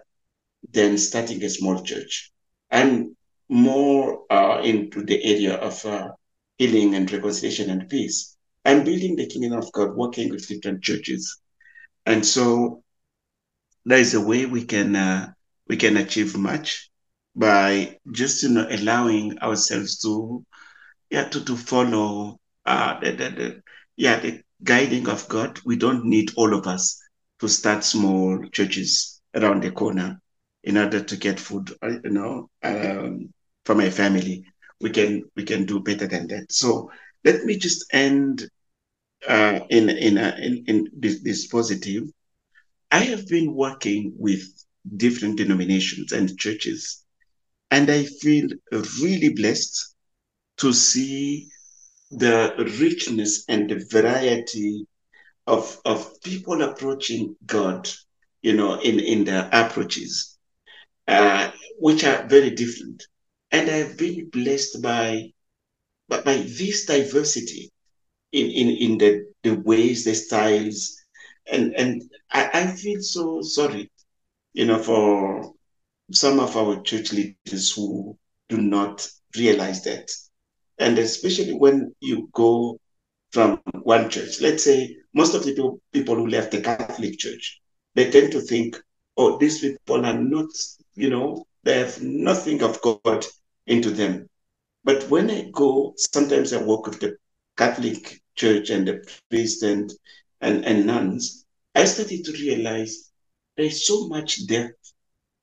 than 0.73 0.98
starting 0.98 1.43
a 1.44 1.51
small 1.51 1.82
church 1.82 2.32
and 2.70 3.14
more 3.48 4.23
uh, 4.31 4.60
into 4.62 5.05
the 5.05 5.23
area 5.24 5.55
of 5.56 5.85
uh, 5.85 6.09
healing 6.59 6.94
and 6.94 7.10
reconciliation 7.10 7.70
and 7.70 7.89
peace. 7.89 8.36
And 8.64 8.85
building 8.85 9.14
the 9.14 9.27
kingdom 9.27 9.59
of 9.59 9.70
God, 9.70 9.94
working 9.94 10.31
with 10.31 10.48
different 10.48 10.82
churches. 10.82 11.39
And 12.05 12.27
so 12.27 12.82
there 13.85 14.01
is 14.01 14.14
a 14.14 14.20
way 14.20 14.47
we 14.47 14.64
can 14.64 14.97
uh, 14.97 15.32
we 15.68 15.77
can 15.77 15.97
achieve 15.97 16.36
much 16.36 16.90
by 17.36 17.98
just 18.10 18.43
you 18.43 18.48
know 18.48 18.66
allowing 18.68 19.39
ourselves 19.39 20.01
to 20.01 20.44
yeah 21.10 21.28
to, 21.28 21.44
to 21.44 21.56
follow 21.56 22.38
uh, 22.66 23.00
the, 23.00 23.12
the, 23.12 23.30
the, 23.30 23.62
yeah, 23.96 24.18
the 24.20 24.40
guiding 24.62 25.08
of 25.08 25.28
God. 25.28 25.60
We 25.64 25.76
don't 25.76 26.04
need 26.04 26.32
all 26.36 26.54
of 26.54 26.66
us 26.66 27.00
to 27.40 27.48
start 27.48 27.84
small 27.84 28.44
churches 28.52 29.20
around 29.34 29.62
the 29.62 29.70
corner 29.70 30.20
in 30.64 30.76
order 30.76 31.02
to 31.02 31.16
get 31.16 31.38
food, 31.38 31.72
uh, 31.82 31.90
you 32.04 32.10
know, 32.10 32.48
um, 32.62 33.32
for 33.64 33.74
my 33.74 33.90
family. 33.90 34.44
We 34.80 34.90
can 34.90 35.22
we 35.36 35.44
can 35.44 35.64
do 35.64 35.80
better 35.80 36.06
than 36.06 36.28
that. 36.28 36.52
So 36.52 36.90
let 37.24 37.44
me 37.44 37.56
just 37.58 37.86
end 37.92 38.48
uh, 39.28 39.60
in 39.70 39.88
in, 39.90 40.18
in 40.18 40.64
in 40.66 40.88
this, 40.96 41.22
this 41.22 41.46
positive. 41.46 42.04
I 42.90 43.00
have 43.00 43.26
been 43.28 43.54
working 43.54 44.14
with 44.18 44.42
different 44.96 45.36
denominations 45.38 46.12
and 46.12 46.38
churches, 46.38 47.04
and 47.70 47.90
I 47.90 48.04
feel 48.04 48.48
really 49.02 49.30
blessed 49.30 49.95
to 50.58 50.72
see 50.72 51.48
the 52.10 52.54
richness 52.80 53.44
and 53.48 53.68
the 53.70 53.84
variety 53.90 54.86
of 55.46 55.78
of 55.84 56.20
people 56.22 56.62
approaching 56.62 57.36
God, 57.46 57.88
you 58.42 58.54
know, 58.54 58.80
in 58.80 58.98
in 59.00 59.24
their 59.24 59.48
approaches, 59.52 60.38
uh, 61.08 61.50
which 61.78 62.04
are 62.04 62.26
very 62.26 62.50
different. 62.50 63.04
And 63.50 63.70
I've 63.70 63.96
been 63.96 64.28
blessed 64.30 64.82
by 64.82 65.32
by, 66.08 66.20
by 66.22 66.36
this 66.38 66.86
diversity 66.86 67.70
in 68.32 68.46
in 68.50 68.68
in 68.70 68.98
the 68.98 69.26
the 69.42 69.54
ways, 69.54 70.04
the 70.04 70.14
styles, 70.14 70.96
and 71.50 71.74
and 71.76 72.02
I, 72.30 72.50
I 72.52 72.66
feel 72.66 73.00
so 73.02 73.42
sorry, 73.42 73.90
you 74.52 74.66
know, 74.66 74.78
for 74.82 75.52
some 76.12 76.40
of 76.40 76.56
our 76.56 76.82
church 76.82 77.12
leaders 77.12 77.72
who 77.72 78.16
do 78.48 78.58
not 78.58 79.08
realize 79.36 79.84
that, 79.84 80.10
and 80.78 80.98
especially 80.98 81.52
when 81.54 81.94
you 82.00 82.28
go 82.32 82.78
from 83.32 83.60
one 83.82 84.08
church. 84.10 84.40
Let's 84.40 84.64
say 84.64 84.96
most 85.14 85.34
of 85.34 85.44
the 85.44 85.52
people, 85.52 85.80
people 85.92 86.16
who 86.16 86.26
left 86.26 86.52
the 86.52 86.60
Catholic 86.60 87.18
Church, 87.18 87.60
they 87.94 88.10
tend 88.10 88.32
to 88.32 88.40
think, 88.40 88.76
oh, 89.16 89.38
these 89.38 89.60
people 89.60 90.04
are 90.04 90.18
not, 90.18 90.48
you 90.94 91.10
know, 91.10 91.46
they 91.64 91.78
have 91.78 92.00
nothing 92.02 92.62
of 92.62 92.80
God 92.82 93.26
into 93.66 93.90
them. 93.90 94.28
But 94.84 95.08
when 95.10 95.30
I 95.30 95.50
go, 95.52 95.94
sometimes 95.96 96.52
I 96.52 96.62
walk 96.62 96.86
with 96.86 97.00
the 97.00 97.16
Catholic 97.56 98.20
Church 98.36 98.70
and 98.70 98.86
the 98.86 99.04
priests 99.30 99.62
and, 99.62 99.92
and, 100.40 100.64
and 100.64 100.86
nuns, 100.86 101.44
I 101.74 101.84
started 101.84 102.24
to 102.24 102.32
realize 102.32 103.10
there's 103.56 103.86
so 103.86 104.08
much 104.08 104.46
depth 104.46 104.92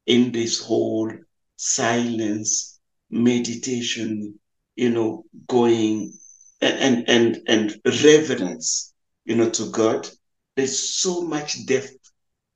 in 0.06 0.32
this 0.32 0.60
whole 0.60 1.12
silence, 1.58 2.80
meditation, 3.10 4.40
you 4.76 4.90
know, 4.90 5.26
going 5.48 6.14
and 6.62 7.08
and 7.10 7.42
and 7.48 7.76
reverence, 8.04 8.94
you 9.26 9.36
know, 9.36 9.50
to 9.50 9.70
God. 9.72 10.08
There's 10.56 10.78
so 11.00 11.22
much 11.22 11.66
depth, 11.66 11.98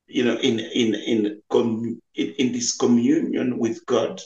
you 0.07 0.23
know, 0.23 0.37
in 0.37 0.59
in 0.59 0.95
in 0.95 1.41
in, 1.53 2.01
in 2.15 2.51
this 2.51 2.75
communion 2.77 3.57
with 3.57 3.85
God, 3.85 4.21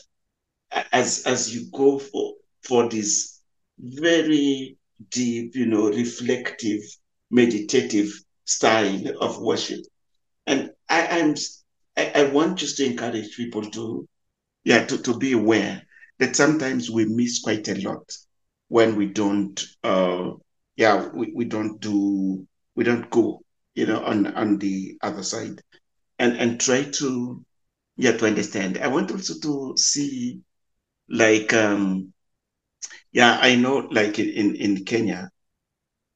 as 0.92 1.24
as 1.26 1.54
you 1.56 1.70
go 1.72 2.00
for 2.00 2.36
for 2.64 2.90
this 2.90 3.40
very 3.80 4.78
deep, 5.10 5.56
you 5.56 5.66
know, 5.66 5.88
reflective, 5.90 6.82
meditative 7.32 8.12
style 8.46 9.04
of 9.20 9.42
worship. 9.42 9.80
And 10.48 10.72
I, 10.90 11.20
I'm 11.20 11.36
I, 11.98 12.12
I 12.16 12.24
want 12.32 12.58
just 12.60 12.78
to 12.78 12.86
encourage 12.86 13.36
people 13.36 13.64
to 13.72 14.08
yeah 14.64 14.86
to, 14.86 14.98
to 15.00 15.18
be 15.18 15.34
aware 15.34 15.82
that 16.22 16.38
sometimes 16.38 16.92
we 16.92 17.06
miss 17.06 17.42
quite 17.42 17.68
a 17.70 17.82
lot 17.88 18.12
when 18.70 18.96
we 18.98 19.08
don't 19.08 19.64
uh 19.84 20.32
yeah 20.78 21.10
we, 21.14 21.32
we 21.36 21.46
don't 21.46 21.82
do 21.82 22.48
we 22.76 22.86
don't 22.86 23.10
go 23.12 23.42
you 23.76 23.88
know 23.88 24.04
on 24.04 24.28
on 24.28 24.60
the 24.60 24.98
other 25.04 25.24
side 25.24 25.62
and 26.20 26.38
and 26.38 26.62
try 26.62 26.84
to 26.84 27.44
yeah 27.98 28.14
to 28.18 28.28
understand. 28.28 28.78
I 28.80 28.88
want 28.88 29.12
also 29.12 29.36
to 29.42 29.74
see 29.78 30.42
like 31.10 31.54
um 31.54 32.14
yeah 33.14 33.40
i 33.42 33.56
know 33.56 33.78
like 33.92 34.20
in 34.20 34.56
in 34.56 34.86
kenya 34.86 35.30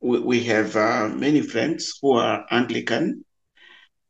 we, 0.01 0.19
we 0.19 0.43
have 0.45 0.75
uh, 0.75 1.09
many 1.09 1.41
friends 1.41 1.97
who 2.01 2.13
are 2.13 2.45
anglican 2.51 3.23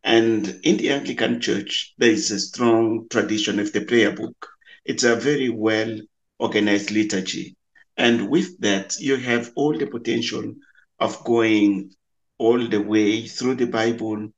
and 0.03 0.59
in 0.63 0.77
the 0.77 0.89
anglican 0.91 1.41
church 1.41 1.93
there 1.97 2.11
is 2.11 2.31
a 2.31 2.39
strong 2.39 3.07
tradition 3.09 3.59
of 3.59 3.71
the 3.73 3.81
prayer 3.85 4.11
book 4.13 4.49
it's 4.85 5.03
a 5.03 5.15
very 5.15 5.49
well 5.49 5.99
organized 6.39 6.91
liturgy 6.91 7.55
and 7.97 8.29
with 8.29 8.59
that, 8.59 8.99
you 8.99 9.15
have 9.17 9.51
all 9.55 9.77
the 9.77 9.87
potential 9.87 10.53
of 10.99 11.23
going 11.23 11.91
all 12.37 12.67
the 12.67 12.81
way 12.81 13.27
through 13.27 13.55
the 13.55 13.67
Bible, 13.67 14.29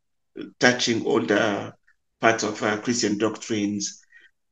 touching 0.60 1.06
all 1.06 1.22
the 1.22 1.74
parts 2.22 2.44
of 2.44 2.62
uh, 2.62 2.78
Christian 2.82 3.18
doctrines. 3.18 4.02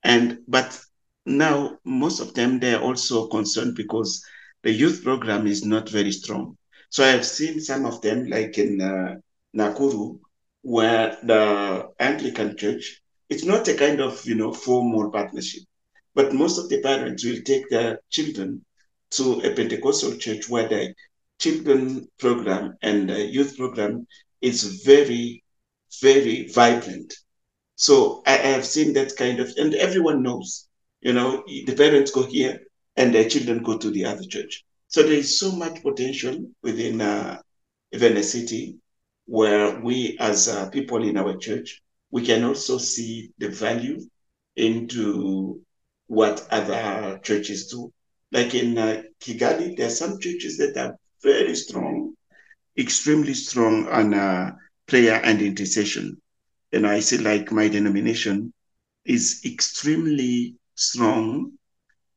And 0.03 0.39
but 0.47 0.79
now 1.25 1.77
most 1.83 2.19
of 2.19 2.33
them 2.33 2.59
they're 2.59 2.81
also 2.81 3.27
concerned 3.27 3.75
because 3.75 4.23
the 4.63 4.71
youth 4.71 5.03
program 5.03 5.45
is 5.47 5.63
not 5.63 5.89
very 5.89 6.11
strong. 6.11 6.57
So 6.89 7.03
I've 7.03 7.25
seen 7.25 7.59
some 7.59 7.85
of 7.85 8.01
them, 8.01 8.27
like 8.27 8.57
in 8.57 8.81
uh, 8.81 9.15
Nakuru, 9.55 10.19
where 10.63 11.17
the 11.23 11.89
Anglican 11.99 12.57
Church, 12.57 13.01
it's 13.29 13.43
not 13.45 13.67
a 13.67 13.75
kind 13.75 14.01
of 14.01 14.25
you 14.25 14.35
know 14.35 14.51
formal 14.51 15.11
partnership, 15.11 15.63
but 16.15 16.33
most 16.33 16.57
of 16.57 16.69
the 16.69 16.81
parents 16.81 17.23
will 17.23 17.41
take 17.41 17.69
their 17.69 17.99
children 18.09 18.65
to 19.11 19.41
a 19.41 19.53
Pentecostal 19.53 20.15
church 20.17 20.49
where 20.49 20.67
the 20.67 20.93
children 21.39 22.07
program 22.17 22.77
and 22.81 23.09
the 23.09 23.25
youth 23.25 23.57
program 23.57 24.07
is 24.41 24.83
very, 24.83 25.43
very 26.01 26.47
vibrant. 26.47 27.13
So 27.75 28.23
I, 28.25 28.37
have 28.37 28.65
seen 28.65 28.93
that 28.93 29.15
kind 29.17 29.39
of, 29.39 29.51
and 29.57 29.75
everyone 29.75 30.23
knows, 30.23 30.67
you 31.01 31.13
know, 31.13 31.43
the 31.47 31.75
parents 31.75 32.11
go 32.11 32.23
here 32.25 32.59
and 32.95 33.13
their 33.13 33.27
children 33.29 33.63
go 33.63 33.77
to 33.77 33.89
the 33.91 34.05
other 34.05 34.23
church. 34.23 34.63
So 34.87 35.03
there 35.03 35.13
is 35.13 35.37
so 35.37 35.51
much 35.51 35.81
potential 35.81 36.49
within 36.63 37.01
uh, 37.01 37.41
even 37.91 38.15
a 38.17 38.23
city 38.23 38.77
where 39.25 39.79
we 39.81 40.17
as 40.19 40.47
uh, 40.47 40.69
people 40.69 41.03
in 41.03 41.17
our 41.17 41.35
church, 41.37 41.81
we 42.11 42.25
can 42.25 42.43
also 42.43 42.77
see 42.77 43.31
the 43.37 43.49
value 43.49 43.99
into 44.55 45.61
what 46.07 46.45
other 46.51 47.19
churches 47.23 47.67
do 47.67 47.91
like 48.31 48.53
in 48.53 48.77
uh, 48.77 49.01
Kigali, 49.21 49.77
there 49.77 49.87
are 49.87 49.89
some 50.01 50.19
churches 50.19 50.57
that 50.57 50.75
are 50.77 50.97
very 51.23 51.55
strong, 51.55 52.13
extremely 52.77 53.33
strong 53.33 53.87
on 53.87 54.13
uh, 54.13 54.51
prayer 54.87 55.21
and 55.23 55.41
intercession. 55.41 56.17
And 56.73 56.85
I 56.85 56.99
see 56.99 57.17
like 57.17 57.51
my 57.51 57.69
denomination 57.69 58.51
is 59.05 59.41
extremely 59.45 60.55
strong 60.75 61.53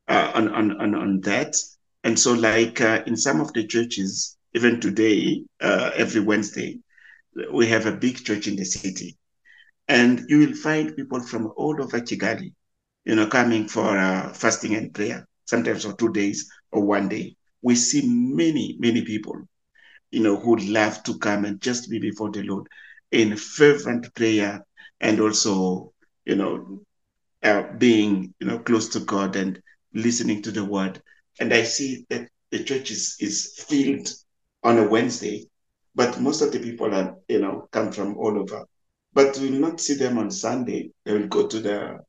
uh, 0.09 0.31
on, 0.35 0.49
on, 0.49 0.81
on, 0.81 0.95
on 0.95 1.21
that. 1.21 1.55
And 2.03 2.19
so 2.19 2.33
like 2.33 2.81
uh, 2.81 3.03
in 3.07 3.15
some 3.15 3.39
of 3.39 3.53
the 3.53 3.65
churches, 3.65 4.37
even 4.53 4.81
today, 4.81 5.43
uh, 5.61 5.91
every 5.95 6.21
Wednesday, 6.21 6.79
we 7.53 7.67
have 7.67 7.85
a 7.85 7.93
big 7.95 8.17
church 8.25 8.47
in 8.47 8.57
the 8.57 8.65
city. 8.65 9.15
And 9.87 10.25
you 10.27 10.39
will 10.39 10.55
find 10.55 10.95
people 10.95 11.21
from 11.21 11.53
all 11.55 11.81
over 11.81 12.01
Kigali, 12.01 12.51
you 13.09 13.15
know, 13.15 13.25
coming 13.25 13.67
for 13.67 13.97
uh, 13.97 14.31
fasting 14.33 14.75
and 14.75 14.93
prayer 14.93 15.27
sometimes 15.45 15.83
for 15.83 15.93
two 15.93 16.13
days 16.13 16.47
or 16.71 16.83
one 16.83 17.09
day. 17.09 17.35
We 17.63 17.73
see 17.73 18.03
many, 18.07 18.77
many 18.79 19.01
people, 19.01 19.35
you 20.11 20.21
know, 20.21 20.35
who 20.37 20.57
love 20.57 21.01
to 21.05 21.17
come 21.17 21.43
and 21.43 21.59
just 21.59 21.89
be 21.89 21.97
before 21.97 22.29
the 22.29 22.43
Lord 22.43 22.67
in 23.11 23.35
fervent 23.35 24.13
prayer 24.13 24.63
and 25.01 25.19
also, 25.19 25.91
you 26.23 26.35
know, 26.35 26.81
uh, 27.41 27.63
being, 27.79 28.31
you 28.39 28.45
know, 28.45 28.59
close 28.59 28.89
to 28.89 28.99
God 28.99 29.35
and 29.35 29.59
listening 29.91 30.43
to 30.43 30.51
the 30.51 30.63
word. 30.63 31.01
And 31.39 31.51
I 31.51 31.63
see 31.63 32.05
that 32.11 32.29
the 32.51 32.63
church 32.63 32.91
is, 32.91 33.15
is 33.19 33.65
filled 33.67 34.07
on 34.63 34.77
a 34.77 34.87
Wednesday, 34.87 35.47
but 35.95 36.21
most 36.21 36.43
of 36.43 36.51
the 36.51 36.59
people 36.59 36.93
are, 36.93 37.15
you 37.27 37.39
know, 37.41 37.69
come 37.71 37.91
from 37.91 38.17
all 38.17 38.37
over. 38.37 38.65
But 39.13 39.35
we 39.39 39.49
will 39.49 39.61
not 39.61 39.81
see 39.81 39.95
them 39.95 40.19
on 40.19 40.29
Sunday. 40.29 40.91
They 41.05 41.13
will 41.13 41.27
go 41.27 41.47
to 41.47 41.59
their 41.59 42.01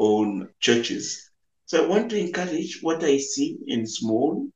own 0.00 0.48
churches 0.60 1.30
so 1.66 1.84
I 1.84 1.88
want 1.88 2.10
to 2.10 2.18
encourage 2.18 2.80
what 2.82 3.04
I 3.04 3.18
see 3.18 3.58
in 3.68 3.86
small 3.86 4.48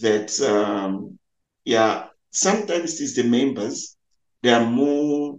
that, 0.00 0.40
um, 0.42 1.18
yeah, 1.64 2.06
sometimes 2.30 3.00
it's 3.00 3.14
the 3.16 3.24
members, 3.24 3.96
they 4.42 4.50
are 4.52 4.64
more, 4.64 5.38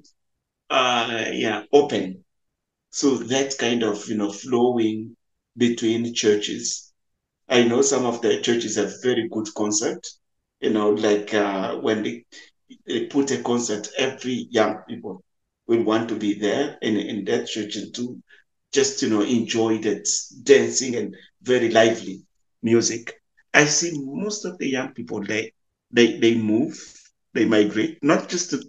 uh, 0.70 1.26
yeah, 1.32 1.64
open. 1.74 2.24
So 2.92 3.18
that 3.18 3.58
kind 3.58 3.84
of, 3.84 4.08
you 4.10 4.18
know, 4.18 4.32
flowing 4.32 5.16
between 5.58 6.14
churches. 6.14 6.94
I 7.50 7.64
know 7.64 7.82
some 7.82 8.06
of 8.06 8.22
the 8.22 8.42
churches 8.42 8.76
have 8.78 8.94
very 9.04 9.30
good 9.30 9.48
concert, 9.56 10.06
you 10.62 10.72
know, 10.72 10.92
like 10.92 11.34
uh, 11.34 11.78
when 11.78 12.04
they, 12.04 12.26
they 12.88 13.06
put 13.08 13.32
a 13.32 13.44
concert, 13.44 13.90
every 13.98 14.48
young 14.52 14.80
people 14.90 15.24
will 15.68 15.84
want 15.84 16.10
to 16.10 16.16
be 16.16 16.34
there 16.36 16.78
in, 16.82 16.98
in 16.98 17.26
that 17.26 17.48
church 17.48 17.76
and 17.78 17.94
to 17.96 18.22
just 18.74 19.02
you 19.02 19.10
know 19.10 19.22
enjoy 19.22 19.78
that 19.80 20.08
dancing 20.44 20.96
and 20.96 21.16
very 21.42 21.70
lively 21.70 22.22
music. 22.62 23.14
I 23.54 23.66
see 23.66 23.92
most 23.96 24.46
of 24.46 24.58
the 24.58 24.68
young 24.68 24.94
people 24.94 25.24
there 25.24 25.48
they 25.92 26.18
they 26.20 26.36
move, 26.36 26.76
they 27.34 27.46
migrate, 27.46 27.98
not 28.04 28.30
just 28.30 28.52
to, 28.52 28.60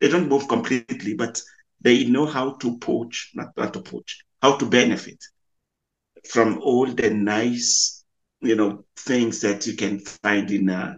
they 0.00 0.08
don't 0.08 0.28
move 0.28 0.48
completely, 0.48 1.00
but 1.02 1.28
they 1.68 1.92
know 1.94 2.26
how 2.26 2.42
to 2.46 2.78
poach, 2.78 3.30
not, 3.34 3.48
not 3.56 3.72
to 3.72 3.80
poach, 3.80 4.18
how 4.40 4.56
to 4.56 4.66
benefit 4.66 5.18
from 6.30 6.58
all 6.62 6.86
the 6.86 7.10
nice, 7.10 8.04
you 8.40 8.56
know, 8.56 8.84
things 8.96 9.40
that 9.42 9.66
you 9.66 9.76
can 9.76 9.98
find 10.00 10.50
in 10.50 10.68
uh, 10.70 10.94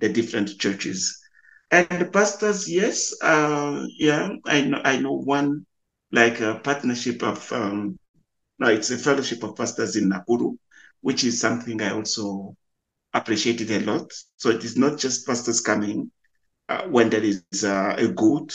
the 0.00 0.08
different 0.08 0.48
churches. 0.58 1.18
And 1.70 1.86
the 1.88 2.06
pastors, 2.06 2.68
yes, 2.70 3.12
uh, 3.22 3.82
yeah, 3.98 4.28
I 4.46 4.62
know, 4.62 4.80
I 4.84 4.98
know 4.98 5.12
one 5.12 5.64
like 6.14 6.40
a 6.40 6.60
partnership 6.62 7.22
of, 7.22 7.52
um, 7.52 7.98
no, 8.58 8.68
it's 8.68 8.90
a 8.90 8.98
fellowship 8.98 9.42
of 9.42 9.56
pastors 9.56 9.96
in 9.96 10.10
Nakuru, 10.10 10.56
which 11.00 11.24
is 11.24 11.40
something 11.40 11.82
I 11.82 11.90
also 11.92 12.56
appreciated 13.12 13.70
a 13.70 13.80
lot. 13.80 14.12
So 14.36 14.50
it 14.50 14.64
is 14.64 14.76
not 14.76 14.98
just 14.98 15.26
pastors 15.26 15.60
coming 15.60 16.10
uh, 16.68 16.84
when 16.84 17.10
there 17.10 17.24
is 17.24 17.64
uh, 17.64 17.94
a 17.98 18.08
good 18.08 18.52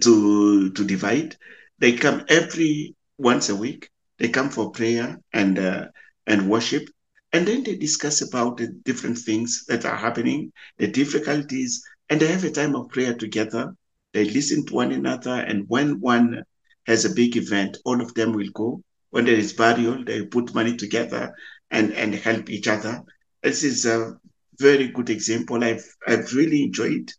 to 0.00 0.70
to 0.70 0.84
divide. 0.84 1.36
They 1.78 1.92
come 1.96 2.24
every 2.28 2.94
once 3.18 3.48
a 3.48 3.56
week. 3.56 3.90
They 4.18 4.28
come 4.28 4.50
for 4.50 4.70
prayer 4.70 5.18
and 5.32 5.58
uh, 5.58 5.86
and 6.26 6.48
worship, 6.48 6.88
and 7.32 7.46
then 7.46 7.64
they 7.64 7.76
discuss 7.76 8.22
about 8.22 8.58
the 8.58 8.68
different 8.84 9.18
things 9.18 9.64
that 9.68 9.84
are 9.84 9.96
happening, 9.96 10.52
the 10.78 10.86
difficulties, 10.88 11.82
and 12.08 12.20
they 12.20 12.28
have 12.28 12.44
a 12.44 12.50
time 12.50 12.76
of 12.76 12.88
prayer 12.90 13.14
together. 13.14 13.74
They 14.14 14.24
listen 14.24 14.64
to 14.66 14.74
one 14.74 14.92
another, 14.92 15.34
and 15.34 15.64
when 15.68 16.00
one 16.00 16.44
has 16.86 17.04
a 17.04 17.14
big 17.14 17.36
event, 17.36 17.78
all 17.84 18.00
of 18.00 18.14
them 18.14 18.32
will 18.32 18.50
go. 18.54 18.82
When 19.10 19.26
there 19.26 19.34
is 19.34 19.52
burial, 19.52 20.04
they 20.04 20.24
put 20.24 20.54
money 20.54 20.76
together 20.76 21.34
and 21.70 21.92
and 21.92 22.14
help 22.14 22.48
each 22.48 22.68
other. 22.68 23.02
This 23.42 23.62
is 23.64 23.84
a 23.86 24.18
very 24.58 24.88
good 24.88 25.10
example. 25.10 25.62
I've 25.62 25.84
I've 26.06 26.32
really 26.32 26.62
enjoyed 26.62 27.10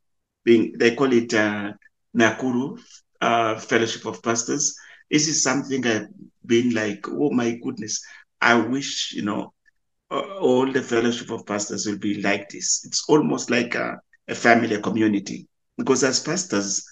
being. 0.44 0.74
They 0.80 0.96
call 0.96 1.12
it 1.14 1.34
uh, 1.34 1.74
Nakuru 2.16 2.80
uh, 3.22 3.60
Fellowship 3.60 4.06
of 4.06 4.22
Pastors. 4.24 4.76
This 5.12 5.28
is 5.28 5.44
something 5.44 5.86
I've 5.86 6.08
been 6.46 6.74
like, 6.74 7.08
oh 7.10 7.32
my 7.32 7.58
goodness, 7.64 8.04
I 8.42 8.56
wish, 8.56 9.14
you 9.14 9.24
know, 9.24 9.54
all 10.10 10.72
the 10.72 10.82
Fellowship 10.82 11.30
of 11.32 11.46
Pastors 11.46 11.86
will 11.86 11.98
be 12.00 12.22
like 12.22 12.50
this. 12.50 12.84
It's 12.86 13.04
almost 13.08 13.50
like 13.50 13.76
a, 13.76 14.00
a 14.28 14.36
family, 14.36 14.76
a 14.76 14.82
community. 14.82 15.48
Because 15.78 16.04
as 16.04 16.20
pastors, 16.20 16.86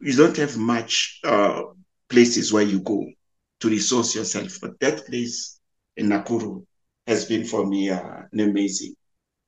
you 0.00 0.14
don't 0.16 0.36
have 0.36 0.56
much 0.56 1.20
uh, 1.24 1.62
places 2.08 2.52
where 2.52 2.62
you 2.62 2.80
go 2.80 3.04
to 3.60 3.68
resource 3.68 4.14
yourself. 4.14 4.58
But 4.60 4.78
that 4.80 5.06
place 5.06 5.58
in 5.96 6.08
Nakuru 6.08 6.64
has 7.06 7.24
been 7.26 7.44
for 7.44 7.66
me 7.66 7.90
uh, 7.90 8.22
an 8.32 8.40
amazing, 8.40 8.94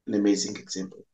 an 0.06 0.14
amazing 0.14 0.56
example. 0.56 1.04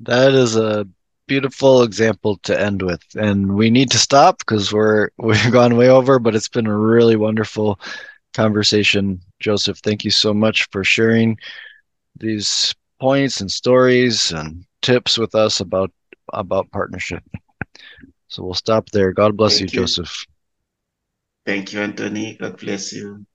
That 0.00 0.32
is 0.34 0.56
a 0.56 0.86
beautiful 1.26 1.82
example 1.82 2.36
to 2.44 2.58
end 2.58 2.82
with. 2.82 3.02
And 3.14 3.54
we 3.54 3.70
need 3.70 3.90
to 3.92 3.98
stop 3.98 4.38
because 4.38 4.72
we're 4.72 5.08
we've 5.18 5.52
gone 5.52 5.76
way 5.76 5.88
over, 5.88 6.18
but 6.18 6.34
it's 6.34 6.48
been 6.48 6.66
a 6.66 6.76
really 6.76 7.16
wonderful 7.16 7.78
conversation. 8.34 9.20
Joseph, 9.40 9.78
thank 9.78 10.04
you 10.04 10.10
so 10.10 10.32
much 10.34 10.68
for 10.70 10.84
sharing 10.84 11.36
these 12.18 12.74
points 13.00 13.40
and 13.40 13.50
stories 13.50 14.32
and 14.32 14.64
tips 14.82 15.18
with 15.18 15.34
us 15.34 15.60
about 15.60 15.90
about 16.32 16.70
partnership. 16.70 17.22
So 18.28 18.42
we'll 18.44 18.54
stop 18.54 18.90
there. 18.90 19.12
God 19.12 19.36
bless 19.36 19.60
you, 19.60 19.66
you, 19.66 19.68
Joseph. 19.68 20.26
Thank 21.44 21.72
you, 21.72 21.80
Anthony. 21.80 22.34
God 22.34 22.58
bless 22.58 22.92
you. 22.92 23.26